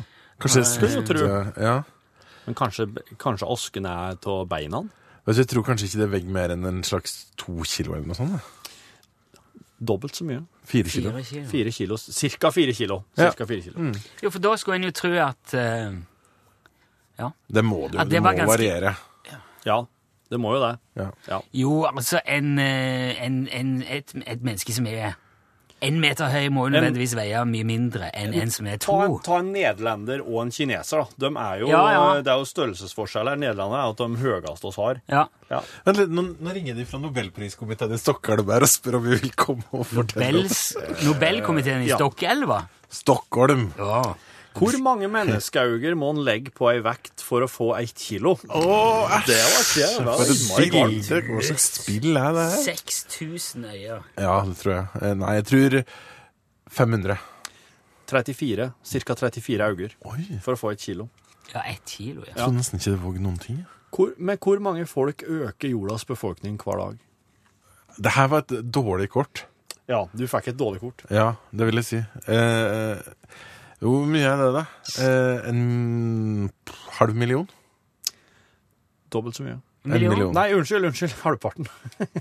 Kanskje 0.42 0.64
det 0.64 0.68
skulle 0.72 0.96
jo 0.96 1.02
tro. 1.06 1.26
Ja. 1.62 1.84
Men 2.48 2.56
kanskje, 2.58 2.88
kanskje 3.22 3.46
asken 3.54 3.86
er 3.86 4.16
av 4.26 4.48
beina? 4.50 4.80
Jeg 5.28 5.46
tror 5.52 5.62
kanskje 5.68 5.86
ikke 5.86 6.00
det 6.02 6.08
veier 6.10 6.32
mer 6.34 6.50
enn 6.56 6.66
en 6.66 6.80
slags 6.84 7.28
to 7.38 7.62
kilo 7.70 7.94
eller 7.94 8.08
noe 8.10 8.16
sånt. 8.18 8.32
da. 8.34 8.42
Dobbelt 9.82 10.16
så 10.18 10.26
mye. 10.26 10.42
Fire 10.66 10.90
kilo. 10.90 11.12
Fire 11.12 11.24
kilo. 11.26 11.46
Fire 11.52 11.72
kilo. 11.72 11.98
Cirka 11.98 12.50
fire 12.52 12.74
kilo. 12.74 13.04
Ja. 13.18 13.30
Cirka 13.30 13.46
fire 13.46 13.62
kilo. 13.62 13.92
Jo, 14.24 14.30
for 14.34 14.40
da 14.40 14.56
skulle 14.58 14.76
en 14.82 14.84
jo 14.90 14.92
tro 14.98 15.14
at 15.22 15.54
eh, 17.20 17.32
Det 17.52 17.64
må 17.66 17.88
du. 17.92 17.98
Ja, 17.98 18.04
det, 18.06 18.10
det 18.18 18.22
må 18.24 18.32
ganske- 18.36 18.48
variere. 18.48 18.96
Ja, 19.66 19.86
det 20.32 20.40
må 20.40 20.56
jo 20.56 20.62
det. 20.64 20.78
Ja. 21.28 21.42
Jo, 21.54 21.84
altså 21.92 22.20
en, 22.26 22.58
eh, 22.60 23.18
en, 23.26 23.48
en, 23.52 23.82
et, 23.84 24.14
et 24.26 24.42
menneske 24.42 24.74
som 24.74 24.88
er 24.88 25.14
en 25.82 25.96
meter 26.00 26.30
høy, 26.30 26.48
må 26.54 26.68
jo 26.68 26.76
nødvendigvis 26.76 27.16
veie 27.18 27.40
mye 27.50 27.66
mindre 27.66 28.12
enn 28.14 28.36
en 28.38 28.52
som 28.54 28.68
er 28.70 28.78
to. 28.78 28.94
Ta 28.94 29.06
en, 29.08 29.16
ta 29.26 29.38
en 29.42 29.48
nederlender 29.54 30.22
og 30.22 30.44
en 30.44 30.52
kineser, 30.54 31.02
da. 31.02 31.08
De 31.18 31.32
er 31.42 31.64
jo, 31.64 31.70
Ja, 31.72 31.80
ja. 31.92 32.04
Det 32.22 32.30
er 32.30 32.38
jo 32.38 32.46
størrelsesforskjeller. 32.46 33.40
Nederlenderne 33.42 33.80
er 33.82 33.90
at 33.90 33.98
de 33.98 34.22
høyeste 34.22 34.70
oss 34.70 34.78
har. 34.78 35.02
Ja. 35.10 35.24
Ja. 35.50 35.62
Vent 35.88 36.04
nå, 36.14 36.26
nå 36.40 36.54
ringer 36.54 36.78
de 36.78 36.86
fra 36.86 37.00
Nobelpriskomiteen 37.02 37.94
i 37.98 37.98
Stockholm 37.98 38.50
her 38.54 38.62
og 38.62 38.70
spør 38.70 39.00
om 39.00 39.08
vi 39.10 39.18
vil 39.24 39.34
komme 39.34 39.66
og 39.74 39.88
fortelle. 39.90 40.44
Nobels, 40.46 40.62
Nobelkomiteen 41.06 41.82
i 41.88 41.90
Ja. 41.90 41.98
Stokkelva. 41.98 42.62
Stockholm! 42.92 43.72
Ja. 43.82 44.04
Hvor 44.52 44.76
mange 44.84 45.08
menneskeauger 45.12 45.96
må 45.96 46.10
en 46.12 46.22
legge 46.28 46.52
på 46.56 46.68
ei 46.72 46.82
vekt 46.84 47.24
for 47.24 47.46
å 47.46 47.50
få 47.50 47.70
ett 47.80 47.96
kilo? 47.98 48.34
Åh, 48.50 49.14
æsj! 49.18 49.28
Det 49.30 49.38
var 49.42 49.62
ikke 49.64 49.86
det. 49.88 50.06
var 50.06 50.20
For 50.20 50.24
et 50.24 50.34
innmari 50.36 51.02
spill! 51.06 51.28
Hva 51.32 51.44
slags 51.48 51.68
spill 51.80 52.20
er 52.20 52.36
det 52.38 52.48
her? 52.52 52.64
6000 52.66 53.68
øyer. 53.72 54.02
Ja, 54.20 54.34
det 54.50 54.58
tror 54.60 54.74
jeg. 54.76 54.88
Eh, 55.02 55.14
Nei, 55.22 55.36
jeg 55.40 55.48
tror 55.52 55.78
500. 56.82 57.18
34. 58.12 58.68
Ca. 58.92 59.16
34 59.24 59.68
auger 59.72 59.94
Oi, 60.12 60.26
for 60.44 60.58
å 60.58 60.60
få 60.60 60.74
et 60.76 60.84
kilo. 60.84 61.08
Ja, 61.54 61.64
ett 61.68 61.88
kilo, 61.96 62.26
ja. 62.26 62.34
jeg 62.34 62.42
trodde 62.42 62.60
nesten 62.60 62.80
ikke 62.80 62.92
det 62.94 63.00
var 63.04 63.22
noen 63.24 63.40
ting. 63.44 63.62
Hvor, 63.92 64.12
med 64.24 64.40
hvor 64.44 64.60
mange 64.64 64.86
folk 64.88 65.24
øker 65.28 65.72
jordas 65.72 66.06
befolkning 66.08 66.60
hver 66.60 66.80
dag? 66.80 67.00
Det 68.00 68.14
her 68.16 68.28
var 68.32 68.46
et 68.46 68.54
dårlig 68.72 69.10
kort. 69.12 69.46
Ja, 69.92 70.06
du 70.16 70.24
fikk 70.32 70.52
et 70.54 70.60
dårlig 70.60 70.80
kort. 70.84 71.04
Ja, 71.12 71.34
det 71.52 71.68
vil 71.68 71.82
jeg 71.82 71.88
si. 71.90 72.00
Eh, 72.32 73.02
hvor 73.82 74.06
mye 74.06 74.30
er 74.30 74.38
det, 74.42 74.50
da? 74.60 74.64
Eh, 75.02 75.50
en 75.50 76.52
halv 77.00 77.18
million? 77.18 77.48
Dobbelt 79.12 79.36
så 79.40 79.46
mye. 79.48 79.58
En 79.86 79.96
million. 79.96 80.30
Nei, 80.38 80.52
unnskyld, 80.54 80.86
unnskyld. 80.92 81.16
Halvparten. 81.26 81.66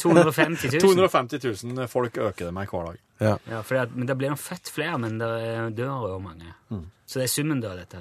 250 0.01 0.71
000. 0.73 0.81
250 0.81 1.43
000 1.77 1.91
folk 1.93 2.17
øker 2.17 2.49
det 2.49 2.55
med 2.57 2.71
hver 2.73 2.87
dag. 2.89 3.03
Ja. 3.21 3.35
Ja, 3.51 3.61
at, 3.83 3.93
men 3.93 4.09
det 4.09 4.17
blir 4.17 4.33
nok 4.33 4.41
født 4.41 4.73
flere, 4.73 4.97
men 5.03 5.21
det 5.21 5.77
dør 5.77 6.09
jo 6.15 6.19
mange. 6.25 6.55
Så 7.05 7.21
det 7.21 7.29
er 7.29 7.33
summen 7.35 7.61
da, 7.61 7.75
dette. 7.77 8.01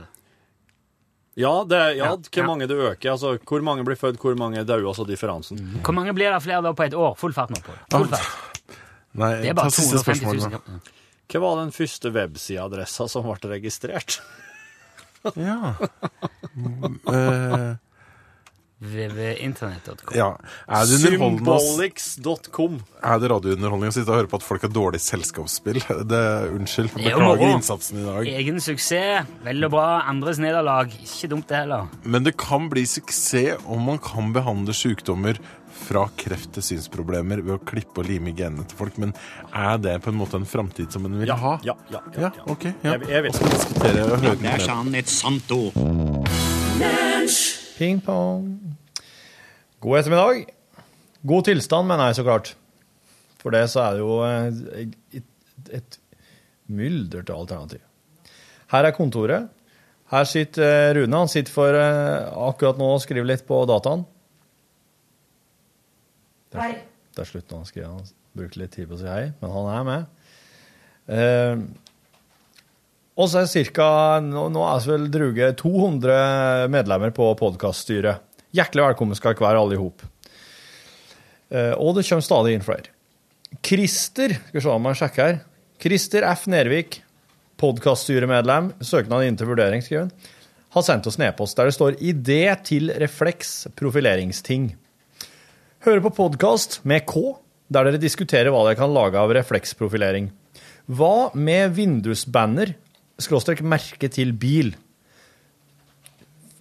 Ja, 1.39 1.51
det, 1.67 1.79
ja, 1.99 2.05
Ja, 2.09 2.15
hvor 2.15 2.47
mange 2.47 2.67
det 2.67 2.75
øker. 2.75 3.11
Altså, 3.11 3.37
hvor 3.47 3.61
mange 3.63 3.83
blir 3.87 3.95
født, 3.99 4.19
hvor 4.19 4.35
mange 4.39 4.63
dauer, 4.67 4.87
altså 4.87 5.05
differansen. 5.07 5.59
Hvor 5.83 5.95
mange 5.95 6.13
blir 6.15 6.31
det 6.33 6.41
flere 6.43 6.63
da 6.63 6.71
på 6.75 6.87
et 6.87 6.95
år? 6.95 7.13
Full 7.19 7.35
fart 7.35 7.51
nå 7.53 7.59
på. 7.63 7.75
Full 7.91 8.07
fart. 8.11 8.47
Nei, 9.19 9.29
Det 9.43 9.51
er 9.51 9.59
bare 9.59 9.71
250 9.71 10.03
spørsmål. 10.03 10.39
000. 10.39 10.79
Hva 11.29 11.41
var 11.43 11.59
den 11.59 11.73
første 11.75 12.09
websideadressa 12.09 13.05
som 13.11 13.27
ble 13.27 13.51
registrert? 13.57 14.21
Ja. 15.35 15.75
Eh, 17.09 17.73
www.internett.com. 18.79 20.13
ja. 20.15 20.29
Symbolics.com. 20.85 22.77
Er 23.03 23.19
det 23.19 23.29
radiounderholdning 23.31 23.91
å 23.91 23.95
sitte 23.95 24.11
og 24.13 24.17
høre 24.21 24.29
på 24.31 24.39
at 24.39 24.45
folk 24.47 24.63
har 24.63 24.71
dårlig 24.71 25.01
selskapsspill? 25.03 25.81
Det, 26.09 26.21
unnskyld. 26.55 26.89
Er 26.95 27.11
jo 27.11 27.17
Beklager 27.19 27.43
moro. 27.43 27.49
innsatsen 27.57 27.99
i 27.99 28.05
dag. 28.07 28.29
Egen 28.39 28.61
suksess. 28.63 29.27
Veldig 29.45 29.69
bra. 29.73 29.87
Andres 30.09 30.39
nederlag. 30.39 30.87
Ikke 31.03 31.27
dumt, 31.33 31.47
det 31.51 31.57
heller. 31.65 31.87
Men 32.07 32.23
det 32.27 32.35
kan 32.39 32.69
bli 32.71 32.85
suksess 32.87 33.59
om 33.67 33.83
man 33.91 33.99
kan 34.03 34.31
behandle 34.35 34.73
sykdommer 34.75 35.35
fra 35.79 36.05
kreft 36.19 36.51
til 36.57 36.63
synsproblemer 36.65 37.39
ved 37.45 37.55
å 37.55 37.59
klippe 37.63 38.01
og 38.01 38.07
lime 38.09 38.31
genene 38.35 38.65
til 38.67 38.79
folk. 38.79 38.97
Men 38.99 39.11
er 39.55 39.77
det 39.79 39.97
på 40.03 40.11
en 40.11 40.19
måte 40.19 40.35
en 40.39 40.47
framtid 40.49 40.91
som 40.95 41.05
en 41.07 41.19
vil 41.21 41.27
Ja, 41.31 41.37
ha? 41.39 41.53
ja, 41.67 41.75
ja. 41.91 42.01
ja, 42.15 42.21
Ja, 42.25 42.31
ja. 42.35 42.43
ok. 42.51 42.63
Ja. 42.83 42.95
Jeg, 42.97 43.07
jeg 43.11 43.27
vet 43.27 43.35
Og 43.35 43.39
så 43.43 43.53
diskutere 43.55 44.03
og 44.07 44.15
høre 44.17 44.35
Det 44.35 44.35
er 44.39 44.59
mer. 44.59 44.67
han 44.75 44.99
et 45.03 45.09
sant 45.19 45.55
ord. 45.55 45.73
Ping 47.79 48.01
pong. 48.03 48.75
God 49.79 50.01
ettermiddag. 50.01 50.49
God 51.23 51.45
tilstand, 51.47 51.87
mener 51.87 52.09
jeg 52.09 52.17
så 52.17 52.25
klart. 52.27 52.51
For 53.39 53.55
det 53.55 53.61
så 53.71 53.85
er 53.85 53.95
det 53.95 54.01
jo 54.03 54.17
eh, 54.27 54.89
et, 55.15 55.71
et 55.77 55.99
myldert 56.67 57.31
alternativ. 57.31 57.79
Her 58.73 58.89
er 58.89 58.95
kontoret. 58.97 59.47
Her 60.11 60.27
sitter 60.27 60.65
eh, 60.67 60.91
Rune. 60.97 61.23
Han 61.23 61.31
sitter 61.31 61.55
for 61.55 61.79
eh, 61.79 62.27
akkurat 62.49 62.81
nå 62.81 62.91
og 62.97 63.03
skriver 63.05 63.31
litt 63.31 63.47
på 63.47 63.61
dataen. 63.69 64.03
Det 66.51 66.65
er, 66.65 66.79
det 67.15 67.23
er 67.23 67.31
slutt 67.31 67.47
nå. 67.47 67.61
Han 67.61 67.69
skriver. 67.69 67.93
Han 67.95 68.15
brukte 68.35 68.59
litt 68.59 68.75
tid 68.75 68.91
på 68.91 68.99
å 68.99 69.01
si 69.05 69.07
hei, 69.07 69.29
men 69.39 69.55
han 69.55 69.71
er 69.77 69.87
med. 69.87 70.01
Og 73.19 73.27
så 73.27 73.41
er 73.41 73.47
det 73.49 73.51
cirka, 73.51 73.85
nå, 74.23 74.45
nå 74.55 74.61
er 74.63 74.79
det 74.79 74.93
vel 74.93 75.09
druge 75.11 75.49
200 75.59 76.69
medlemmer 76.71 77.11
på 77.11 77.25
podkaststyret. 77.41 78.23
Hjertelig 78.55 78.85
velkommen 78.85 79.17
skal 79.17 79.35
dere 79.35 79.43
være, 79.43 79.63
alle 79.65 79.75
i 79.75 79.81
hop. 79.81 80.05
Eh, 81.51 81.73
og 81.75 81.97
det 81.97 82.05
kommer 82.07 82.23
stadig 82.23 82.55
inn 82.55 82.63
flere. 82.63 82.93
Christer, 83.65 84.37
skal 84.39 84.61
vi 84.61 84.63
se 84.63 84.71
om 84.71 84.87
jeg 84.87 85.01
sjekker 85.01 85.25
her. 85.25 85.41
Christer 85.83 86.29
F. 86.31 86.47
Nervik, 86.53 87.01
podkaststyremedlem, 87.59 88.71
søknad 88.87 89.27
inn 89.27 89.39
til 89.39 89.51
vurdering, 89.51 89.83
skriver 89.83 90.07
han, 90.07 90.33
har 90.77 90.85
sendt 90.85 91.09
oss 91.09 91.19
en 91.19 91.27
e-post 91.27 91.59
der 91.59 91.67
det 91.67 91.75
står 91.75 91.99
'Idé 91.99 92.43
til 92.63 92.91
refleks 93.03 93.67
profileringsting'. 93.75 94.75
Hører 95.83 96.01
på 96.07 96.15
podkast 96.15 96.85
med 96.85 97.03
K, 97.09 97.35
der 97.67 97.83
dere 97.83 97.99
diskuterer 97.99 98.53
hva 98.53 98.63
dere 98.67 98.79
kan 98.79 98.93
lage 98.93 99.19
av 99.19 99.33
refleksprofilering. 99.33 100.29
Hva 100.87 101.31
med 101.35 101.75
vindusbanner, 101.75 102.77
skråstrek 103.19 103.63
merke 103.65 104.09
til 104.11 104.33
bil? 104.37 104.73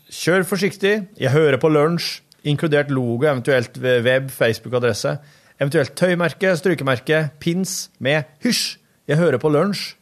Kjør 0.08 0.46
forsiktig. 0.48 0.94
Jeg 1.20 1.34
hører 1.34 1.58
på 1.60 1.70
lunsj, 1.70 2.22
inkludert 2.48 2.90
logo, 2.90 3.26
eventuelt 3.28 3.76
web, 3.82 4.30
Facebook-adresse. 4.32 5.18
Eventuelt 5.58 5.94
tøymerke, 5.98 6.54
strykemerke, 6.56 7.30
pins 7.40 7.90
med 7.98 8.22
'hysj, 8.42 8.78
jeg 9.08 9.16
hører 9.16 9.38
på 9.38 9.50
lunsj', 9.50 9.96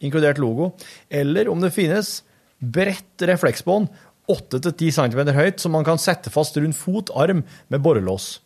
inkludert 0.00 0.38
logo. 0.38 0.70
Eller 1.10 1.50
om 1.50 1.60
det 1.60 1.72
finnes 1.72 2.22
bredt 2.58 3.22
refleksbånd 3.22 3.88
8-10 4.30 4.90
cm 4.90 5.32
høyt 5.34 5.60
som 5.60 5.72
man 5.72 5.84
kan 5.84 5.98
sette 5.98 6.30
fast 6.30 6.56
rundt 6.56 6.76
fot, 6.78 7.10
arm 7.14 7.44
med 7.68 7.82
borrelås. 7.82 8.40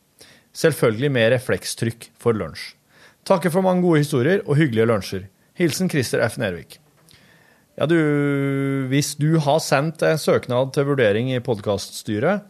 Selvfølgelig 0.56 1.12
med 1.12 1.32
reflekstrykk 1.32 2.10
for 2.18 2.32
lunsj. 2.32 2.74
Takker 3.26 3.50
for 3.50 3.60
mange 3.60 3.82
gode 3.82 3.98
historier 4.04 4.42
og 4.46 4.56
hyggelige 4.56 4.86
lunsjer. 4.86 5.26
Hilsen 5.54 5.90
Christer 5.90 6.22
F. 6.28 6.38
Nervik. 6.38 6.80
Ja, 7.76 7.84
du, 7.84 7.98
hvis 8.88 9.18
du 9.20 9.34
har 9.44 9.58
sendt 9.60 10.00
en 10.06 10.16
søknad 10.16 10.70
til 10.72 10.86
vurdering 10.88 11.28
i 11.28 11.42
podkaststyret, 11.44 12.46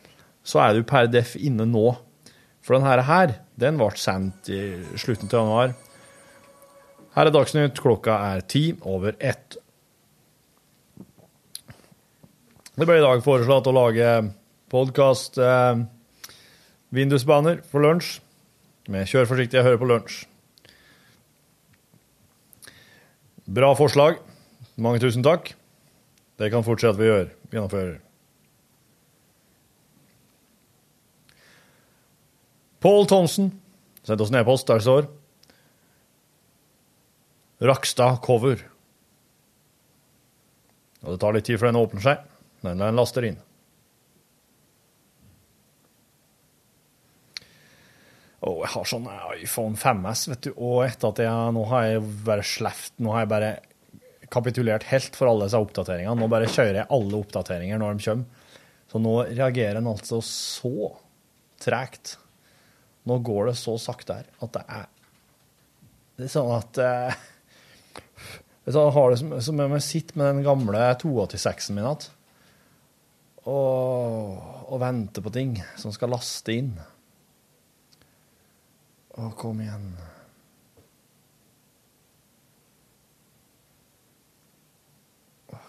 så 0.47 0.61
er 0.63 0.77
du 0.77 0.85
per 0.87 1.09
def 1.11 1.33
inne 1.35 1.67
nå. 1.67 1.97
For 2.63 2.77
denne 2.79 3.03
her, 3.09 3.33
den 3.59 3.81
ble 3.81 3.89
sendt 3.99 4.47
i 4.55 4.61
slutten 4.95 5.27
av 5.33 5.41
januar. 5.41 5.75
Her 7.17 7.27
er 7.27 7.35
Dagsnytt, 7.35 7.81
klokka 7.83 8.21
er 8.37 8.45
ti 8.47 8.69
over 8.87 9.17
ett. 9.19 9.57
Det 12.77 12.87
ble 12.87 13.01
i 13.01 13.03
dag 13.03 13.25
foreslått 13.25 13.67
å 13.67 13.75
lage 13.75 14.13
podkast 14.71 15.41
eh, 15.43 15.83
for 16.93 17.83
lunsj. 17.83 18.21
Med 18.87 19.09
'Kjør 19.11 19.27
forsiktig, 19.27 19.59
jeg 19.59 19.67
hører 19.67 19.83
på 19.83 19.91
lunsj'. 19.91 20.23
Bra 23.51 23.75
forslag. 23.75 24.23
Mange 24.77 25.01
tusen 25.01 25.25
takk. 25.25 25.55
Det 26.37 26.51
kan 26.53 26.65
fortsette 26.65 27.01
vi 27.01 27.09
gjør. 27.09 27.31
Gjennomfører. 27.53 27.95
Pål 32.85 33.07
Thomsen 33.09 33.49
sendte 34.05 34.23
oss 34.23 34.31
en 34.31 34.39
e-post 34.39 34.69
der 34.69 34.79
det 34.79 34.87
står 34.87 35.09
Rakstad 37.67 38.21
cover. 38.23 38.61
Og 41.07 41.15
det 41.15 41.21
tar 41.23 41.37
litt 41.37 41.47
tid 41.49 41.57
før 41.57 41.71
den 41.71 41.81
åpner 41.81 42.05
seg, 42.05 42.25
men 42.67 42.83
den 42.83 42.99
laster 42.99 43.25
inn. 43.25 43.39
Og 48.47 48.61
jeg 48.61 48.73
har 48.75 48.91
sånn 48.91 49.09
iPhone 49.41 49.81
5S, 49.81 50.27
vet 50.35 50.45
du, 50.45 50.51
og 50.53 50.85
etter 50.85 51.15
at 51.15 51.23
jeg 51.25 51.55
nå 51.57 51.65
har 51.71 51.87
jeg 51.89 52.05
bare 52.29 52.45
sleft, 52.47 52.93
nå 53.01 53.15
har 53.15 53.25
jeg 53.25 53.33
bare 53.33 53.51
kapitulert 54.33 54.87
helt 54.91 55.17
for 55.19 55.31
alle 55.31 55.47
disse 55.47 55.61
oppdateringene. 55.61 56.17
Nå 56.19 56.29
bare 56.31 56.51
kjører 56.51 56.83
jeg 56.83 56.91
alle 56.97 57.21
oppdateringer 57.21 57.81
når 57.81 57.97
de 57.97 58.09
kommer. 58.09 58.45
Så 58.87 59.01
nå 59.03 59.15
reagerer 59.29 59.81
den 59.81 59.91
altså 59.91 60.21
så 60.25 60.93
tregt. 61.63 62.17
Nå 63.07 63.19
går 63.27 63.51
det 63.51 63.57
så 63.61 63.77
sakte 63.83 64.21
her 64.21 64.29
at 64.43 64.53
det 64.57 64.67
er 64.67 64.93
Det 66.17 66.25
er 66.27 66.33
sånn 66.33 66.53
at 66.55 66.79
eh, 66.81 67.17
sånn, 68.73 68.93
har 68.95 69.11
det 69.13 69.19
som, 69.21 69.35
som 69.45 69.61
om 69.61 69.75
jeg 69.77 69.85
sitter 69.85 70.19
med 70.19 70.31
den 70.31 70.47
gamle 70.47 70.85
286-en 71.03 71.77
min 71.77 71.85
igjen 71.85 72.07
og, 73.47 74.39
og 74.73 74.81
venter 74.83 75.23
på 75.23 75.31
ting 75.31 75.53
som 75.79 75.93
skal 75.95 76.11
laste 76.11 76.55
inn. 76.57 76.73
Å, 79.17 79.29
kom 79.39 79.61
igjen. 79.63 79.93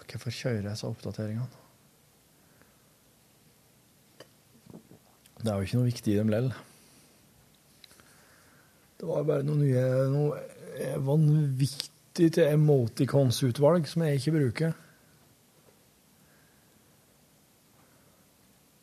Hvorfor 0.08 0.32
kjører 0.32 0.62
jeg 0.62 0.70
disse 0.70 0.88
oppdateringene? 0.88 1.64
Det 5.38 5.52
er 5.52 5.54
jo 5.60 5.68
ikke 5.68 5.78
noe 5.78 5.90
viktig 5.90 6.14
i 6.14 6.18
dem 6.18 6.32
lell. 6.32 6.48
Det 8.98 9.06
var 9.06 9.26
bare 9.28 9.46
noe 9.46 9.60
nye 9.60 9.84
noe 10.10 10.98
vanvittig 11.06 12.32
til 12.34 12.50
emoticons-utvalg 12.50 13.86
som 13.86 14.02
jeg 14.06 14.18
ikke 14.18 14.34
bruker. 14.34 14.76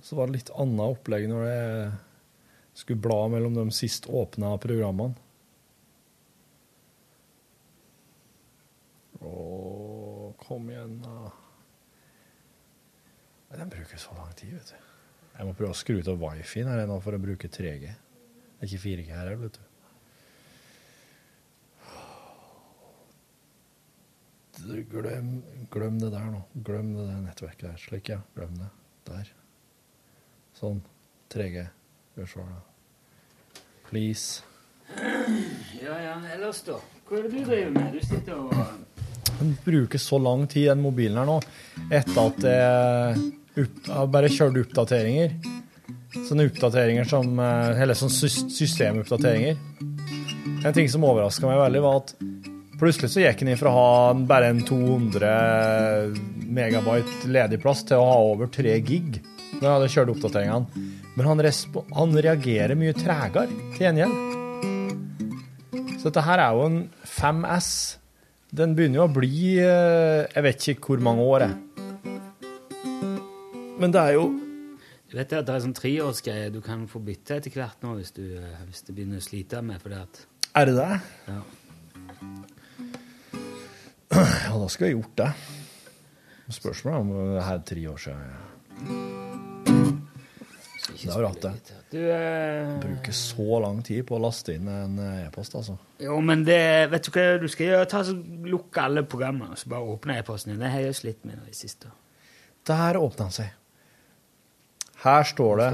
Så 0.06 0.16
var 0.16 0.30
det 0.30 0.38
litt 0.38 0.54
annet 0.56 0.86
opplegg 0.86 1.28
når 1.28 1.48
jeg 1.50 1.92
skulle 2.78 3.04
bla 3.04 3.22
mellom 3.32 3.56
de 3.58 3.66
sist 3.74 4.08
åpna 4.08 4.54
programmene. 4.62 5.18
Å, 9.26 9.36
kom 10.44 10.68
igjen, 10.70 11.00
da. 11.02 11.32
Nei, 13.50 13.55
Den 13.66 13.72
bruker 13.80 13.98
så 13.98 14.14
lang 14.14 14.34
tid, 14.38 14.52
vet 14.54 14.68
du. 14.76 14.82
Jeg 15.36 15.46
må 15.48 15.54
prøve 15.58 15.74
å 15.74 15.78
skru 15.78 15.96
av 15.98 16.20
wifi-en 16.22 16.68
her 16.70 16.84
nå 16.86 17.00
for 17.02 17.18
å 17.18 17.20
bruke 17.20 17.50
3G. 17.50 17.86
Det 17.90 18.62
er 18.62 18.68
ikke 18.68 18.82
4G 18.84 19.06
her, 19.10 19.32
vet 19.40 19.56
du. 19.58 19.64
Glem, 24.92 25.32
glem 25.74 25.98
det 25.98 26.12
der 26.14 26.28
nå. 26.30 26.44
Glem 26.68 26.92
det 26.94 27.08
der 27.08 27.24
nettverket 27.24 27.66
der. 27.66 27.80
Slik, 27.82 28.12
ja. 28.14 28.20
Glem 28.38 28.54
det. 28.60 28.68
Der. 29.10 29.32
Sånn. 30.60 30.84
3G. 31.34 31.64
Gjør 32.20 32.30
så, 32.36 32.46
da. 32.46 33.64
Please. 33.90 34.46
Ja, 35.82 35.98
ja, 36.04 36.20
ellers 36.36 36.62
da? 36.70 36.78
Hva 37.10 37.18
er 37.18 37.26
det 37.26 37.34
du 37.34 37.50
driver 37.50 37.74
med? 37.80 37.98
Du 37.98 38.06
sitter 38.06 38.38
og 38.38 39.34
Den 39.40 39.58
bruker 39.66 40.06
så 40.06 40.22
lang 40.22 40.46
tid, 40.46 40.70
den 40.70 40.86
mobilen 40.86 41.18
her 41.18 41.26
nå, 41.34 41.40
etter 41.90 42.22
at 42.22 42.48
jeg 42.52 43.26
opp, 43.64 44.10
bare 44.12 44.30
kjørt 44.32 44.58
oppdateringer. 44.66 45.36
Sånne 46.26 46.46
oppdateringer 46.50 47.08
som 47.10 47.40
eh, 47.44 47.82
Eller 47.84 47.98
sånne 48.00 48.16
sys- 48.16 48.46
systemoppdateringer. 48.56 49.58
En 50.66 50.74
ting 50.74 50.88
som 50.90 51.04
overraska 51.06 51.46
meg 51.50 51.60
veldig, 51.62 51.82
var 51.84 52.00
at 52.02 52.16
plutselig 52.80 53.12
så 53.14 53.22
gikk 53.24 53.44
han 53.44 53.52
ifra 53.54 53.70
å 53.72 53.76
ha 53.76 54.14
bare 54.28 54.50
en 54.52 54.64
200 54.68 56.16
megabyte 56.56 57.30
ledig 57.32 57.60
plass 57.64 57.84
til 57.88 58.00
å 58.02 58.08
ha 58.10 58.16
over 58.34 58.50
3 58.52 58.74
gig 58.86 59.20
når 59.56 59.64
jeg 59.64 59.74
hadde 59.76 59.92
kjørt 59.94 60.12
oppdateringene. 60.16 60.86
Men 61.16 61.30
han, 61.30 61.44
han 61.96 62.18
reagerer 62.26 62.76
mye 62.80 62.96
tregere 62.98 63.48
til 63.78 63.86
gjengjeld. 63.86 64.16
Så 66.02 66.10
dette 66.10 66.26
her 66.28 66.42
er 66.44 66.58
jo 66.58 66.66
en 66.68 66.82
5S. 67.08 67.70
Den 68.56 68.76
begynner 68.78 69.02
jo 69.02 69.06
å 69.08 69.14
bli 69.16 69.56
eh, 69.60 70.26
Jeg 70.36 70.44
vet 70.46 70.68
ikke 70.76 70.92
hvor 70.94 71.02
mange 71.08 71.24
år, 71.26 71.48
jeg. 71.48 71.56
Men 73.86 73.94
det 73.94 74.02
er 74.02 74.16
jo 74.18 74.22
Du 75.06 75.14
vet 75.14 75.34
at 75.38 75.46
det 75.46 75.54
er 75.54 75.62
sånn 75.62 75.76
treårsgreie 75.78 76.50
du 76.50 76.58
kan 76.66 76.88
få 76.90 76.98
bytte 77.06 77.36
etter 77.38 77.54
hvert 77.54 77.84
nå 77.86 77.92
hvis 78.00 78.16
du, 78.16 78.24
eh, 78.34 78.62
hvis 78.66 78.82
du 78.88 78.96
begynner 78.98 79.22
å 79.22 79.26
slite 79.26 79.60
med 79.62 79.78
fordi 79.84 80.00
at 80.00 80.22
Er 80.58 80.66
det 80.66 80.74
det? 80.80 80.96
Ja. 81.30 81.42
Ja, 84.16 84.56
da 84.58 84.68
skulle 84.72 84.88
jeg 84.90 84.96
gjort 84.96 85.20
det. 85.20 85.28
Spørsmålet 86.56 86.98
om 87.04 87.12
det 87.36 87.44
her 87.46 87.60
er 87.60 87.66
tre 87.70 87.84
år 87.92 88.00
siden. 88.02 88.24
Det 90.86 91.10
jo 91.12 91.18
rart, 91.22 91.44
det. 91.44 91.76
Du 91.92 92.00
eh, 92.00 92.72
Bruker 92.82 93.18
så 93.18 93.60
lang 93.62 93.84
tid 93.86 94.06
på 94.08 94.16
å 94.18 94.22
laste 94.24 94.56
inn 94.56 94.70
en 94.72 94.96
eh, 95.04 95.28
e-post, 95.28 95.58
altså. 95.60 95.76
Jo, 96.02 96.18
men 96.26 96.46
det 96.48 96.90
Vet 96.94 97.06
du 97.06 97.12
hva 97.12 97.28
du 97.44 97.46
skal 97.52 97.70
gjøre? 97.70 97.92
Ta 97.92 98.02
så 98.08 98.16
Lukke 98.50 98.88
alle 98.88 99.06
programmene 99.06 99.54
og 99.54 99.62
så 99.62 99.70
bare 99.76 99.94
åpne 99.94 100.18
e-posten 100.24 100.56
din. 100.56 100.64
Det 100.64 100.74
har 100.74 100.88
jeg 100.88 100.98
slitt 101.04 101.30
med 101.30 101.46
i 101.52 101.54
siste. 101.58 101.94
Der 102.66 102.98
åpna 102.98 103.28
han 103.28 103.36
seg. 103.36 103.54
Her 105.06 105.24
står 105.24 105.58
det. 105.58 105.68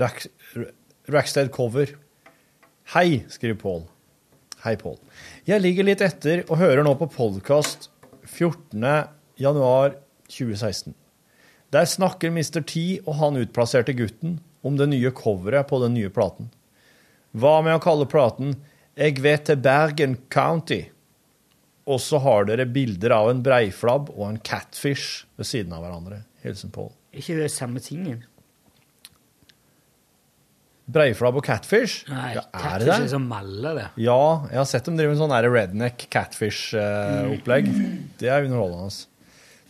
Rack, 0.00 0.26
Rackstead 1.12 1.50
cover. 1.52 1.90
Hei, 2.94 3.24
skriver 3.28 3.58
Pål. 3.60 3.82
Hei, 4.64 4.72
Pål. 4.80 4.96
Jeg 5.44 5.60
ligger 5.60 5.84
litt 5.84 6.00
etter 6.00 6.46
og 6.48 6.62
hører 6.62 6.80
nå 6.86 6.94
på 6.96 7.10
podkast 7.12 7.90
14. 8.24 8.80
januar 9.36 9.98
2016. 10.32 10.96
Der 11.68 11.84
snakker 11.84 12.32
Mr. 12.32 12.62
T 12.64 13.02
og 13.04 13.12
han 13.20 13.36
utplasserte 13.44 13.92
gutten 14.00 14.38
om 14.64 14.80
det 14.80 14.88
nye 14.88 15.12
coveret 15.12 15.68
på 15.68 15.84
den 15.84 15.98
nye 15.98 16.08
platen. 16.08 16.48
Hva 17.36 17.58
med 17.60 17.76
å 17.76 17.84
kalle 17.84 18.08
platen 18.08 18.56
'Eg 18.96 19.20
vet 19.20 19.50
til 19.50 19.60
Bergen 19.60 20.16
County'? 20.32 20.86
Og 21.84 22.00
så 22.00 22.24
har 22.24 22.46
dere 22.48 22.64
bilder 22.64 23.12
av 23.12 23.28
en 23.28 23.42
breiflabb 23.44 24.08
og 24.16 24.28
en 24.30 24.38
catfish 24.40 25.26
ved 25.36 25.44
siden 25.44 25.74
av 25.76 25.84
hverandre. 25.84 26.24
Hilsen 26.44 26.72
Pål. 26.74 26.92
Er 27.14 27.22
ikke 27.22 27.36
det 27.40 27.50
samme 27.54 27.80
tingen? 27.82 28.22
Breiflabb 30.94 31.38
og 31.40 31.46
catfish? 31.46 32.04
Nei, 32.12 32.34
ja, 32.36 32.42
er 32.44 32.60
catfish 32.60 32.90
det 32.90 32.96
er 33.06 33.12
som 33.14 33.28
malle, 33.30 33.70
det. 33.78 33.86
Ja, 34.04 34.18
jeg 34.50 34.60
har 34.60 34.66
sett 34.68 34.84
dem 34.84 34.98
drive 34.98 35.14
med 35.14 35.20
sånn 35.22 35.32
redneck 35.48 36.04
catfish-opplegg. 36.12 37.70
Det 38.20 38.28
er 38.28 38.44
underholdende. 38.44 39.06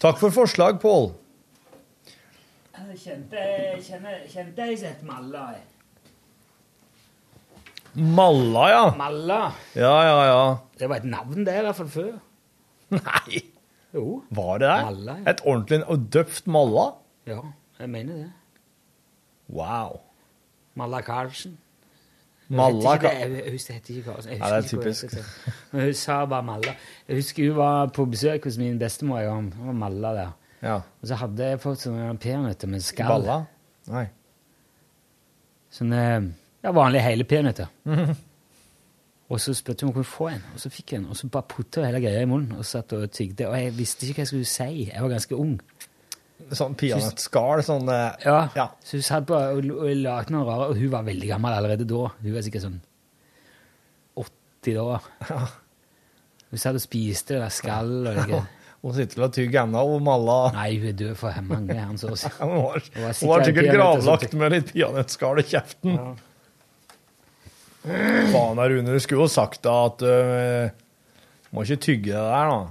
Takk 0.02 0.18
for 0.18 0.34
forslag, 0.34 0.82
Pål. 0.82 1.12
Kjente, 2.94 3.40
kjente, 3.82 4.12
kjente 4.30 4.66
jeg 4.70 4.78
sett 4.78 5.00
Malla. 5.06 5.48
jeg. 5.54 5.64
Malla, 7.94 8.68
ja. 8.70 8.84
Malla. 8.98 9.40
Ja, 9.74 9.94
ja, 10.06 10.20
ja. 10.28 10.44
Det 10.78 10.88
var 10.90 11.02
et 11.02 11.08
navn, 11.10 11.44
det, 11.46 11.56
i 11.58 11.64
hvert 11.66 11.78
fall 11.78 11.90
før. 11.90 12.14
Nei. 12.94 13.42
Jo. 13.94 14.22
Var 14.34 14.58
det 14.58 14.68
det? 14.68 14.84
Malla, 14.84 15.12
ja. 15.24 15.30
Et 15.30 15.40
ordentlig 15.46 15.84
og 15.86 16.06
døpt 16.12 16.46
malla? 16.50 16.86
Ja, 17.30 17.40
jeg 17.78 17.90
mener 17.90 18.14
det. 18.14 18.32
Wow. 19.54 20.00
Malla 20.74 21.00
Karlsen. 21.06 21.58
Malla 22.48 22.74
Jeg 22.74 22.74
vet 22.74 23.04
ikke 23.04 23.08
Ka- 23.08 23.12
det, 23.24 23.36
jeg, 23.36 23.44
jeg 23.44 23.52
husker 23.52 23.74
det 23.74 23.80
heter 23.80 23.94
ikke 23.94 24.10
Karlsen. 24.10 24.32
Ja, 24.32 24.48
det 24.56 24.64
er 24.64 24.68
typisk. 24.68 25.14
Men 25.72 25.82
hun 25.84 25.94
sa 25.94 26.18
bare 26.26 26.42
Malla. 26.42 26.74
Jeg 27.08 27.16
husker 27.16 27.46
hun 27.48 27.56
var 27.56 27.86
på 27.94 28.04
besøk 28.10 28.44
hos 28.44 28.58
min 28.58 28.78
bestemor 28.78 29.18
en 29.22 29.26
gang. 29.30 29.54
Hun 29.54 29.66
var 29.66 29.78
Malla 29.84 30.12
der. 30.18 30.30
Ja. 30.62 30.74
Og 31.02 31.08
så 31.08 31.14
hadde 31.20 31.46
jeg 31.52 31.60
fått 31.60 31.78
sånne 31.86 32.18
peanøtter 32.18 32.68
med 32.72 32.80
skall. 32.84 33.08
Balla? 33.14 33.38
Nei. 33.94 34.06
Sånne 35.74 36.02
ja, 36.64 36.70
vanlige 36.72 37.02
hele 37.06 37.24
peanøtter. 37.28 37.66
Og 39.34 39.40
så 39.42 39.50
spurte 39.56 39.82
hun 39.82 39.90
om 39.90 39.94
hun 39.96 40.04
kunne 40.04 40.12
få 40.12 40.28
en, 40.30 40.42
og 40.54 40.60
så 40.62 40.70
fikk 40.70 40.92
hun 40.94 41.00
en. 41.00 41.08
Og 41.10 41.18
så 41.18 41.26
bare 41.34 41.48
putta 41.50 41.80
hun 41.82 41.88
hele 41.88 42.00
greia 42.04 42.22
i 42.22 42.28
munnen 42.30 42.54
og 42.60 42.66
satt 42.68 42.92
og 42.94 43.08
tygde. 43.10 43.48
Og 43.50 43.56
jeg 43.58 43.72
visste 43.74 44.06
ikke 44.06 44.20
hva 44.20 44.26
jeg 44.26 44.30
skulle 44.30 44.50
si. 44.50 44.84
Jeg 44.92 45.02
var 45.02 45.10
ganske 45.16 45.38
ung. 45.42 45.56
Sånn 46.54 46.74
peanøttskall, 46.78 47.62
sånn 47.64 47.88
eh, 47.90 48.24
Ja, 48.26 48.38
Ja. 48.58 48.66
Så 48.84 48.98
hun 48.98 49.04
satt 49.06 49.26
bare 49.26 49.54
og, 49.56 49.64
og 49.74 49.90
lagde 50.04 50.34
noe 50.34 50.44
rare, 50.46 50.68
og 50.70 50.78
hun 50.78 50.90
var 50.92 51.06
veldig 51.06 51.30
gammel 51.30 51.56
allerede 51.56 51.86
da. 51.88 52.02
Hun 52.20 52.34
var 52.36 52.44
sikkert 52.46 52.66
sånn 52.66 52.80
80 54.20 54.76
da. 54.78 54.98
Ja. 55.30 55.40
Hun 56.54 56.60
satt 56.62 56.78
og 56.78 56.84
spiste 56.84 57.34
det 57.34 57.40
der 57.42 57.54
skall 57.54 57.96
og 58.12 58.20
det. 58.30 58.42
Hun 58.84 58.92
sitter 58.94 59.24
og 59.24 59.32
tygger 59.32 59.62
ennå, 59.64 59.80
og 59.94 60.02
Malla 60.04 60.36
Nei, 60.54 60.74
hun 60.76 60.90
er 60.90 60.96
død 61.00 61.14
for 61.16 61.40
mange 61.48 61.72
herrens 61.72 62.04
år 62.04 62.18
siden. 62.20 62.52
Hun 62.52 63.06
var 63.08 63.46
sikkert 63.48 63.70
gravlagt 63.72 64.36
med 64.38 64.52
litt 64.52 64.70
peanøttskall 64.74 65.40
i 65.40 65.46
kjeften. 65.48 65.96
Faen, 67.84 68.56
da, 68.56 68.64
Rune, 68.70 68.94
du 68.94 69.02
skulle 69.02 69.26
jo 69.26 69.28
sagt 69.28 69.60
da 69.66 69.74
at 69.90 70.04
uh, 70.08 70.70
Må 71.52 71.66
ikke 71.66 71.82
tygge 71.84 72.14
det 72.14 72.22
der, 72.22 72.48
da. 72.48 72.62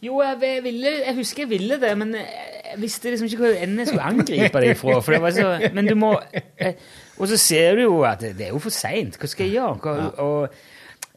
Jo, 0.00 0.16
jeg, 0.24 0.38
jeg, 0.42 0.62
ville, 0.64 0.90
jeg 1.06 1.14
husker 1.18 1.42
jeg 1.44 1.50
ville 1.50 1.76
det, 1.80 1.90
men 2.00 2.14
jeg 2.16 2.78
visste 2.80 3.10
liksom 3.12 3.28
ikke 3.28 3.42
hvor 3.42 3.52
enden 3.52 3.82
jeg 3.82 3.90
skulle 3.90 4.06
angripe 4.08 4.62
deg 4.64 4.78
fra. 4.80 4.96
For 5.04 5.12
det 5.12 5.20
var 5.22 5.34
så, 5.36 5.50
men 5.76 5.90
du 5.90 5.94
må 6.00 6.14
eh, 6.56 6.78
Og 7.18 7.28
så 7.28 7.36
ser 7.36 7.76
du 7.76 7.82
jo 7.82 7.98
at 8.08 8.22
det, 8.24 8.30
det 8.38 8.46
er 8.48 8.54
jo 8.54 8.62
for 8.64 8.72
seint. 8.72 9.18
Hva 9.20 9.28
skal 9.28 9.46
jeg 9.50 9.58
gjøre? 9.58 9.74
Hva, 9.84 10.06
og, 10.24 10.62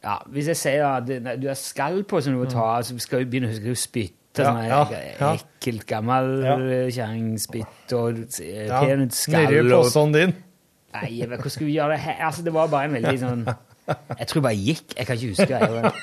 ja, 0.04 0.18
hvis 0.34 0.50
jeg 0.52 0.60
sier 0.60 0.84
at 0.90 1.08
du 1.40 1.48
har 1.48 1.56
skall 1.56 2.02
på 2.04 2.20
som 2.20 2.36
du 2.36 2.42
må 2.42 2.50
ta, 2.50 2.82
så 2.84 2.96
skal 3.00 3.24
du 3.24 3.32
begynne 3.32 3.48
å 3.48 3.54
huske 3.54 3.72
å 3.72 3.80
spytte. 3.86 4.20
Sånn 4.34 4.64
ja, 4.66 4.80
ja. 4.90 5.28
ekkelt, 5.38 5.84
gammel 5.86 6.32
Ja. 6.42 6.54
kjerringspytt 6.90 7.92
og 7.94 8.24
eh, 8.42 8.66
peanøttskall. 8.68 9.46
Nedi 9.46 9.70
posen 9.70 10.12
din. 10.16 10.34
Nei, 10.94 11.26
men 11.26 11.40
hva 11.42 11.50
skulle 11.50 11.68
vi 11.70 11.76
gjøre 11.78 11.96
det 11.96 12.02
her? 12.04 12.18
Altså, 12.28 12.44
det 12.46 12.52
var 12.54 12.68
bare 12.72 12.88
en 12.88 12.94
veldig 12.98 13.16
sånn 13.22 13.40
Jeg 13.48 14.26
tror 14.30 14.38
jeg 14.38 14.44
bare 14.46 14.60
gikk. 14.64 14.94
Jeg 14.96 15.06
kan 15.08 15.16
ikke 15.18 15.32
huske. 15.34 15.48
Jeg, 15.50 15.70
var- 15.74 16.02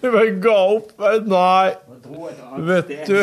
Du 0.00 0.06
bare 0.12 0.30
ga 0.42 0.54
opp. 0.76 0.92
Nei, 1.26 1.68
vet 2.70 2.92
du. 3.08 3.18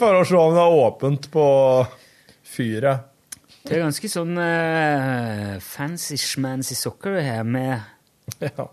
For 0.00 0.18
å 0.18 0.24
se 0.26 0.36
om 0.38 0.54
det 0.56 0.62
er 0.64 0.76
åpent 0.82 1.28
på 1.32 1.44
fyret. 2.50 3.06
det 3.64 3.76
er 3.76 3.84
ganske 3.84 4.08
sånn 4.10 4.34
uh, 4.40 5.58
fancy-schmancy 5.62 6.74
sokker 6.78 7.18
du 7.18 7.22
har 7.22 7.44
med 7.46 7.78
Ja. 8.42 8.66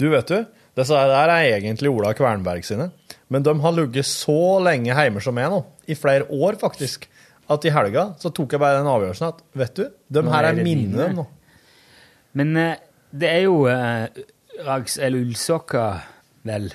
Du, 0.00 0.06
vet 0.12 0.30
du, 0.30 0.38
disse 0.78 0.96
der 1.10 1.28
er 1.34 1.50
egentlig 1.58 1.90
Ola 1.92 2.14
Kvernberg 2.16 2.64
sine. 2.64 2.90
Men 3.28 3.44
de 3.44 3.52
har 3.60 3.74
ligget 3.76 4.08
så 4.08 4.36
lenge 4.64 4.94
hjemme 4.96 5.20
som 5.22 5.36
meg 5.36 5.50
nå, 5.52 5.58
i 5.90 5.96
flere 5.98 6.24
år 6.32 6.56
faktisk, 6.60 7.04
at 7.50 7.66
i 7.66 7.72
helga 7.74 8.04
så 8.20 8.30
tok 8.34 8.54
jeg 8.54 8.62
bare 8.62 8.78
den 8.78 8.90
avgjørelsen 8.90 9.26
at 9.32 9.40
vet 9.58 9.74
du, 9.78 9.88
de 10.14 10.22
her 10.28 10.46
er 10.46 10.52
er 10.52 10.62
dine. 10.64 11.08
nå. 11.16 11.26
Men 12.38 12.54
eh, 12.60 12.76
det 13.10 13.30
er 13.32 13.42
jo 13.48 13.64
eh, 13.70 14.22
rags 14.66 14.98
eller 15.02 15.24
ullsokker, 15.24 16.04
vel. 16.46 16.70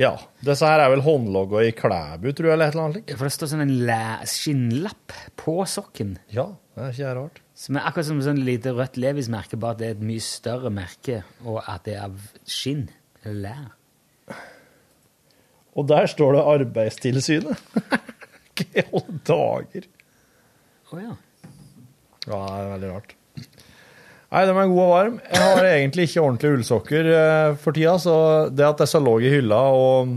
Ja. 0.00 0.14
Disse 0.44 0.66
her 0.66 0.80
er 0.80 0.90
vel 0.94 1.04
håndlogga 1.04 1.66
i 1.66 1.74
Klæbu, 1.76 2.30
tror 2.32 2.48
jeg, 2.48 2.56
eller 2.56 2.70
et 2.70 2.76
eller 2.76 2.86
annet 2.86 2.96
slikt. 2.98 3.14
For 3.18 3.28
det 3.28 3.34
står 3.36 3.50
sånn 3.52 3.64
en 3.66 4.28
skinnlapp 4.32 5.16
på 5.40 5.56
sokken. 5.68 6.16
Ja, 6.32 6.48
det 6.76 6.86
er 6.86 6.96
ikke 6.96 7.12
rart. 7.20 7.42
Som 7.62 7.76
er 7.78 7.86
akkurat 7.86 8.08
som 8.08 8.22
sånn 8.24 8.40
lite 8.46 8.72
rødt 8.74 8.96
Levis-merke, 8.98 9.60
bare 9.60 9.76
at 9.76 9.82
det 9.82 9.90
er 9.90 9.94
et 9.98 10.06
mye 10.08 10.24
større 10.24 10.72
merke, 10.72 11.20
og 11.44 11.60
at 11.68 11.84
det 11.86 11.98
er 11.98 12.08
av 12.08 12.26
skinn. 12.48 12.88
Lær. 13.28 13.68
Og 15.78 15.86
der 15.88 16.08
står 16.10 16.34
det 16.34 16.48
Arbeidstilsynet. 16.56 17.60
Hva 18.58 18.68
i 18.76 18.84
alle 18.84 19.18
dager? 19.26 19.88
Å 20.92 21.00
ja. 21.00 21.14
Ja, 22.28 22.38
det 22.38 22.58
er 22.60 22.70
veldig 22.76 22.90
rart. 22.92 23.14
Nei, 24.32 24.44
de 24.48 24.52
er 24.52 24.70
gode 24.70 24.84
og 24.84 24.92
varme. 24.92 25.24
Jeg 25.28 25.42
har 25.42 25.66
egentlig 25.68 26.04
ikke 26.08 26.22
ordentlige 26.22 26.58
ullsokker 26.58 27.08
eh, 27.12 27.56
for 27.60 27.76
tida, 27.76 27.98
så 28.00 28.14
det 28.48 28.64
at 28.64 28.80
disse 28.80 29.00
lå 29.02 29.18
i 29.20 29.32
hylla 29.32 29.58
og 29.76 30.14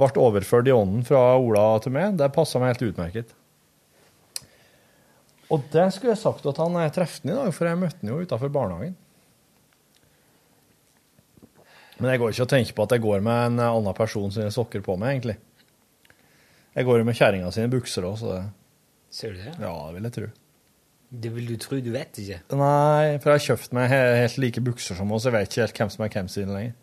ble 0.00 0.08
overført 0.22 0.70
i 0.70 0.72
ånden 0.72 1.02
fra 1.04 1.34
Ola 1.36 1.64
til 1.84 1.92
meg, 1.92 2.14
det 2.16 2.30
passa 2.32 2.60
meg 2.62 2.72
helt 2.72 2.86
utmerket. 2.88 3.34
Og 5.50 5.66
det 5.74 5.88
skulle 5.92 6.14
jeg 6.14 6.22
sagt 6.22 6.46
at 6.46 6.60
han 6.62 6.78
jeg 6.78 6.94
trefte 6.94 7.26
han 7.26 7.34
i 7.34 7.38
dag, 7.40 7.52
for 7.56 7.68
jeg 7.68 7.80
møtte 7.80 8.00
han 8.00 8.12
jo 8.12 8.20
utafor 8.22 8.52
barnehagen. 8.54 8.96
Men 12.00 12.14
jeg 12.14 12.22
går 12.22 12.32
ikke 12.32 12.46
og 12.46 12.52
tenker 12.54 12.76
på 12.76 12.84
at 12.86 12.94
jeg 12.96 13.04
går 13.04 13.24
med 13.26 13.46
en 13.50 13.62
annen 13.66 13.96
person 13.98 14.32
sine 14.32 14.48
sokker 14.54 14.80
på 14.86 14.96
meg, 14.96 15.18
egentlig. 15.18 15.36
Jeg 16.76 16.86
går 16.86 17.00
jo 17.00 17.06
med 17.08 17.18
kjerringa 17.18 17.50
sine 17.54 17.70
bukser 17.72 18.06
òg, 18.06 18.18
så 18.20 18.34
det 18.34 18.42
Ser 19.10 19.32
du 19.34 19.40
det? 19.42 19.56
Ja, 19.58 19.72
det 19.88 19.96
vil 19.96 20.04
jeg 20.06 20.14
tro. 20.14 20.26
Det 21.10 21.30
vil 21.34 21.46
du 21.50 21.56
tro, 21.58 21.80
du 21.82 21.90
vet 21.90 22.18
ikke. 22.22 22.36
Nei, 22.54 23.16
for 23.18 23.32
jeg 23.32 23.40
har 23.40 23.42
kjøpt 23.48 23.72
meg 23.74 23.88
helt 23.90 24.36
like 24.38 24.62
bukser 24.62 24.94
som 24.94 25.10
oss. 25.10 25.26
Jeg 25.26 25.34
vet 25.34 25.50
ikke 25.50 25.64
helt 25.64 25.80
hvem 25.80 25.90
som 25.90 26.04
er 26.06 26.12
hvem 26.14 26.28
sine 26.30 26.54
lenger. 26.54 26.76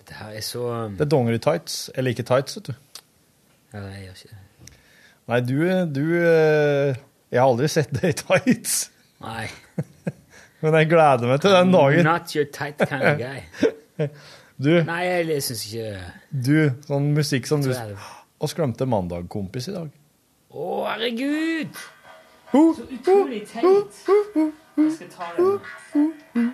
Dette 0.00 0.16
her 0.18 0.34
er 0.34 0.42
så 0.42 0.64
Det 0.96 1.06
er 1.06 1.12
dongeri 1.14 1.38
tights. 1.38 1.76
Jeg 1.94 2.08
liker 2.08 2.26
tights, 2.26 2.58
vet 2.58 2.72
du. 2.72 2.74
Ja, 3.76 3.84
jeg 3.94 4.08
gjør 4.08 4.18
ikke 4.18 4.32
det. 4.32 4.40
Nei, 5.30 5.38
du, 5.40 5.54
du 5.94 6.04
eh, 6.18 6.98
Jeg 7.32 7.40
har 7.40 7.46
aldri 7.46 7.70
sett 7.72 7.94
deg 7.94 8.10
i 8.10 8.18
tights. 8.18 8.74
Nei. 9.22 9.46
Men 10.66 10.80
jeg 10.80 10.90
gleder 10.90 11.30
meg 11.30 11.40
til 11.46 11.54
den 11.54 11.70
dagen. 11.78 12.10
Not 12.10 12.34
your 12.34 12.50
tight 12.50 12.82
kind 12.82 13.06
of 13.06 13.22
guy. 13.22 14.10
Du, 14.54 14.70
Nei, 14.86 15.00
jeg 15.08 15.42
syns 15.42 15.64
ikke 15.66 15.88
du, 16.30 16.58
sånn 16.86 17.08
musikk 17.16 17.48
som 17.50 17.62
du 17.64 17.72
Vi. 17.72 17.96
Glemte 18.54 18.86
mandag-kompis 18.86 19.66
i 19.70 19.74
dag. 19.74 19.88
Å, 20.54 20.66
herregud! 20.86 21.78
Så 22.52 22.84
utrolig 22.84 23.40
teit. 23.50 23.96
Jeg 24.76 24.92
skal 24.94 25.08
ta 25.10 25.30
den. 25.34 26.52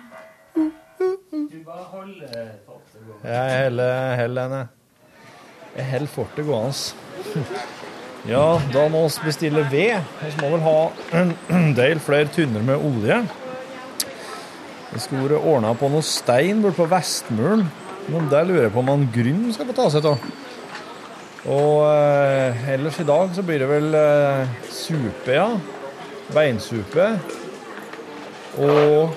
Du 1.51 1.57
bare 1.67 1.83
hold 1.91 2.23
eh, 2.25 2.55
fortet 2.65 3.03
gående. 3.05 3.27
Jeg 3.27 3.59
heller 3.59 4.15
heller 4.21 4.47
henne. 4.47 4.63
Jeg 5.75 5.89
holder 5.91 6.11
fortet 6.15 6.47
gående. 6.47 6.73
Ja, 8.31 8.45
da 8.73 8.87
må 8.93 9.03
vi 9.09 9.27
bestille 9.27 9.67
ved. 9.69 10.09
Vi 10.23 10.31
må 10.39 10.55
vel 10.55 10.65
ha 10.65 10.79
en 11.21 11.75
del 11.77 12.01
flere 12.01 12.31
tynner 12.33 12.65
med 12.65 12.81
olje. 12.81 13.21
Det 14.91 15.03
skulle 15.05 15.37
ordna 15.37 15.75
på 15.77 15.91
noe 15.91 16.03
stein 16.05 16.63
borte 16.63 16.81
på 16.81 16.89
Vestmuren. 16.91 17.67
Men 18.09 18.29
der 18.31 18.47
lurer 18.47 18.65
jeg 18.65 18.73
på 18.73 18.81
om 18.81 18.91
han 18.93 19.09
Grym 19.13 19.43
skal 19.53 19.69
få 19.69 19.75
ta 19.77 19.89
seg 19.93 20.07
av. 20.09 20.29
Og 21.51 21.77
eh, 21.87 22.65
ellers 22.75 22.99
i 23.01 23.07
dag 23.07 23.31
så 23.33 23.45
blir 23.45 23.63
det 23.63 23.69
vel 23.69 23.97
eh, 23.97 24.57
supe, 24.69 25.33
ja. 25.33 25.47
Beinsupe. 26.31 27.07
Og 28.61 29.11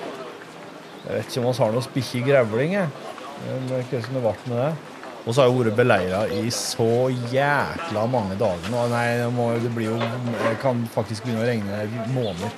jeg 1.05 1.13
vet 1.13 1.29
ikke 1.29 1.41
om 1.43 1.47
vi 1.51 1.57
har 1.61 1.73
noe 1.75 1.85
spikkje 1.85 2.25
grevling, 2.25 2.77
jeg. 2.79 2.89
Men 3.45 3.67
som 3.69 4.15
det 4.15 4.23
ble 4.23 4.35
med 4.49 4.57
det? 4.57 4.73
Og 5.25 5.33
så 5.33 5.41
har 5.41 5.49
jeg 5.49 5.57
vært 5.57 5.77
beleira 5.79 6.21
i 6.29 6.43
så 6.53 7.07
jækla 7.33 8.05
mange 8.09 8.37
dager 8.37 8.69
nå. 8.69 8.85
Nei, 8.91 9.05
det, 9.21 9.29
må, 9.33 9.49
det 9.61 9.71
blir 9.73 9.89
jo 9.89 9.97
Det 9.97 10.53
kan 10.61 10.83
faktisk 10.93 11.25
begynne 11.25 11.41
å 11.41 11.47
regne 11.49 12.05
måneder. 12.13 12.53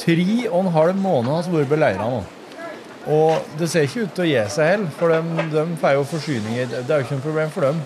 Tre 0.00 0.28
og 0.50 0.58
en 0.60 0.72
halv 0.74 1.00
måned 1.00 1.32
har 1.32 1.48
vi 1.48 1.56
vært 1.56 1.72
beleira 1.72 2.08
nå. 2.12 2.20
Og 3.10 3.56
det 3.58 3.66
ser 3.70 3.88
ikke 3.88 4.06
ut 4.06 4.14
til 4.14 4.24
å 4.24 4.28
gi 4.30 4.44
seg 4.54 4.68
heller, 4.74 4.92
for 4.98 5.10
de, 5.10 5.48
de 5.50 5.64
får 5.80 5.96
jo 5.96 6.06
forsyninger. 6.12 6.70
Det 6.76 6.86
er 6.86 7.00
jo 7.00 7.06
ikke 7.08 7.18
noe 7.18 7.26
problem 7.26 7.52
for 7.54 7.66
dem. 7.66 7.82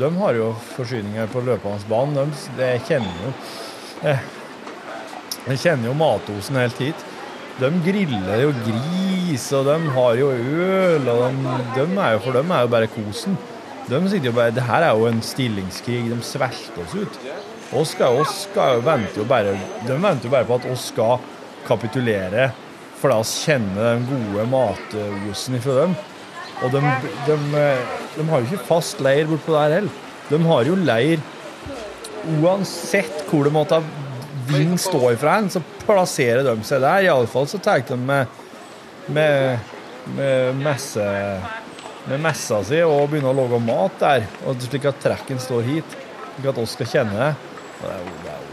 De 0.00 0.10
har 0.16 0.36
jo 0.38 0.50
forsyninger 0.74 1.30
på 1.30 1.44
løpende 1.46 1.90
bane. 1.90 2.24
De, 2.24 2.44
det 2.58 2.70
kjenner 2.88 3.24
jo 3.26 3.32
de 5.46 5.56
kjenner 5.56 5.88
jo 5.88 5.94
matosen 5.96 6.58
helt 6.60 6.80
hit. 6.80 7.06
De 7.60 7.68
griller 7.84 8.44
jo 8.44 8.52
gris, 8.64 9.46
og 9.56 9.66
de 9.68 9.76
har 9.96 10.18
jo 10.20 10.30
øl, 10.32 11.08
og 11.12 11.24
de, 11.36 11.54
de 11.76 11.84
er 11.84 12.14
jo, 12.14 12.22
for 12.24 12.36
dem 12.36 12.52
er 12.54 12.64
jo 12.64 12.72
bare 12.72 12.90
kosen. 12.92 13.36
De 13.90 14.00
sitter 14.06 14.30
jo 14.30 14.36
bare, 14.36 14.54
det 14.54 14.64
her 14.64 14.86
er 14.86 14.96
jo 14.96 15.08
en 15.08 15.20
stillingskrig, 15.24 16.04
de 16.08 16.18
svelter 16.24 16.84
oss 16.84 16.96
ut. 16.96 17.20
Oss 17.76 17.92
skal, 17.94 18.20
oss 18.22 18.44
skal 18.46 18.80
venter 18.86 19.22
jo 19.22 19.26
bare, 19.28 19.54
de 19.86 19.96
venter 19.96 20.28
jo 20.28 20.32
bare 20.32 20.48
på 20.48 20.58
at 20.60 20.68
oss 20.72 20.88
skal 20.92 21.20
kapitulere, 21.68 22.50
for 23.00 23.14
oss 23.16 23.32
kjenner 23.46 23.94
den 23.96 24.06
gode 24.10 24.46
matosen 24.52 25.56
ifra 25.56 25.76
dem. 25.82 25.94
Og 26.60 26.74
de, 26.74 26.80
de, 27.26 27.36
de 28.16 28.26
har 28.28 28.42
jo 28.42 28.50
ikke 28.50 28.66
fast 28.68 29.00
leir 29.04 29.28
bortpå 29.30 29.54
der 29.56 29.76
heller. 29.78 29.94
De 30.30 30.40
har 30.44 30.68
jo 30.68 30.76
leir 30.76 31.22
uansett 32.40 33.22
hvor 33.30 33.46
det 33.48 33.52
måtte 33.54 33.80
vind 34.50 34.76
stå 34.80 35.12
ifra 35.14 35.38
så 35.50 35.62
plasserer 35.86 36.44
de 36.44 36.56
seg 36.66 36.82
der. 36.84 37.06
Iallfall 37.08 37.48
så 37.48 37.58
tar 37.62 37.80
de 37.88 37.96
med, 37.96 38.26
med, 39.08 39.58
med 40.16 40.60
messe, 40.60 41.06
med 42.10 42.20
messa 42.24 42.60
si 42.66 42.82
og 42.84 43.08
begynner 43.12 43.32
å 43.32 43.38
lage 43.40 43.62
mat 43.64 43.98
der, 44.02 44.28
og 44.44 44.60
slik 44.66 44.84
at 44.90 45.00
trekken 45.02 45.40
står 45.42 45.64
hit, 45.68 45.96
slik 46.36 46.50
at 46.52 46.60
oss 46.62 46.76
skal 46.76 46.92
kjenne 46.92 47.16
det. 47.16 47.32
Og 47.80 47.88
det 47.88 47.94
er 47.96 48.04
jo- 48.04 48.20
det 48.24 48.30
er 48.30 48.36
jo- 48.36 48.46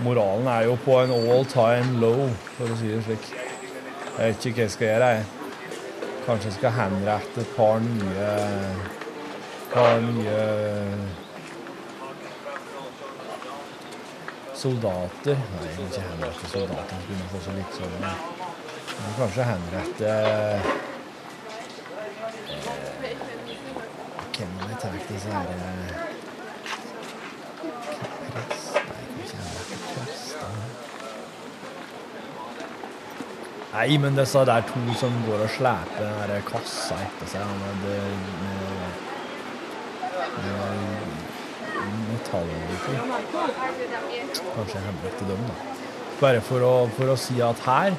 Moralen 0.00 0.46
er 0.46 0.68
jo 0.68 0.76
på 0.84 1.00
en 1.02 1.10
all 1.10 1.46
time 1.50 1.98
low, 1.98 2.28
for 2.54 2.70
å 2.70 2.76
si 2.78 2.92
det 2.92 3.02
slik. 3.06 3.32
Jeg 4.18 4.34
vet 4.34 4.46
ikke 4.46 4.60
hva 4.60 4.66
jeg 4.66 4.74
skal 4.74 4.88
gjøre, 4.88 5.08
jeg. 5.16 5.24
Kanskje 6.26 6.50
jeg 6.50 6.56
skal 6.58 6.76
henrette 6.76 7.42
et 7.42 7.52
par 7.56 7.82
nye 7.82 8.30
par 9.72 10.00
nye 10.00 10.38
soldater. 14.54 15.38
Nei, 15.54 15.70
ikke 15.86 16.04
henrette 16.04 16.52
soldater. 16.52 17.08
Å 17.18 17.30
få 17.32 17.42
så 17.46 17.56
litt 17.56 17.78
sånn. 17.78 17.96
Må 18.98 19.14
kanskje 19.20 19.46
henrette 19.46 20.14
eh, 20.32 20.70
Hvem 24.38 24.60
har 24.60 24.70
jeg 24.72 24.80
tatt 24.82 25.10
disse 25.12 25.34
her 25.34 26.07
Nei, 33.72 33.98
men 34.00 34.16
disse 34.16 34.44
der 34.48 34.64
to 34.68 34.80
som 34.96 35.12
går 35.26 35.44
og 35.44 35.50
sleper 35.52 36.34
kassa 36.48 36.96
etter 37.04 37.32
seg 37.34 37.50
med, 37.60 37.82
med, 37.84 38.12
med 40.44 40.68
metallbiter. 42.08 42.96
Kanskje 44.54 44.84
henretter 44.86 45.26
dem, 45.28 45.42
da. 45.50 45.58
Bare 46.18 46.40
for 46.42 46.64
å, 46.64 46.72
for 46.96 47.12
å 47.12 47.18
si 47.20 47.36
at 47.44 47.60
her 47.68 47.92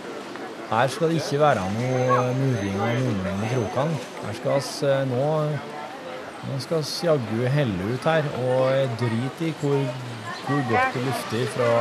her 0.70 0.88
skal 0.94 1.10
det 1.10 1.18
ikke 1.18 1.40
være 1.42 1.62
noe 1.74 2.18
muring 2.38 2.76
og 2.78 2.98
murring 3.02 3.40
i 3.42 3.48
krokene. 3.56 4.02
Her 4.22 4.36
skal 4.38 4.60
vi 4.62 4.98
nå 5.10 5.30
nå 6.40 6.58
skal 6.64 6.84
vi 6.86 7.08
jaggu 7.08 7.48
helle 7.52 7.88
ut 7.94 8.06
her, 8.08 8.28
og 8.44 8.94
drit 9.02 9.42
i 9.44 9.50
hvor, 9.60 9.82
hvor 10.46 10.62
godt 10.70 10.94
det 10.94 11.02
lufter 11.08 11.50
fra, 11.56 11.72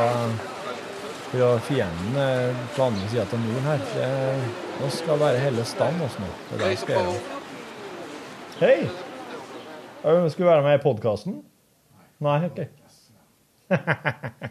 fra 1.31 1.59
fienden 1.59 2.15
eh, 2.15 2.55
på 2.75 2.83
andre 2.83 3.09
sida 3.09 3.25
av 3.33 3.39
muren 3.39 3.67
her. 3.69 3.83
Det, 3.93 4.07
nå 4.81 4.89
skal 4.93 5.19
være 5.21 5.43
hele 5.43 5.65
stand 5.67 6.01
oss 6.01 6.17
nå. 6.21 6.29
Det 6.49 6.57
der 6.63 6.75
skal 6.81 6.95
jeg 6.95 7.03
gjøre. 7.05 7.23
Hei! 8.59 8.79
Skulle 9.99 10.45
du 10.47 10.49
være 10.49 10.63
med 10.65 10.79
i 10.79 10.83
podkasten? 10.83 11.33
Nei, 12.23 12.39
OK. 12.49 12.59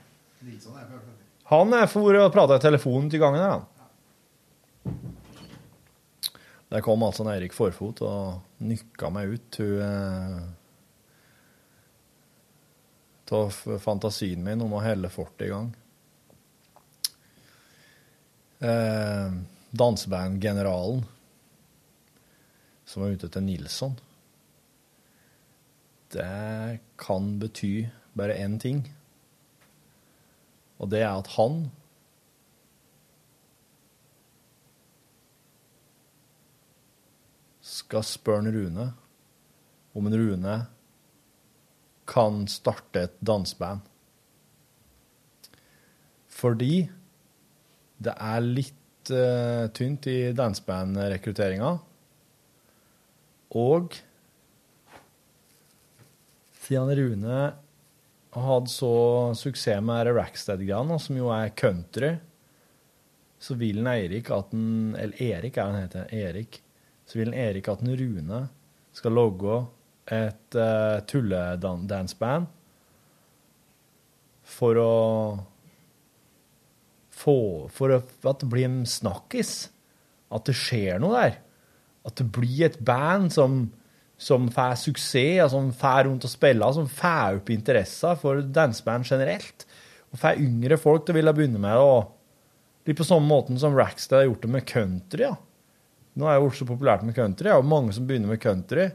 Han 1.49 1.73
er 1.73 1.87
for 1.91 2.13
å 2.21 2.29
prate 2.33 2.59
i 2.61 2.63
telefonen 2.63 3.09
til 3.11 3.23
gangen 3.23 3.41
her, 3.41 3.53
han. 3.57 3.65
Der 6.69 6.85
kom 6.85 7.01
altså 7.03 7.25
en 7.25 7.31
Eirik 7.33 7.55
Forfot 7.57 8.03
og 8.05 8.21
nykka 8.61 9.09
meg 9.13 9.33
ut 9.33 9.47
til 9.57 9.81
av 13.33 13.57
fantasien 13.81 14.45
min 14.45 14.61
om 14.65 14.77
å 14.77 14.85
helle 14.85 15.09
fortet 15.13 15.47
i 15.49 15.51
gang. 15.53 15.73
Eh, 18.59 19.33
Dansebandgeneralen, 19.71 21.05
som 22.85 23.03
var 23.03 23.11
ute 23.15 23.29
til 23.29 23.45
Nilsson. 23.45 23.95
Det 26.11 26.81
kan 26.99 27.29
bety 27.39 27.87
bare 28.19 28.35
én 28.35 28.57
ting. 28.59 28.81
Og 30.79 30.91
det 30.91 31.05
er 31.05 31.13
at 31.13 31.31
han 31.37 31.69
skal 37.61 38.03
spørre 38.03 38.51
Rune 38.55 38.91
om 39.95 40.07
en 40.09 40.19
Rune 40.19 40.59
kan 42.09 42.47
starte 42.49 43.05
et 43.07 43.19
danseband. 43.21 43.85
Fordi 46.27 46.89
det 47.99 48.15
er 48.15 48.45
litt 48.45 49.13
uh, 49.13 49.67
tynt 49.75 50.07
i 50.11 50.33
dansebandrekrutteringa. 50.37 51.73
Og 53.59 53.97
siden 56.69 56.93
Rune 56.99 57.41
har 58.37 58.45
hatt 58.45 58.71
så 58.71 58.93
suksess 59.39 59.83
med 59.85 60.13
Rackstead-greiene, 60.13 60.99
som 61.01 61.17
jo 61.17 61.31
er 61.33 61.55
country, 61.57 62.13
så 63.39 63.55
vil 63.59 63.81
en 63.81 63.91
Eirik 63.91 64.31
at 64.35 64.53
en 64.53 64.97
Eller 64.99 65.23
Erik 65.23 65.57
er 65.57 65.71
han 65.71 65.83
heter. 65.83 66.09
Erik. 66.13 66.61
Så 67.07 67.19
vil 67.19 67.31
en 67.31 67.39
Erik 67.39 67.69
at 67.71 67.83
en 67.83 67.97
Rune 67.97 68.41
skal 68.93 69.15
logge 69.15 69.61
et 70.11 70.57
uh, 70.57 70.99
tulledanseband 71.07 72.49
for 74.49 74.81
å 74.81 74.93
få 77.19 77.67
For 77.75 77.95
at 77.99 78.41
det 78.43 78.49
blir 78.51 78.69
en 78.69 78.85
snakkis. 78.89 79.69
At 80.35 80.49
det 80.49 80.57
skjer 80.59 81.01
noe 81.03 81.17
der. 81.17 81.39
At 82.07 82.21
det 82.21 82.29
blir 82.33 82.67
et 82.69 82.79
band 82.85 83.33
som, 83.35 83.65
som 84.21 84.49
får 84.53 84.79
suksess, 84.85 85.53
som 85.53 85.73
får 85.75 86.07
rundt 86.07 86.29
og 86.29 86.33
spiller, 86.33 86.77
som 86.77 86.89
får 86.89 87.41
opp 87.41 87.51
interesser 87.53 88.17
for 88.21 88.43
danseband 88.43 89.09
generelt. 89.09 89.67
Og 90.13 90.23
får 90.23 90.41
yngre 90.45 90.79
folk 90.81 91.05
til 91.05 91.17
å 91.17 91.19
ville 91.19 91.35
begynne 91.37 91.61
med 91.63 91.77
det. 91.77 92.07
Litt 92.89 93.01
på 93.01 93.05
samme 93.05 93.29
måten 93.29 93.59
som 93.61 93.77
Rackstead 93.77 94.23
har 94.23 94.31
gjort 94.31 94.47
det 94.47 94.55
med 94.55 94.67
country. 94.69 95.27
ja. 95.27 95.35
Nå 96.19 96.27
er 96.27 96.39
det 96.39 96.47
jo 96.49 96.55
så 96.59 96.67
populært 96.67 97.05
med 97.07 97.15
country, 97.15 97.51
og 97.55 97.67
mange 97.69 97.93
som 97.95 98.07
begynner 98.09 98.33
med 98.33 98.41
country. 98.43 98.89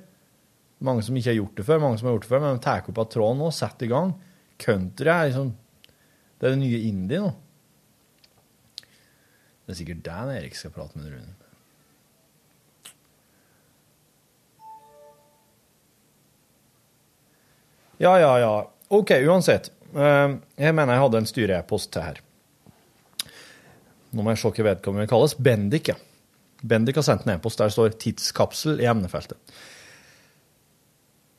Mange 0.84 1.06
som 1.06 1.16
ikke 1.16 1.30
har 1.30 1.38
gjort 1.38 1.60
det 1.60 1.66
før, 1.70 1.80
mange 1.80 2.00
som 2.00 2.10
har 2.10 2.18
gjort 2.18 2.26
det 2.26 2.32
før, 2.34 2.42
men 2.44 2.58
de 2.58 2.64
tar 2.66 2.90
opp 2.92 3.00
av 3.00 3.12
tråden 3.14 3.40
nå, 3.40 3.52
setter 3.56 3.88
i 3.88 3.92
gang. 3.94 4.12
Country 4.60 5.12
er 5.14 5.30
liksom 5.30 5.54
Det 6.38 6.50
er 6.50 6.56
det 6.58 6.60
nye 6.60 6.82
indie 6.90 7.22
nå. 7.24 7.30
Det 9.64 9.74
er 9.74 9.80
sikkert 9.80 10.03
deg 10.03 10.32
Erik 10.38 10.55
skal 10.59 10.74
prate 10.76 10.99
med 10.99 11.14
Rune. 11.14 11.36
Ja, 17.97 18.20
ja, 18.20 18.39
ja. 18.39 18.72
OK, 18.88 19.11
uansett. 19.11 19.72
Eh, 19.95 20.36
Jeg 20.55 20.76
mener 20.76 20.93
jeg 20.97 21.03
hadde 21.05 21.22
en 21.22 21.30
styre-e-post 21.30 21.91
til 21.93 22.03
her. 22.03 22.20
Nå 24.14 24.22
må 24.26 24.34
jeg 24.34 24.41
se 24.41 24.51
hva 24.51 24.66
vedkommende 24.68 25.09
kalles. 25.09 25.38
Bendik, 25.39 25.93
ja. 25.93 25.95
Bendik 26.64 26.99
har 26.99 27.05
sendt 27.07 27.26
en 27.28 27.36
e-post 27.38 27.59
der 27.59 27.72
det 27.72 27.76
står 27.76 27.95
'tidskapsel' 27.95 28.82
i 28.82 28.89
emnefeltet. 28.89 29.38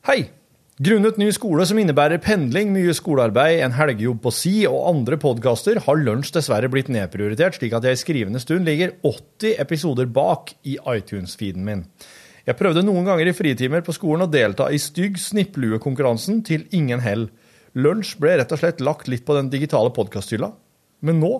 Hei! 0.05 0.29
Grunnet 0.75 1.15
ny 1.15 1.29
skole 1.31 1.63
som 1.63 1.77
innebærer 1.79 2.19
pendling, 2.19 2.73
mye 2.75 2.91
skolearbeid, 2.91 3.61
en 3.63 3.71
helgejobb 3.77 4.17
på 4.25 4.31
si 4.35 4.51
og 4.67 4.81
andre 4.89 5.15
podkaster, 5.15 5.77
har 5.85 6.01
lunsj 6.01 6.33
dessverre 6.35 6.67
blitt 6.67 6.89
nedprioritert, 6.91 7.55
slik 7.55 7.71
at 7.77 7.87
jeg 7.87 7.95
i 7.95 8.01
skrivende 8.01 8.41
stund 8.43 8.67
ligger 8.67 8.91
80 8.99 9.53
episoder 9.63 10.09
bak 10.11 10.51
i 10.67 10.73
iTunes-feeden 10.75 11.63
min. 11.63 11.85
Jeg 12.43 12.59
prøvde 12.59 12.83
noen 12.83 13.07
ganger 13.07 13.31
i 13.31 13.35
fritimer 13.37 13.85
på 13.87 13.95
skolen 13.95 14.25
å 14.25 14.33
delta 14.33 14.67
i 14.67 14.81
stygg 14.83 15.15
snippluekonkurransen 15.15 16.43
til 16.43 16.67
ingen 16.75 16.99
hell. 17.07 17.29
Lunsj 17.79 18.17
ble 18.19 18.35
rett 18.41 18.51
og 18.51 18.59
slett 18.59 18.83
lagt 18.83 19.07
litt 19.07 19.23
på 19.23 19.39
den 19.39 19.47
digitale 19.53 19.95
podkasthylla. 19.95 20.51
Men 21.07 21.23
nå, 21.23 21.37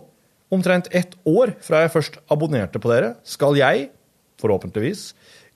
omtrent 0.48 0.88
ett 0.96 1.20
år 1.28 1.58
fra 1.60 1.84
jeg 1.84 1.92
først 1.98 2.22
abonnerte 2.32 2.80
på 2.80 2.96
dere, 2.96 3.18
skal 3.28 3.60
jeg, 3.60 3.90
forhåpentligvis, 4.40 5.10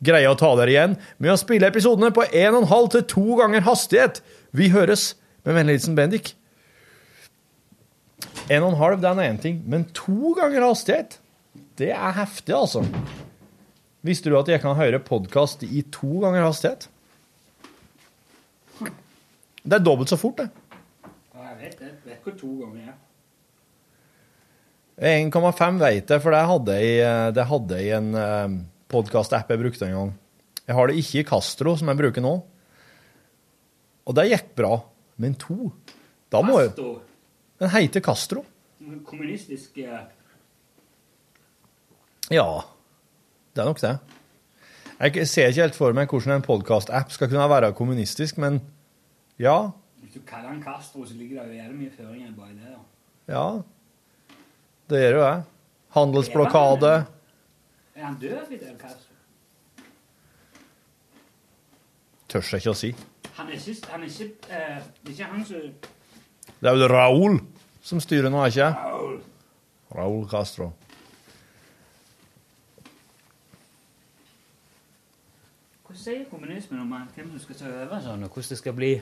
greie 0.06 0.30
å 0.30 0.38
ta 0.40 0.52
dere 0.60 0.74
igjen 0.74 0.98
med 1.18 1.34
å 1.34 1.40
spille 1.40 1.68
episodene 1.70 2.12
på 2.16 2.26
1,5 2.28 2.92
til 2.96 3.08
2 3.14 3.40
ganger 3.42 3.66
hastighet. 3.68 4.22
Vi 4.56 4.72
høres. 4.74 5.14
Med 5.48 5.56
vennlig 5.56 5.80
hilsen 5.80 5.96
Bendik. 5.98 6.34
1,5 8.50 9.02
den 9.02 9.20
er 9.22 9.30
én 9.30 9.42
ting, 9.42 9.60
men 9.70 9.86
to 9.96 10.34
ganger 10.38 10.66
hastighet, 10.66 11.20
det 11.78 11.92
er 11.94 12.16
heftig, 12.18 12.56
altså. 12.58 12.82
Visste 14.06 14.32
du 14.32 14.38
at 14.40 14.50
jeg 14.50 14.62
kan 14.64 14.78
høre 14.80 15.00
podkast 15.04 15.64
i 15.68 15.84
to 15.94 16.24
ganger 16.24 16.48
hastighet? 16.48 16.88
Det 19.60 19.78
er 19.78 19.84
dobbelt 19.86 20.10
så 20.10 20.18
fort, 20.18 20.40
det. 20.42 20.50
Ja, 21.36 21.46
jeg 21.52 21.58
vet 21.62 21.80
det. 21.84 21.92
Vet 22.08 22.26
hvor 22.26 22.36
to 22.40 22.50
ganger 22.64 22.90
er. 22.90 22.98
1,5 25.00 25.80
vet 25.80 26.10
jeg, 26.12 26.24
for 26.24 26.36
det 26.36 26.44
hadde 26.50 26.80
jeg, 26.82 27.34
det 27.38 27.46
hadde 27.52 27.78
jeg 27.80 27.88
i 27.88 27.96
en 27.96 28.10
uh, 28.18 28.58
podkast-app 28.90 29.52
jeg 29.54 29.62
brukte 29.62 29.88
en 29.88 29.96
gang. 29.96 30.14
Jeg 30.66 30.78
har 30.78 30.90
det 30.90 31.02
ikke 31.02 31.22
i 31.22 31.28
Castro, 31.28 31.76
som 31.78 31.90
jeg 31.90 31.98
bruker 31.98 32.24
nå. 32.26 32.34
Og 34.10 34.16
det 34.18 34.30
gikk 34.32 34.56
bra. 34.58 34.80
Men 35.20 35.36
to 35.36 35.72
Da 36.32 36.40
må 36.46 36.62
jeg 36.62 36.72
Den 37.60 37.70
heter 37.74 38.00
Castro. 38.02 38.46
Kommunistisk 39.06 39.78
Ja, 42.32 42.62
det 43.54 43.62
er 43.62 43.66
nok 43.66 43.82
det. 43.82 43.98
Jeg 45.00 45.28
ser 45.28 45.50
ikke 45.50 45.62
helt 45.62 45.76
for 45.76 45.96
meg 45.96 46.12
hvordan 46.12 46.38
en 46.38 46.46
podkast-app 46.46 47.12
skal 47.12 47.30
kunne 47.32 47.50
være 47.50 47.74
kommunistisk, 47.74 48.38
men 48.38 48.62
ja. 49.40 49.72
Hvis 50.04 50.14
du 50.14 50.20
kaller 50.28 50.52
den 50.52 50.64
Castro, 50.64 51.06
så 51.06 51.14
ligger 51.14 51.42
det 51.42 51.50
jo 51.50 51.62
jævlig 51.62 51.78
mye 51.80 51.92
føringer 51.98 52.34
bak 52.38 52.50
det. 52.50 52.74
da. 52.74 52.82
Ja. 53.34 53.46
Det 54.90 55.02
gjør 55.02 55.18
jo 55.18 55.24
jeg. 55.26 55.42
Handelsblokade. 55.96 56.94
Er 58.00 58.06
han 58.06 58.20
død, 58.22 58.38
Fidel 58.48 58.76
Castro? 58.80 59.14
Tør 62.30 62.46
jeg 62.52 62.62
ikke 62.62 62.72
å 62.72 62.78
si. 62.80 62.90
Han 63.36 63.50
er 63.50 63.58
ikke, 63.58 63.74
han 63.92 64.04
er 64.06 64.12
ikke, 64.14 64.28
eh, 64.56 64.86
det 65.04 65.10
er 65.10 65.16
ikke 65.18 65.28
han 65.34 65.46
som 65.50 65.66
Det 66.62 66.70
er 66.70 66.78
vel 66.78 66.88
Raúl 66.88 67.36
som 67.84 68.00
styrer 68.00 68.32
nå, 68.32 68.40
er 68.46 68.54
ikke 68.54 68.70
Raul. 68.78 69.18
Raúl 69.98 70.24
Castro. 70.32 70.70
Hva 75.84 75.98
sier 76.00 76.24
kommunismen 76.32 76.80
om 76.86 76.96
hvem 76.96 77.34
som 77.34 77.44
skal 77.44 77.60
ta 77.60 77.74
over 77.84 78.00
sånn, 78.08 78.24
og 78.24 78.32
hvordan 78.32 78.50
det 78.56 78.62
skal 78.62 78.80
bli? 78.80 78.94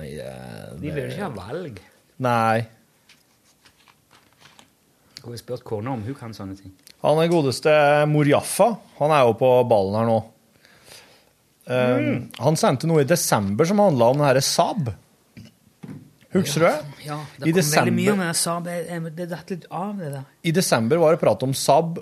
Nei, 0.00 0.10
det, 0.18 0.28
De 0.82 0.94
vil 0.98 1.10
ikke 1.12 1.28
ha 1.28 1.32
valg. 1.38 1.82
Nei. 2.18 2.79
Og 5.20 5.34
jeg 5.34 5.36
har 5.36 5.42
spurt 5.42 5.64
kona 5.68 5.92
om 5.92 6.02
hun 6.06 6.16
kan 6.16 6.32
sånne 6.36 6.56
ting. 6.56 6.72
Han 7.04 7.18
er 7.20 7.28
godeste 7.32 7.72
Morjaffa. 8.08 8.70
Han 9.00 9.12
er 9.12 9.26
jo 9.28 9.34
på 9.40 9.50
ballen 9.68 9.98
her 9.98 10.08
nå. 10.08 10.18
Um, 11.70 12.30
Han 12.40 12.56
sendte 12.58 12.88
noe 12.90 13.04
i 13.04 13.08
desember 13.08 13.68
som 13.68 13.78
handla 13.82 14.10
om 14.10 14.18
den 14.18 14.26
herre 14.26 14.42
Saab. 14.44 14.88
Husker 16.30 16.62
du 16.62 16.66
det? 16.66 17.04
Ja, 17.04 17.18
I 17.42 17.52
det 17.52 17.64
kom 17.66 17.74
veldig 17.74 17.94
mye 17.94 18.14
om 18.14 18.22
det 18.24 18.30
Saab. 18.38 18.70
Det 19.18 19.26
datt 19.30 19.52
litt 19.52 19.66
av, 19.68 19.92
det 19.98 20.12
der. 20.14 20.24
I 20.46 20.54
desember 20.54 21.02
var 21.02 21.14
det 21.14 21.20
prat 21.22 21.44
om 21.46 21.52
Saab, 21.54 22.00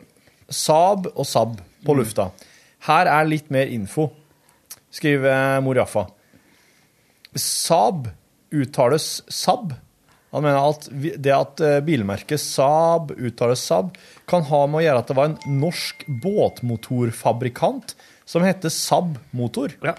Saab 0.49 1.11
og 1.15 1.27
Saab 1.29 1.59
på 1.85 1.97
lufta. 1.99 2.31
Her 2.87 3.11
er 3.11 3.29
litt 3.29 3.51
mer 3.53 3.71
info, 3.73 4.11
skriver 4.95 5.59
Moriaffa. 5.65 6.07
Saab 7.35 8.09
uttales 8.55 9.11
Saab. 9.33 9.75
Han 10.35 10.45
mener 10.45 10.61
at 10.61 10.89
det 10.93 11.33
at 11.33 11.61
eh, 11.65 11.79
bilmerket 11.85 12.41
Saab 12.43 13.15
uttales 13.17 13.63
Saab, 13.65 13.95
kan 14.29 14.45
ha 14.51 14.61
med 14.69 14.83
å 14.83 14.85
gjøre 14.85 15.03
at 15.03 15.09
det 15.09 15.17
var 15.17 15.31
en 15.31 15.61
norsk 15.61 16.05
båtmotorfabrikant 16.25 17.95
som 18.29 18.45
heter 18.45 18.69
Saab 18.73 19.17
Motor, 19.33 19.73
Ja. 19.85 19.95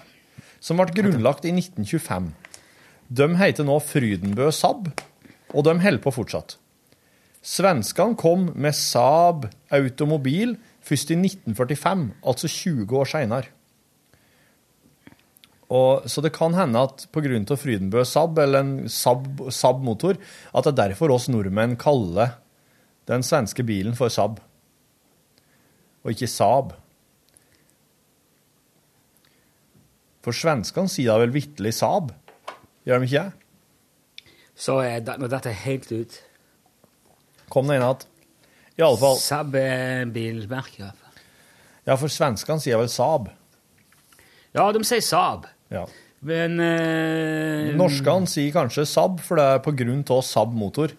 som 0.60 0.78
ble 0.78 0.86
grunnlagt 0.94 1.44
i 1.48 1.52
1925. 1.56 2.30
De 3.10 3.26
heter 3.40 3.66
nå 3.66 3.80
Frydenbø 3.82 4.50
Saab, 4.54 4.92
og 5.50 5.64
de 5.66 5.74
holder 5.82 6.02
på 6.04 6.12
fortsatt. 6.14 6.56
Svenskene 7.42 8.14
kom 8.20 8.52
med 8.54 8.76
Saab 8.76 9.48
automobil 9.72 10.58
først 10.84 11.10
i 11.10 11.16
1945, 11.18 12.12
altså 12.22 12.46
20 12.46 13.00
år 13.00 13.08
seinere. 13.08 13.48
Så 15.70 16.18
det 16.24 16.32
kan 16.34 16.54
hende 16.58 16.80
at 16.82 17.04
pga. 17.14 17.56
Frydenbø 17.56 18.02
Saab, 18.04 18.38
eller 18.42 18.58
en 18.64 18.72
Saab- 18.90 19.50
Saab-motor, 19.54 20.16
at 20.52 20.64
det 20.66 20.72
er 20.72 20.88
derfor 20.88 21.12
oss 21.14 21.28
nordmenn 21.30 21.76
kaller 21.78 22.32
den 23.06 23.22
svenske 23.22 23.62
bilen 23.62 23.94
for 23.94 24.10
Saab, 24.10 24.40
og 26.02 26.10
ikke 26.10 26.26
Saab. 26.26 26.72
For 30.26 30.34
svenskene 30.36 30.90
sier 30.90 31.14
da 31.14 31.22
vel 31.22 31.32
vitterlig 31.32 31.72
Saab, 31.78 32.10
gjør 32.84 32.98
de 33.00 33.06
ikke 33.08 33.22
det? 33.22 34.26
Så 34.60 34.74
er 34.84 34.98
det, 35.06 35.14
nå 35.22 35.30
datt 35.32 35.46
jeg 35.48 35.56
helt 35.62 35.92
ut. 35.94 36.18
Kom 37.48 37.70
deg 37.70 37.78
inn 37.78 37.86
at 37.86 38.02
I 38.76 38.82
alle 38.84 38.98
fall. 39.00 39.16
Saab 39.22 39.54
er 39.54 40.10
bilmerke, 40.12 40.80
i 40.80 40.82
hvert 40.82 40.98
fall. 40.98 41.22
Ja, 41.86 41.94
for 41.96 42.12
svenskene 42.12 42.60
sier 42.60 42.76
vel 42.82 42.90
Saab. 42.92 43.30
Ja, 44.52 44.66
de 44.74 44.82
sier 44.84 45.00
Saab. 45.04 45.46
Ja. 45.70 45.84
Men 46.26 46.58
eh, 46.60 47.70
Norskene 47.78 48.28
sier 48.28 48.52
kanskje 48.52 48.84
Saab, 48.88 49.20
for 49.24 49.40
det 49.40 49.44
er 49.54 49.62
på 49.64 49.72
grunn 49.78 50.02
av 50.12 50.20
Saab-motor. 50.26 50.92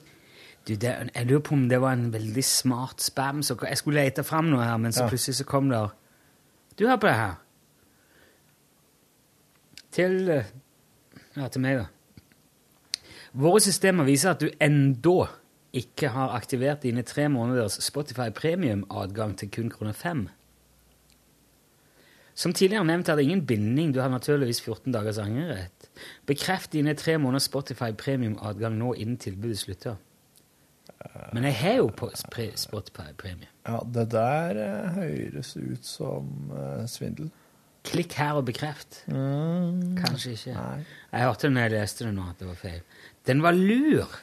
Du, 0.66 0.76
det, 0.78 0.92
jeg 1.14 1.28
lurer 1.28 1.44
på 1.46 1.54
om 1.58 1.68
det 1.70 1.80
var 1.82 1.94
en 1.98 2.12
veldig 2.14 2.44
smart 2.46 3.02
spam. 3.02 3.42
Så 3.46 3.58
jeg 3.66 3.78
skulle 3.78 4.02
lete 4.06 4.24
fram 4.26 4.50
noe 4.50 4.64
her, 4.66 4.78
men 4.82 4.94
så 4.94 5.04
Ja. 5.06 5.10
plutselig 5.10 5.38
så 5.42 5.46
kom 5.50 5.70
det 5.70 5.82
Du, 6.80 6.88
hør 6.88 6.98
på 7.02 7.08
det 7.10 7.16
her. 7.20 7.36
Til 9.92 10.30
eh, 10.30 10.46
Ja, 11.36 11.48
til 11.48 11.62
meg, 11.64 11.78
da. 11.80 11.86
Våre 13.34 13.62
systemer 13.64 14.04
viser 14.08 14.34
at 14.34 14.42
du 14.44 14.50
enda 14.60 15.30
ikke 15.72 16.10
har 16.12 16.34
aktivert 16.36 16.82
dine 16.84 17.04
tre 17.08 17.30
måneders 17.32 17.78
Spotify 17.86 18.28
premium-adgang 18.36 19.38
til 19.40 19.48
kun 19.54 19.70
kroner 19.72 19.94
fem. 19.96 20.26
Som 22.34 22.54
tidligere 22.56 22.88
nevnt 22.88 23.10
er 23.12 23.20
det 23.20 23.26
ingen 23.28 23.46
binding, 23.46 23.92
du 23.94 24.00
har 24.02 24.10
naturligvis 24.10 24.62
14 24.64 24.94
dagers 24.94 25.20
angrerett. 25.22 25.90
Bekreft 26.30 26.72
dine 26.74 26.96
tre 26.98 27.18
måneders 27.20 27.50
Spotify 27.50 27.92
premium-adgang 27.98 28.78
nå 28.80 28.94
innen 28.96 29.20
tilbudet 29.22 29.60
slutter. 29.60 30.00
Men 31.34 31.46
jeg 31.50 31.58
har 31.60 31.78
jo 31.82 31.92
Spotify 32.56 33.12
premium. 33.18 33.50
Ja, 33.68 33.80
det 33.94 34.08
der 34.14 34.58
eh, 34.62 34.90
høres 34.96 35.56
ut 35.58 35.86
som 35.86 36.52
eh, 36.56 36.84
svindel. 36.90 37.32
Klikk 37.86 38.14
her 38.14 38.38
og 38.38 38.46
bekreft. 38.46 39.02
Kanskje 39.10 40.36
ikke. 40.36 40.54
Nei. 40.54 40.84
Jeg 41.12 41.26
hørte 41.26 41.48
det 41.48 41.54
når 41.56 41.66
jeg 41.66 41.74
leste 41.74 42.06
det 42.06 42.14
nå, 42.14 42.28
at 42.30 42.42
det 42.42 42.50
var 42.50 42.60
feil. 42.60 42.84
Den 43.28 43.42
var 43.42 43.58
lur! 43.58 44.20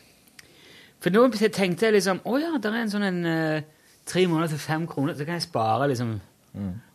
For 1.03 1.15
nå 1.15 1.29
tenkte 1.55 1.87
jeg 1.87 1.95
liksom 1.95 2.19
Å 2.27 2.39
ja, 2.43 2.49
det 2.59 2.71
er 2.71 2.77
en 2.81 2.91
sånn 2.91 3.07
en 3.07 3.19
eh, 3.31 3.67
tre 4.09 4.25
måneder 4.27 4.55
til 4.55 4.63
fem 4.63 4.87
kroner, 4.91 5.15
så 5.15 5.27
kan 5.27 5.39
jeg 5.39 5.47
spare 5.47 5.91
liksom 5.93 6.17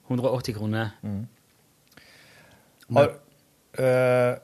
180 0.10 0.56
kroner. 0.58 0.92
Har, 2.94 3.14
eh, 3.80 4.36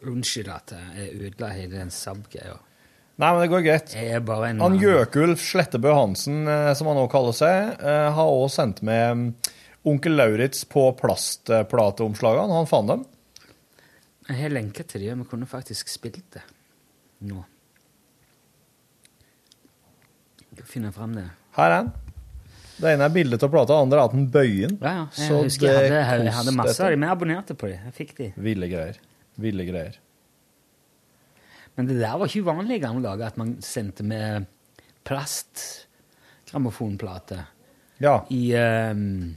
Unnskyld 0.00 0.48
at 0.48 0.72
jeg 0.72 1.14
ødela 1.20 1.50
hele 1.52 1.76
den 1.76 1.90
Saab-greia. 1.92 2.56
nei, 3.20 3.32
men 3.32 3.40
det 3.42 3.48
går 3.52 3.64
greit. 3.66 3.94
En 3.96 4.60
Han 4.60 4.78
Gjøkulf 4.80 5.42
Slettebø 5.44 5.92
Hansen, 5.92 6.46
eh, 6.48 6.72
som 6.74 6.86
han 6.88 6.96
nå 6.96 7.06
kaller 7.12 7.32
seg, 7.36 7.76
eh, 7.80 8.10
har 8.16 8.26
også 8.32 8.62
sendt 8.62 8.82
med 8.82 9.16
mm, 9.16 9.34
Onkel 9.84 10.16
Lauritz 10.16 10.64
på 10.64 10.86
plastplateomslagene. 10.96 12.52
Han 12.52 12.66
fant 12.70 12.88
dem. 12.88 13.04
Jeg 14.28 14.36
har 14.44 14.52
lenke 14.54 14.84
til 14.86 15.02
det, 15.02 15.18
vi 15.18 15.24
kunne 15.28 15.46
faktisk 15.50 15.88
spilt 15.90 16.22
det 16.32 16.42
nå. 17.20 17.44
Jeg 20.56 20.66
finner 20.68 20.92
frem 20.92 21.14
det. 21.16 21.26
Her 21.56 21.70
er 21.70 21.82
den. 21.82 21.92
Det 22.80 22.88
ene 22.94 23.04
er 23.04 23.08
bildet 23.12 23.42
av 23.44 23.50
plata, 23.52 23.74
det 23.74 23.82
andre 23.84 23.98
er 23.98 24.04
at 24.08 24.12
den 24.16 24.28
bøyer 24.32 24.68
den. 24.70 24.78
Ja, 24.80 24.92
ja. 24.94 25.04
Jeg 25.16 25.26
Så 25.28 25.34
husker 25.44 25.66
jeg 25.68 25.74
hadde, 26.06 26.24
jeg 26.24 26.32
hadde 26.38 26.52
masse 26.56 26.80
av 26.84 26.90
dem. 26.94 27.02
Jeg 27.04 27.10
abonnerte 27.16 27.54
på 27.60 27.66
dem. 27.68 27.78
Jeg 27.90 27.94
fikk 27.98 28.12
de. 28.16 28.26
Ville 28.40 28.66
greier. 28.72 28.96
Ville 29.40 29.64
greier. 29.68 29.94
Men 31.76 31.82
det 31.88 31.96
der 32.00 32.16
var 32.18 32.26
ikke 32.26 32.42
uvanlig 32.46 32.74
i 32.80 32.82
gamle 32.82 33.02
dager, 33.04 33.26
at 33.30 33.36
man 33.40 33.50
sendte 33.64 34.02
med 34.04 34.46
plastgrammofonplate 35.08 37.38
Ja. 38.00 38.14
i, 38.30 38.54
um, 38.56 39.36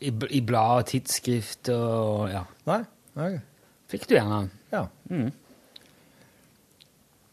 i, 0.00 0.12
i 0.30 0.40
blad 0.46 0.78
og 0.80 0.86
tidsskrift 0.90 1.68
og 1.74 2.30
ja. 2.32 2.44
Nei? 2.70 2.80
Nei. 3.18 3.32
Fikk 3.90 4.04
du 4.10 4.14
gjerne. 4.16 4.40
Ja. 4.72 4.84
Mm. 5.10 5.30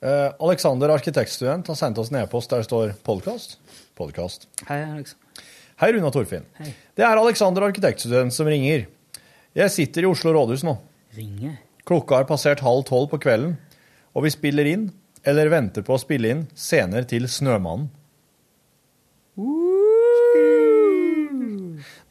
Uh, 0.04 0.30
Alexander, 0.44 0.90
arkitektstudent, 0.92 1.68
har 1.72 1.78
sendt 1.80 1.98
oss 2.02 2.10
en 2.12 2.20
e-post 2.22 2.50
der 2.52 2.58
det 2.62 2.68
står 2.68 2.88
'podkast'. 3.06 3.52
Podkast. 3.98 4.48
Hei. 4.68 4.82
Hei, 5.82 5.92
Runa 5.94 6.10
Torfinn. 6.14 6.46
Hei. 6.58 6.72
Det 6.98 7.06
er 7.06 7.20
Alexander, 7.22 7.68
arkitektstudent, 7.68 8.34
som 8.34 8.50
ringer. 8.50 8.88
Jeg 9.54 9.70
sitter 9.70 10.06
i 10.06 10.10
Oslo 10.10 10.34
rådhus 10.34 10.64
nå. 10.66 10.78
Ringe. 11.14 11.58
Klokka 11.86 12.22
har 12.22 12.30
passert 12.30 12.64
halv 12.66 12.86
tolv 12.90 13.12
på 13.12 13.20
kvelden, 13.22 13.58
og 14.16 14.26
vi 14.26 14.32
spiller 14.34 14.70
inn, 14.70 14.88
eller 15.28 15.52
venter 15.52 15.86
på 15.86 15.94
å 15.94 16.02
spille 16.02 16.32
inn, 16.34 16.46
scener 16.58 17.06
til 17.10 17.28
Snømannen. 17.30 17.92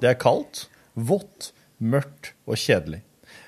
Det 0.02 0.10
er 0.10 0.20
kaldt, 0.20 0.66
vått, 0.94 1.50
mørkt 1.82 2.32
og 2.46 2.58
kjedelig. 2.60 3.02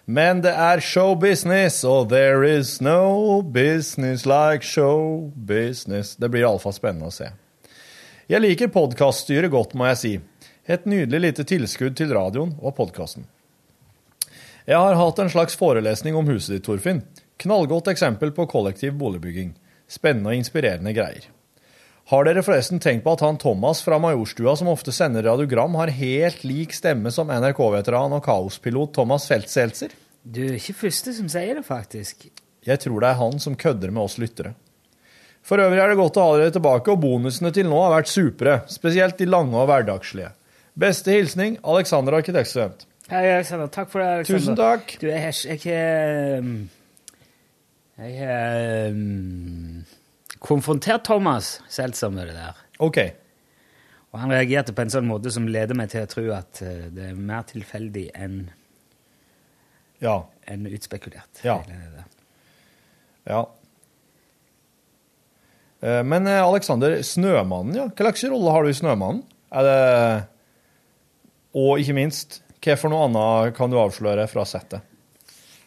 Men 0.07 0.43
det 0.45 0.53
er 0.53 0.83
show 0.85 1.15
business, 1.17 1.83
og 1.85 2.11
there 2.11 2.43
is 2.45 2.81
no 2.83 3.43
business 3.43 4.27
like 4.27 4.67
show 4.67 5.31
business. 5.37 6.17
Det 6.17 6.31
blir 6.31 6.45
iallfall 6.45 6.75
spennende 6.77 7.09
å 7.09 7.15
se. 7.15 7.31
Jeg 8.25 8.41
liker 8.41 8.71
podkaststyret 8.73 9.53
godt, 9.53 9.75
må 9.77 9.85
jeg 9.91 9.97
si. 10.01 10.13
Et 10.65 10.87
nydelig 10.89 11.19
lite 11.21 11.45
tilskudd 11.45 11.93
til 11.99 12.15
radioen 12.17 12.55
og 12.57 12.73
podkasten. 12.79 13.27
Jeg 14.65 14.81
har 14.81 14.97
hatt 14.97 15.21
en 15.21 15.29
slags 15.29 15.59
forelesning 15.61 16.17
om 16.17 16.31
huset 16.33 16.55
ditt, 16.55 16.65
Torfinn. 16.65 17.03
Knallgodt 17.45 17.91
eksempel 17.93 18.33
på 18.33 18.47
kollektiv 18.49 18.97
boligbygging. 18.97 19.53
Spennende 19.93 20.33
og 20.33 20.41
inspirerende 20.41 20.95
greier. 20.97 21.29
Har 22.09 22.25
dere 22.25 22.41
forresten 22.47 22.81
tenkt 22.81 23.05
på 23.05 23.13
at 23.13 23.27
han 23.27 23.37
Thomas 23.41 23.85
fra 23.85 24.01
Majorstua, 24.01 24.57
som 24.57 24.73
ofte 24.73 24.93
sender 24.93 25.29
radiogram, 25.29 25.77
har 25.77 25.93
helt 25.93 26.49
lik 26.49 26.73
stemme 26.73 27.13
som 27.13 27.29
NRK-veteran 27.29 28.17
og 28.17 28.25
kaospilot 28.25 28.97
Thomas 28.97 29.29
Feltseltzer? 29.29 29.93
Du 30.25 30.47
er 30.49 30.57
ikke 30.57 30.81
første 30.87 31.13
som 31.13 31.29
sier 31.29 31.61
det, 31.61 31.69
faktisk. 31.69 32.31
Jeg 32.65 32.81
tror 32.81 33.05
det 33.05 33.13
er 33.13 33.21
han 33.21 33.37
som 33.37 33.57
kødder 33.57 33.93
med 33.93 34.09
oss 34.09 34.17
lyttere. 34.17 34.57
For 35.45 35.61
øvrig 35.61 35.81
er 35.83 35.93
det 35.93 35.99
godt 36.01 36.17
å 36.17 36.25
ha 36.25 36.37
dere 36.41 36.55
tilbake, 36.55 36.93
og 36.95 37.03
bonusene 37.03 37.51
til 37.53 37.69
nå 37.69 37.81
har 37.83 37.93
vært 37.99 38.09
supre. 38.13 38.55
Spesielt 38.73 39.19
de 39.21 39.27
lange 39.29 39.59
og 39.61 39.69
hverdagslige. 39.69 40.31
Beste 40.81 41.13
hilsning 41.15 41.59
Alexander 41.63 42.17
arkitektstudent. 42.19 42.87
Hei, 43.11 43.27
Alexander. 43.35 43.69
Takk 43.69 43.91
for 43.93 44.01
det, 44.01 44.09
Alexander. 44.21 44.41
Tusen 44.41 44.57
takk. 44.57 44.95
Du, 45.03 45.07
jeg 45.11 45.21
har 45.21 45.35
jeg 45.45 45.61
har, 45.69 46.39
um, 46.41 46.55
um, 48.97 49.85
konfrontert 50.43 51.05
Thomas 51.07 51.59
Seltzer 51.69 52.11
med 52.11 52.33
det 52.33 52.39
der. 52.39 52.65
OK. 52.83 52.99
Og 54.15 54.21
han 54.23 54.33
reagerte 54.33 54.73
på 54.75 54.83
en 54.83 54.93
sånn 54.95 55.07
måte 55.07 55.31
som 55.35 55.47
leder 55.51 55.77
meg 55.79 55.93
til 55.93 56.07
å 56.07 56.11
tro 56.11 56.25
at 56.37 56.63
eh, 56.63 56.87
det 56.95 57.11
er 57.11 57.19
mer 57.19 57.45
tilfeldig 57.51 58.09
enn 58.15 58.39
Ja. 60.03 60.21
enn 60.47 60.67
utspekulert. 60.71 61.43
Ja. 61.45 61.61
Ja. 63.27 63.45
Eh, 65.85 66.01
Men 66.03 66.27
Aleksander, 66.27 66.49
Alexander, 66.49 66.97
Snømannen, 67.05 67.77
ja. 67.77 67.87
Hva 67.91 68.09
slags 68.09 68.25
rolle 68.33 68.55
har 68.55 68.65
du 68.65 68.73
i 68.73 68.77
Snømannen? 68.79 69.23
Er 69.55 69.69
det 69.69 69.79
Og 71.55 71.79
ikke 71.79 71.95
minst, 71.95 72.41
hva 72.65 72.75
for 72.81 72.91
noe 72.91 73.07
annet 73.07 73.55
kan 73.55 73.71
du 73.71 73.77
avsløre 73.79 74.25
fra 74.31 74.47
settet? 74.49 74.83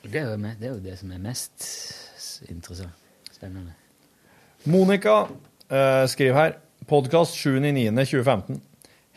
Det 0.07 0.19
er, 0.21 0.31
jo, 0.31 0.37
det 0.39 0.65
er 0.67 0.71
jo 0.73 0.81
det 0.83 0.95
som 0.99 1.11
er 1.11 1.21
mest 1.21 1.67
interessant. 2.49 2.95
Spennende. 3.31 3.73
Monica 4.67 5.27
eh, 5.69 6.05
skriver 6.09 6.37
her. 6.37 6.57
Podkast 6.87 7.35
7.9.2015. 7.35 8.59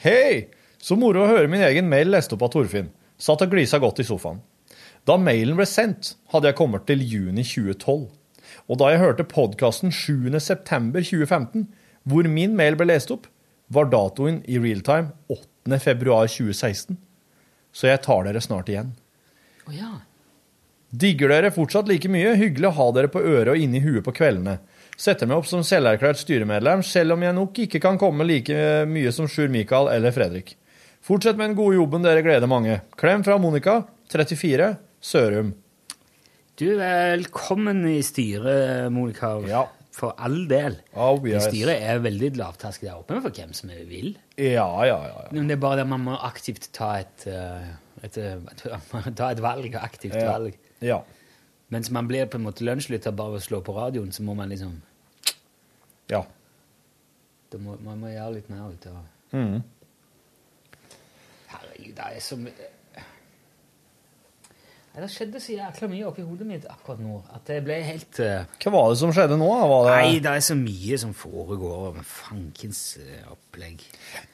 Hei! 0.04 0.48
Så 0.80 0.96
moro 0.98 1.22
å 1.24 1.28
høre 1.30 1.48
min 1.50 1.62
egen 1.62 1.88
mail 1.90 2.10
lest 2.10 2.32
opp 2.34 2.42
av 2.46 2.50
Torfinn. 2.54 2.88
Satt 3.20 3.44
og 3.44 3.52
glisa 3.52 3.78
godt 3.82 4.00
i 4.02 4.06
sofaen. 4.08 4.40
Da 5.06 5.16
mailen 5.20 5.56
ble 5.58 5.66
sendt, 5.68 6.14
hadde 6.32 6.50
jeg 6.50 6.58
kommet 6.58 6.86
til 6.88 7.02
juni 7.04 7.44
2012. 7.46 8.08
Og 8.68 8.80
da 8.80 8.90
jeg 8.92 9.02
hørte 9.02 9.28
podkasten 9.28 9.92
7.9.2015, 9.94 11.68
hvor 12.08 12.28
min 12.28 12.56
mail 12.58 12.76
ble 12.78 12.90
lest 12.90 13.12
opp, 13.14 13.28
var 13.70 13.90
datoen 13.92 14.40
i 14.50 14.58
realtime 14.58 15.12
8.2.2016. 15.30 16.98
Så 17.72 17.86
jeg 17.86 18.02
tar 18.02 18.26
dere 18.26 18.42
snart 18.42 18.70
igjen. 18.72 18.94
Å 19.68 19.74
ja. 19.74 19.90
Digger 20.90 21.30
dere 21.30 21.52
fortsatt 21.54 21.86
like 21.86 22.10
mye? 22.10 22.34
Hyggelig 22.34 22.72
å 22.72 22.76
ha 22.80 22.86
dere 22.96 23.10
på 23.12 23.22
øret 23.22 23.52
og 23.52 23.62
inni 23.62 23.82
huet 23.84 24.02
på 24.06 24.14
kveldene. 24.16 24.56
Setter 25.00 25.28
meg 25.30 25.38
opp 25.38 25.46
som 25.48 25.62
selverklært 25.64 26.18
styremedlem, 26.20 26.82
selv 26.84 27.14
om 27.14 27.22
jeg 27.24 27.36
nok 27.36 27.60
ikke 27.64 27.80
kan 27.80 27.98
komme 28.00 28.26
like 28.26 28.56
mye 28.90 29.12
som 29.14 29.30
Sjur 29.30 29.48
Mikael 29.52 29.88
eller 29.94 30.12
Fredrik. 30.12 30.56
Fortsett 31.00 31.38
med 31.38 31.52
den 31.52 31.56
gode 31.56 31.78
jobben, 31.78 32.02
dere 32.04 32.24
gleder 32.26 32.50
mange. 32.50 32.82
Klem 33.00 33.22
fra 33.24 33.38
Monica, 33.40 33.84
34, 34.12 34.74
Sørum. 35.00 35.54
Du 36.60 36.66
er 36.76 37.14
velkommen 37.16 37.86
i 37.88 38.02
styret, 38.04 38.90
Monica. 38.92 39.30
Ja. 39.48 39.62
For 39.96 40.12
all 40.20 40.42
del. 40.48 40.74
Oh, 40.92 41.16
yes. 41.24 41.46
Styret 41.48 41.80
er 41.80 42.02
veldig 42.04 42.34
lavterskel. 42.36 42.84
Det 42.84 42.92
er 42.92 42.98
åpent 43.00 43.22
for 43.24 43.36
hvem 43.38 43.54
som 43.56 43.70
vil. 43.88 44.10
Ja, 44.36 44.66
ja, 44.84 44.98
ja. 45.08 45.22
Men 45.32 45.48
det 45.48 45.56
er 45.56 45.62
bare 45.62 45.78
det 45.80 45.86
man 45.88 46.04
må 46.04 46.18
aktivt 46.20 46.68
ta 46.76 46.90
et, 47.00 47.24
et, 48.04 48.18
et, 48.18 48.18
eh, 48.20 49.08
ta 49.18 49.30
et 49.30 49.40
valg. 49.40 49.78
Aktivt 49.80 50.18
Ja. 50.18 50.34
valg. 50.34 50.58
ja. 50.84 51.00
Mens 51.70 51.90
man 51.94 52.08
blir 52.10 52.26
på 52.26 52.36
en 52.36 52.44
måte 52.44 52.64
lunsjlytter 52.66 53.14
bare 53.14 53.36
ved 53.36 53.40
å 53.40 53.46
slå 53.46 53.60
på 53.62 53.72
radioen, 53.76 54.10
så 54.12 54.24
må 54.26 54.34
man 54.34 54.50
liksom 54.50 54.72
ja. 56.10 56.24
da 57.52 57.60
må, 57.62 57.76
Man 57.86 58.00
må 58.02 58.10
gjøre 58.10 58.32
litt 58.34 58.48
mer 58.50 58.72
ut 58.74 58.88
av 58.90 58.96
mm. 59.38 59.60
Herregud, 61.52 61.94
det 61.94 62.08
er 62.08 62.24
så 62.26 62.40
mye 62.40 62.70
Det 64.90 65.06
skjedde 65.06 65.38
så 65.38 65.52
jækla 65.54 65.86
mye 65.92 66.06
oppi 66.08 66.24
hodet 66.26 66.46
mitt 66.48 66.64
akkurat 66.66 66.98
nå 66.98 67.20
at 67.30 67.44
det 67.46 67.60
ble 67.62 67.76
helt 67.86 68.18
uh... 68.26 68.48
Hva 68.58 68.72
var 68.74 68.88
det 68.90 68.98
som 68.98 69.12
skjedde 69.14 69.36
nå? 69.38 69.48
Var 69.70 69.86
det, 69.86 69.92
Nei, 69.94 70.16
det 70.24 70.32
er 70.32 70.42
så 70.42 70.56
mye 70.58 70.98
som 70.98 71.12
foregår 71.14 71.92
Men 71.94 72.06
fankens 72.06 72.80
uh, 72.98 73.30
opplegg. 73.36 73.84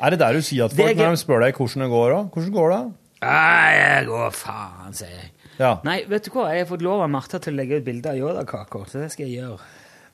Er 0.00 0.14
det 0.14 0.20
der 0.24 0.38
du 0.38 0.40
sier 0.40 0.64
at 0.64 0.72
Det 0.72 0.80
er 0.80 0.94
folk 0.94 1.02
når 1.02 1.18
de 1.18 1.20
spør 1.20 1.44
deg 1.44 1.60
hvordan 1.60 1.84
det 1.84 1.90
går? 1.92 2.14
da? 2.14 2.22
Hvordan 2.32 2.54
går 2.56 2.72
det? 2.72 2.80
Nei, 3.26 3.72
jeg 3.76 4.08
går 4.10 4.34
faen, 4.36 4.96
sier 4.96 5.12
jeg. 5.12 5.30
Ja. 5.56 5.72
Nei, 5.88 6.00
vet 6.08 6.26
du 6.26 6.32
hva? 6.34 6.50
Jeg 6.52 6.64
har 6.64 6.68
fått 6.68 6.84
lov 6.84 7.04
av 7.04 7.12
Martha 7.12 7.40
til 7.42 7.54
å 7.54 7.60
legge 7.60 7.80
ut 7.80 7.86
bilde 7.86 8.12
av 8.12 8.18
Yoda-kaker, 8.20 8.84
så 8.90 9.00
det 9.00 9.08
skal 9.14 9.28
jeg 9.28 9.40
gjøre. 9.40 9.70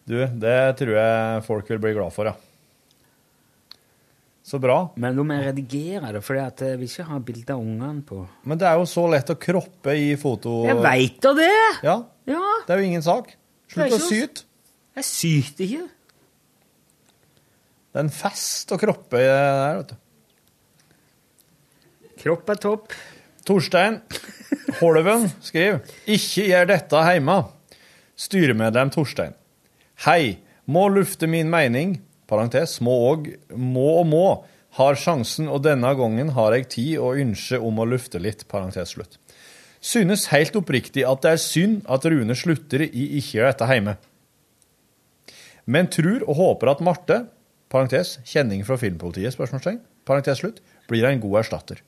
Du, 0.06 0.16
det 0.42 0.60
tror 0.78 0.94
jeg 0.98 1.42
folk 1.46 1.70
vil 1.70 1.82
bli 1.82 1.94
glad 1.96 2.14
for, 2.14 2.30
ja. 2.30 2.51
Så 4.42 4.58
bra. 4.58 4.76
Men 4.98 5.14
da 5.14 5.22
må 5.22 5.36
jeg 5.38 5.52
redigere 5.52 6.10
det, 6.16 6.20
for 6.26 6.34
jeg 6.34 6.76
vil 6.80 6.88
ikke 6.88 7.04
ha 7.06 7.18
bilde 7.22 7.54
av 7.54 7.60
ungene 7.62 8.02
på 8.06 8.24
Men 8.50 8.58
det 8.58 8.66
er 8.66 8.80
jo 8.80 8.88
så 8.90 9.04
lett 9.12 9.30
å 9.30 9.36
kroppe 9.38 9.94
i 9.94 10.08
foto... 10.18 10.64
Jeg 10.66 10.80
veit 10.82 11.20
da 11.22 11.30
det! 11.38 11.52
Ja, 11.86 11.96
Ja, 12.26 12.42
det 12.66 12.74
er 12.74 12.82
jo 12.82 12.88
ingen 12.90 13.02
sak. 13.06 13.30
Slutt 13.70 13.94
å 13.94 14.00
syte. 14.02 14.44
jeg 14.98 15.06
syter 15.08 15.64
ikke. 15.66 15.86
Det 17.92 18.00
er 18.00 18.06
en 18.06 18.14
fest 18.14 18.72
å 18.74 18.78
kroppe 18.80 19.20
i 19.20 19.26
det 19.26 19.38
der, 19.38 19.80
vet 19.80 19.90
du. 19.92 19.98
Kropp 22.22 22.52
er 22.54 22.60
topp. 22.62 22.94
Torstein 23.42 23.96
Holven 24.78 25.24
skriver 25.42 25.80
Ikke 26.06 26.44
gjør 26.46 26.68
dette 26.70 27.00
hjemme. 27.08 27.40
Styremedlem 28.18 28.92
Torstein. 28.94 29.34
Hei. 30.06 30.38
Må 30.70 30.86
lufte 30.94 31.26
min 31.26 31.50
mening. 31.50 31.96
Parentes. 32.32 32.78
Må 32.84 32.96
og 33.12 33.28
må 33.52 33.88
og 34.00 34.08
må. 34.08 34.26
Har 34.78 34.96
sjansen, 34.96 35.50
og 35.52 35.60
denne 35.66 35.90
gangen 35.98 36.32
har 36.32 36.56
jeg 36.56 36.70
tid 36.72 36.92
og 36.96 37.20
ønske 37.20 37.60
om 37.60 37.82
å 37.82 37.88
lufte 37.88 38.20
litt. 38.22 38.46
Parentes 38.48 38.96
slutt. 38.96 39.18
Synes 39.82 40.28
helt 40.30 40.56
oppriktig 40.56 41.04
at 41.04 41.24
det 41.24 41.34
er 41.34 41.42
synd 41.42 41.82
at 41.90 42.06
Rune 42.08 42.36
slutter 42.38 42.86
i 42.86 43.06
ikke 43.18 43.40
gjør 43.40 43.50
dette 43.50 43.68
hjemme. 43.68 43.96
Men 45.66 45.90
tror 45.92 46.24
og 46.26 46.38
håper 46.38 46.72
at 46.72 46.82
Marte, 46.86 47.18
parentes, 47.72 48.16
kjenning 48.28 48.62
fra 48.66 48.78
filmpolitiet, 48.80 49.34
spørsmålstegn, 49.34 49.80
parentes 50.08 50.42
slutt, 50.42 50.60
blir 50.90 51.06
en 51.08 51.22
god 51.22 51.40
erstatter. 51.42 51.82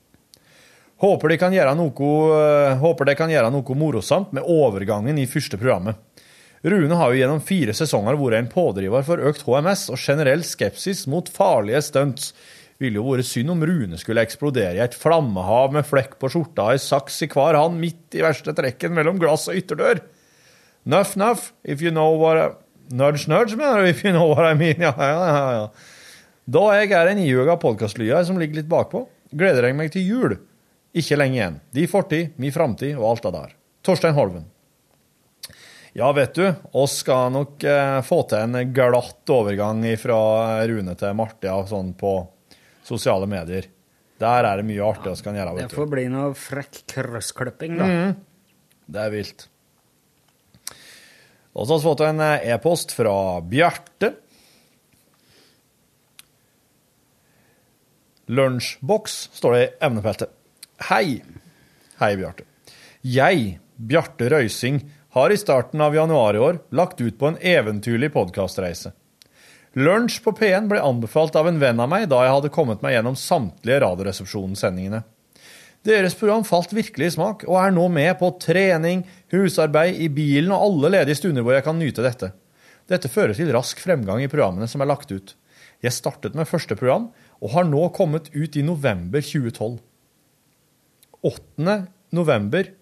Håper 1.03 1.33
de 1.33 1.37
kan 1.39 1.55
gjøre 1.55 1.73
noe, 1.75 2.11
eh, 2.39 2.77
håper 2.79 3.09
de 3.09 3.15
kan 3.19 3.31
gjøre 3.31 3.51
noe 3.51 3.75
morosamt 3.75 4.31
med 4.35 4.47
overgangen 4.47 5.17
i 5.19 5.27
første 5.27 5.59
programmet. 5.59 5.99
Rune 6.65 6.97
har 6.97 7.11
jo 7.13 7.19
gjennom 7.19 7.41
fire 7.45 7.75
sesonger 7.77 8.17
vært 8.17 8.39
en 8.39 8.47
pådriver 8.49 9.03
for 9.05 9.21
økt 9.29 9.43
HMS 9.45 9.83
og 9.93 9.99
generell 10.01 10.41
skepsis 10.47 11.03
mot 11.11 11.27
farlige 11.29 11.83
stunts. 11.85 12.31
Ville 12.81 12.97
jo 12.97 13.05
vært 13.05 13.29
synd 13.29 13.53
om 13.53 13.61
Rune 13.69 13.99
skulle 14.01 14.23
eksplodere 14.25 14.79
i 14.79 14.83
et 14.83 14.97
flammehav 14.97 15.75
med 15.75 15.85
flekk 15.85 16.17
på 16.19 16.31
skjorta 16.33 16.65
og 16.65 16.73
ei 16.73 16.81
saks 16.81 17.21
i 17.21 17.29
hver 17.29 17.59
hand 17.59 17.77
midt 17.79 18.17
i 18.17 18.23
verste 18.25 18.55
trekken 18.57 18.95
mellom 18.97 19.21
glass 19.21 19.45
og 19.51 19.59
ytterdør. 19.61 20.01
Nuff, 20.89 21.13
nuff, 21.15 21.51
if 21.63 21.85
you 21.85 21.93
know 21.93 22.17
what 22.17 22.41
I... 22.41 22.47
Nudge, 22.93 23.25
nudge, 23.29 23.55
mener 23.57 23.81
du, 23.81 23.89
if 23.89 24.03
you 24.05 24.11
know 24.13 24.27
what 24.33 24.45
I 24.45 24.57
mean. 24.57 24.81
Ja, 24.81 24.93
ja, 24.97 25.53
ja. 25.53 25.69
Da 26.45 26.65
jeg 26.77 26.91
er 26.93 27.09
en 27.09 27.21
ihuga 27.21 27.55
podkastlyder 27.61 28.25
som 28.25 28.41
ligger 28.41 28.61
litt 28.61 28.69
bakpå, 28.69 29.05
gleder 29.33 29.69
jeg 29.69 29.77
meg 29.77 29.93
til 29.93 30.05
jul. 30.05 30.35
Ikke 30.97 31.17
lenge 31.17 31.39
igjen. 31.39 31.61
De 31.73 31.87
fortid, 31.89 32.35
mi 32.41 32.53
framtid 32.53 32.97
og 32.97 33.07
alt 33.13 33.25
det 33.25 33.33
der. 33.37 33.55
Torstein 33.85 34.17
Holven. 34.17 34.45
Ja, 35.95 36.09
vet 36.11 36.33
du, 36.35 36.49
oss 36.75 36.97
skal 37.05 37.29
nok 37.31 37.63
eh, 37.63 38.01
få 38.03 38.17
til 38.27 38.43
en 38.43 38.73
glatt 38.75 39.31
overgang 39.31 39.79
fra 40.01 40.17
Rune 40.67 40.95
til 40.99 41.13
Marte 41.15 41.47
ja, 41.47 41.55
sånn 41.69 41.93
på 41.95 42.17
sosiale 42.83 43.29
medier. 43.31 43.69
Der 44.19 44.47
er 44.47 44.59
det 44.59 44.65
mye 44.67 44.83
artig 44.83 45.13
vi 45.15 45.23
kan 45.23 45.37
gjøre, 45.39 45.53
Det 45.55 45.63
vet 45.63 45.71
du. 45.71 45.77
får 45.79 45.87
bli 45.93 46.03
noe 46.11 46.33
frekk 46.35 46.81
krøssklipping, 46.91 47.77
da. 47.79 47.87
Det 48.85 49.01
er 49.05 49.13
vilt. 49.13 49.47
Og 51.55 51.63
så 51.63 51.71
har 51.71 51.79
vi 51.79 51.87
fått 51.87 52.03
en 52.09 52.19
eh, 52.27 52.45
e-post 52.51 52.91
fra 52.95 53.15
Bjarte. 53.39 54.11
Lunsjboks, 58.35 59.15
står 59.39 59.55
det 59.55 59.63
i 59.63 59.71
emnefeltet. 59.87 60.35
Hei. 60.89 61.21
Hei, 62.01 62.11
Bjarte. 62.19 62.43
Jeg, 63.05 63.59
Bjarte 63.79 64.27
Røysing, 64.33 64.81
har 65.15 65.31
i 65.31 65.37
starten 65.37 65.81
av 65.81 65.95
januar 65.95 66.35
i 66.35 66.39
år 66.43 66.57
lagt 66.75 67.01
ut 67.01 67.19
på 67.19 67.27
en 67.29 67.37
eventyrlig 67.39 68.09
podkastreise. 68.11 68.91
Lunsj 69.79 70.17
på 70.23 70.33
P1 70.35 70.67
ble 70.67 70.81
anbefalt 70.83 71.37
av 71.39 71.47
en 71.47 71.59
venn 71.61 71.79
av 71.79 71.87
meg 71.87 72.09
da 72.11 72.19
jeg 72.25 72.33
hadde 72.33 72.51
kommet 72.51 72.83
meg 72.83 72.97
gjennom 72.97 73.15
samtlige 73.15 73.77
Radioresepsjonen-sendingene. 73.83 75.05
Deres 75.87 76.17
program 76.19 76.43
falt 76.43 76.75
virkelig 76.75 77.07
i 77.07 77.15
smak, 77.15 77.47
og 77.47 77.61
er 77.61 77.71
nå 77.71 77.87
med 77.95 78.11
på 78.19 78.33
trening, 78.43 79.05
husarbeid, 79.31 79.95
i 80.03 80.11
bilen 80.11 80.51
og 80.51 80.67
alle 80.67 80.91
ledige 80.97 81.21
stunder 81.21 81.47
hvor 81.47 81.55
jeg 81.55 81.67
kan 81.69 81.79
nyte 81.79 82.03
dette. 82.03 82.33
Dette 82.91 83.11
fører 83.11 83.39
til 83.39 83.55
rask 83.55 83.79
fremgang 83.79 84.19
i 84.19 84.29
programmene 84.31 84.67
som 84.67 84.83
er 84.83 84.91
lagt 84.91 85.15
ut. 85.15 85.37
Jeg 85.79 85.95
startet 85.95 86.35
med 86.35 86.51
første 86.51 86.75
program, 86.75 87.07
og 87.39 87.55
har 87.55 87.71
nå 87.71 87.87
kommet 87.95 88.27
ut 88.35 88.59
i 88.59 88.67
november 88.67 89.23
2012. 89.23 89.79
8. 91.23 91.81
november 92.11 92.73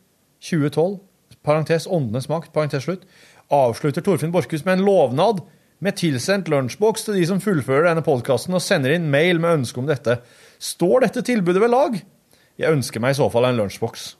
2012, 0.41 1.01
parentes 1.45 1.87
åndenes 1.87 2.29
makt, 2.31 2.53
parentes 2.55 2.85
slutt, 2.87 3.03
avslutter 3.53 4.03
Torfinn 4.05 4.33
Borchhus 4.33 4.65
med 4.65 4.79
en 4.79 4.87
lovnad 4.87 5.43
med 5.83 5.97
tilsendt 5.99 6.49
lunsjboks 6.51 7.07
til 7.07 7.19
de 7.19 7.25
som 7.27 7.41
fullfører 7.43 7.89
denne 7.89 8.05
podkasten 8.05 8.55
og 8.55 8.63
sender 8.63 8.95
inn 8.95 9.09
mail 9.11 9.41
med 9.43 9.59
ønske 9.59 9.81
om 9.81 9.89
dette. 9.89 10.21
Står 10.63 11.03
dette 11.03 11.25
tilbudet 11.27 11.63
ved 11.63 11.73
lag? 11.73 11.97
Jeg 12.59 12.71
ønsker 12.71 13.03
meg 13.03 13.15
i 13.15 13.19
så 13.19 13.27
fall 13.33 13.49
en 13.49 13.59
lunsjboks. 13.59 14.13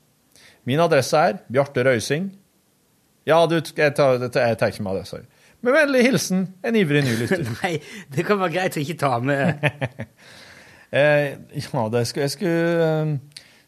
Min 0.67 0.81
adresse 0.83 1.19
er 1.19 1.39
Bjarte 1.51 1.85
Røysing. 1.85 2.31
Ja, 3.27 3.45
du, 3.47 3.55
jeg 3.59 3.95
tar, 3.95 4.19
jeg 4.19 4.31
tar 4.59 4.71
ikke 4.71 4.83
med 4.83 4.97
adressa. 4.97 5.21
Med 5.63 5.75
vennlig 5.77 6.03
hilsen 6.09 6.47
en 6.65 6.75
ivrig 6.75 7.05
ny 7.05 7.13
lytter. 7.21 7.45
Nei, 7.61 7.77
det 8.11 8.25
kan 8.27 8.41
være 8.41 8.57
greit 8.57 8.79
å 8.79 8.83
ikke 8.83 8.99
ta 8.99 9.17
med 9.23 9.63
Eh, 10.93 11.31
ja, 11.57 11.83
det 11.89 12.03
skulle, 12.05 12.23
jeg 12.23 12.29
skulle, 12.29 12.85
eh, 12.85 13.13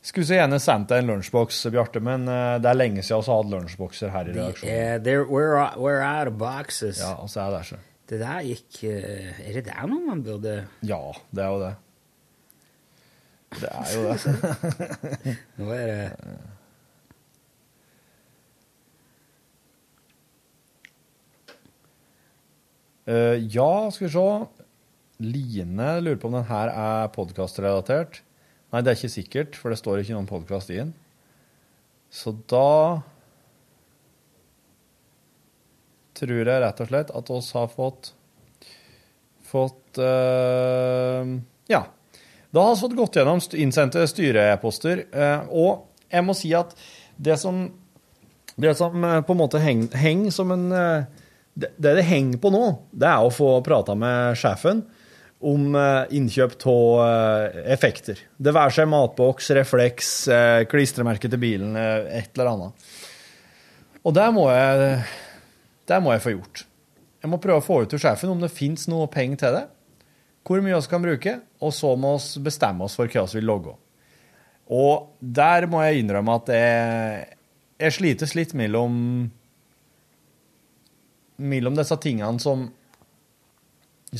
skulle 0.05 0.27
så 0.29 0.37
gjerne 0.37 0.59
sendt 0.61 0.91
deg 0.91 1.01
en 1.03 1.09
lunsjboks, 1.13 1.63
Bjarte, 1.73 2.01
men 2.03 2.27
eh, 2.29 2.55
det 2.61 2.69
er 2.71 2.77
lenge 2.77 3.03
siden 3.05 3.23
vi 3.23 3.31
har 3.31 3.39
hatt 3.41 3.51
lunsjbokser 3.53 4.11
her 4.13 4.29
i 4.29 4.35
redaksjonen. 4.35 5.03
There- 5.07 5.25
we're, 5.29 5.57
we're 5.81 6.01
out 6.05 6.29
of 6.31 6.37
boxes. 6.41 6.99
Ja, 7.01 7.15
altså 7.21 7.39
så 7.39 7.45
er 7.47 7.55
det 7.57 7.63
så. 7.71 7.79
Det 8.05 8.19
der 8.21 8.43
gikk 8.45 8.83
eh, 8.85 9.39
Er 9.49 9.55
det 9.57 9.63
der 9.65 9.87
noe 9.89 10.03
man 10.05 10.19
burde 10.21 10.59
Ja, 10.85 10.99
det 11.33 11.41
er 11.41 11.53
jo 11.55 11.61
det. 11.63 11.71
Det 13.55 13.71
er 13.71 13.95
jo 13.95 14.03
det. 14.11 15.37
Nå 15.57 15.71
er 15.73 15.87
det 15.89 16.01
Uh, 23.05 23.37
ja, 23.53 23.91
skal 23.93 24.07
vi 24.07 24.13
se. 24.13 24.27
Line 25.25 25.89
lurer 26.03 26.17
på 26.19 26.27
om 26.31 26.39
den 26.39 26.47
her 26.49 26.71
er 26.73 27.11
podkastrelatert. 27.13 28.21
Nei, 28.75 28.81
det 28.83 28.91
er 28.91 28.97
ikke 28.99 29.13
sikkert, 29.13 29.55
for 29.55 29.71
det 29.71 29.79
står 29.79 30.01
ikke 30.01 30.11
noen 30.17 30.25
podkast 30.27 30.71
i 30.73 30.81
den. 30.81 30.89
Så 32.11 32.33
da 32.51 32.99
tror 36.19 36.41
jeg 36.41 36.59
rett 36.59 36.81
og 36.83 36.89
slett 36.89 37.13
at 37.15 37.31
oss 37.31 37.53
har 37.55 37.69
fått 37.71 38.09
fått 39.47 40.01
uh, 40.03 41.23
Ja. 41.71 41.85
Da 42.51 42.65
har 42.65 42.75
vi 42.75 42.81
fått 42.81 42.97
gått 42.99 43.15
gjennom 43.21 43.39
innsendte 43.55 44.03
styre-e-poster. 44.11 45.05
eh, 45.11 45.47
og 45.55 45.87
jeg 46.11 46.23
må 46.27 46.35
si 46.35 46.51
at 46.55 46.75
det 47.15 47.39
som 47.39 47.65
det 48.59 48.75
som 48.75 49.03
eh, 49.03 49.21
på 49.27 49.35
en 49.35 49.39
måte 49.39 49.59
henger 49.59 49.95
heng 49.99 50.27
som 50.31 50.51
en 50.51 50.67
uh, 50.71 51.07
det, 51.55 51.71
det 51.79 51.95
det 52.01 52.07
henger 52.11 52.43
på 52.43 52.51
nå, 52.51 52.63
det 52.91 53.07
er 53.07 53.23
å 53.23 53.31
få 53.31 53.57
prata 53.63 53.95
med 53.95 54.35
sjefen 54.39 54.83
om 55.45 55.75
eh, 55.77 56.15
innkjøp 56.17 56.55
av 56.71 57.59
effekter. 57.75 58.19
Det 58.37 58.53
være 58.55 58.73
seg 58.79 58.89
matboks, 58.89 59.51
refleks, 59.57 60.09
eh, 60.33 60.63
klistremerke 60.69 61.29
til 61.29 61.41
bilen, 61.41 61.75
eh, 61.77 62.21
et 62.21 62.31
eller 62.33 62.51
annet. 62.51 62.89
Og 64.05 64.13
det 64.15 64.25
må 64.33 64.47
jeg 64.49 64.97
det 65.85 66.01
må 66.01 66.15
jeg 66.15 66.23
få 66.23 66.33
gjort. 66.33 66.65
Jeg 67.21 67.29
må 67.29 67.41
prøve 67.41 67.61
å 67.61 67.65
få 67.65 67.83
ut 67.83 67.91
til 67.93 68.01
sjefen 68.01 68.31
om 68.33 68.41
det 68.41 68.53
fins 68.53 68.87
noe 68.89 69.05
penger 69.11 69.41
til 69.41 69.57
det, 69.59 69.63
hvor 70.45 70.61
mye 70.61 70.77
vi 70.77 70.89
kan 70.89 71.05
bruke, 71.05 71.33
og 71.61 71.73
så 71.73 71.93
må 71.97 72.15
vi 72.21 72.43
bestemme 72.45 72.85
oss 72.85 72.97
for 72.97 73.09
hva 73.09 73.25
vi 73.29 73.39
vil 73.39 73.49
logge. 73.49 73.73
Og 74.73 75.11
der 75.21 75.67
må 75.69 75.81
jeg 75.85 76.01
innrømme 76.01 76.37
at 76.39 76.49
jeg, 76.53 77.25
jeg 77.85 77.97
slites 77.99 78.33
litt 78.37 78.53
mellom 78.57 78.95
mellom 81.35 81.75
disse 81.75 81.97
tingene 82.01 82.39
som 82.39 82.69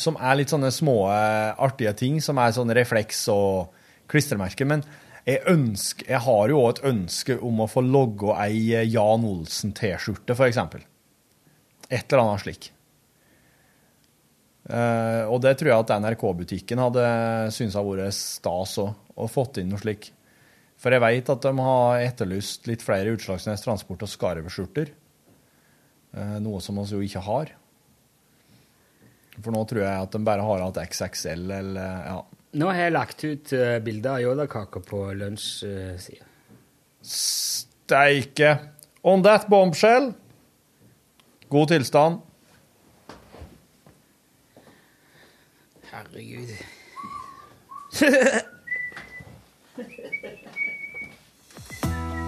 som 0.02 0.18
er 0.20 0.40
litt 0.40 0.52
sånne 0.54 0.72
små, 0.74 0.98
eh, 1.14 1.56
artige 1.62 1.94
ting, 1.98 2.22
som 2.22 2.40
er 2.42 2.56
sånn 2.56 2.74
refleks 2.76 3.26
og 3.34 3.74
klistremerker. 4.12 4.68
Men 4.70 4.84
jeg, 5.26 5.42
ønsker, 5.50 6.10
jeg 6.10 6.22
har 6.26 6.52
jo 6.52 6.62
òg 6.62 6.72
et 6.74 6.86
ønske 6.92 7.38
om 7.42 7.64
å 7.64 7.70
få 7.72 7.84
logge 7.86 8.36
ei 8.38 8.74
eh, 8.76 8.88
Jan 8.92 9.26
Olsen-T-skjorte, 9.26 10.36
f.eks. 10.36 10.62
Et 11.90 12.06
eller 12.12 12.24
annet 12.24 12.44
slik. 12.46 12.72
Uh, 14.66 15.30
og 15.30 15.44
det 15.46 15.52
tror 15.60 15.70
jeg 15.70 15.84
at 15.84 15.92
NRK-butikken 16.02 16.80
hadde 16.82 17.02
syntes 17.54 17.76
hadde 17.78 18.00
vært 18.00 18.16
stas 18.18 18.72
òg, 18.82 18.96
og 19.14 19.30
fått 19.30 19.60
inn 19.62 19.70
noe 19.70 19.78
slik. 19.78 20.08
For 20.82 20.92
jeg 20.92 21.04
veit 21.04 21.30
at 21.32 21.46
de 21.46 21.52
har 21.68 22.02
etterlyst 22.04 22.66
litt 22.70 22.84
flere 22.84 23.14
Utslagsnes 23.16 23.62
Transport- 23.64 24.04
og 24.06 24.12
Skarve-skjorter. 24.12 24.90
Eh, 26.16 26.36
noe 26.44 26.62
som 26.64 26.82
vi 26.82 26.88
jo 26.92 27.04
ikke 27.06 27.24
har. 27.26 27.54
For 29.42 29.52
nå 29.52 29.64
tror 29.68 29.84
jeg 29.84 30.06
at 30.08 30.14
de 30.16 30.22
bare 30.26 30.46
har 30.46 30.64
hatt 30.64 30.80
XXL 30.86 31.50
eller 31.60 32.06
ja. 32.08 32.20
Nå 32.56 32.70
har 32.72 32.86
jeg 32.86 32.96
lagt 32.96 33.26
ut 33.26 33.52
uh, 33.52 33.80
bilder 33.84 34.14
av 34.14 34.22
Yoda-kaker 34.24 34.84
på 34.88 35.02
lunsjsida. 35.20 36.30
Steike! 37.06 38.54
On 39.06 39.22
that 39.26 39.50
bombshell. 39.52 40.14
God 41.52 41.68
tilstand. 41.68 42.24
Herregud. 45.92 46.56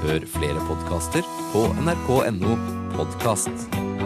Hør 0.04 0.26
flere 0.38 0.68
podkaster 0.70 1.26
på 1.52 1.66
nrk.no 1.82 2.56
podkast. 2.96 3.97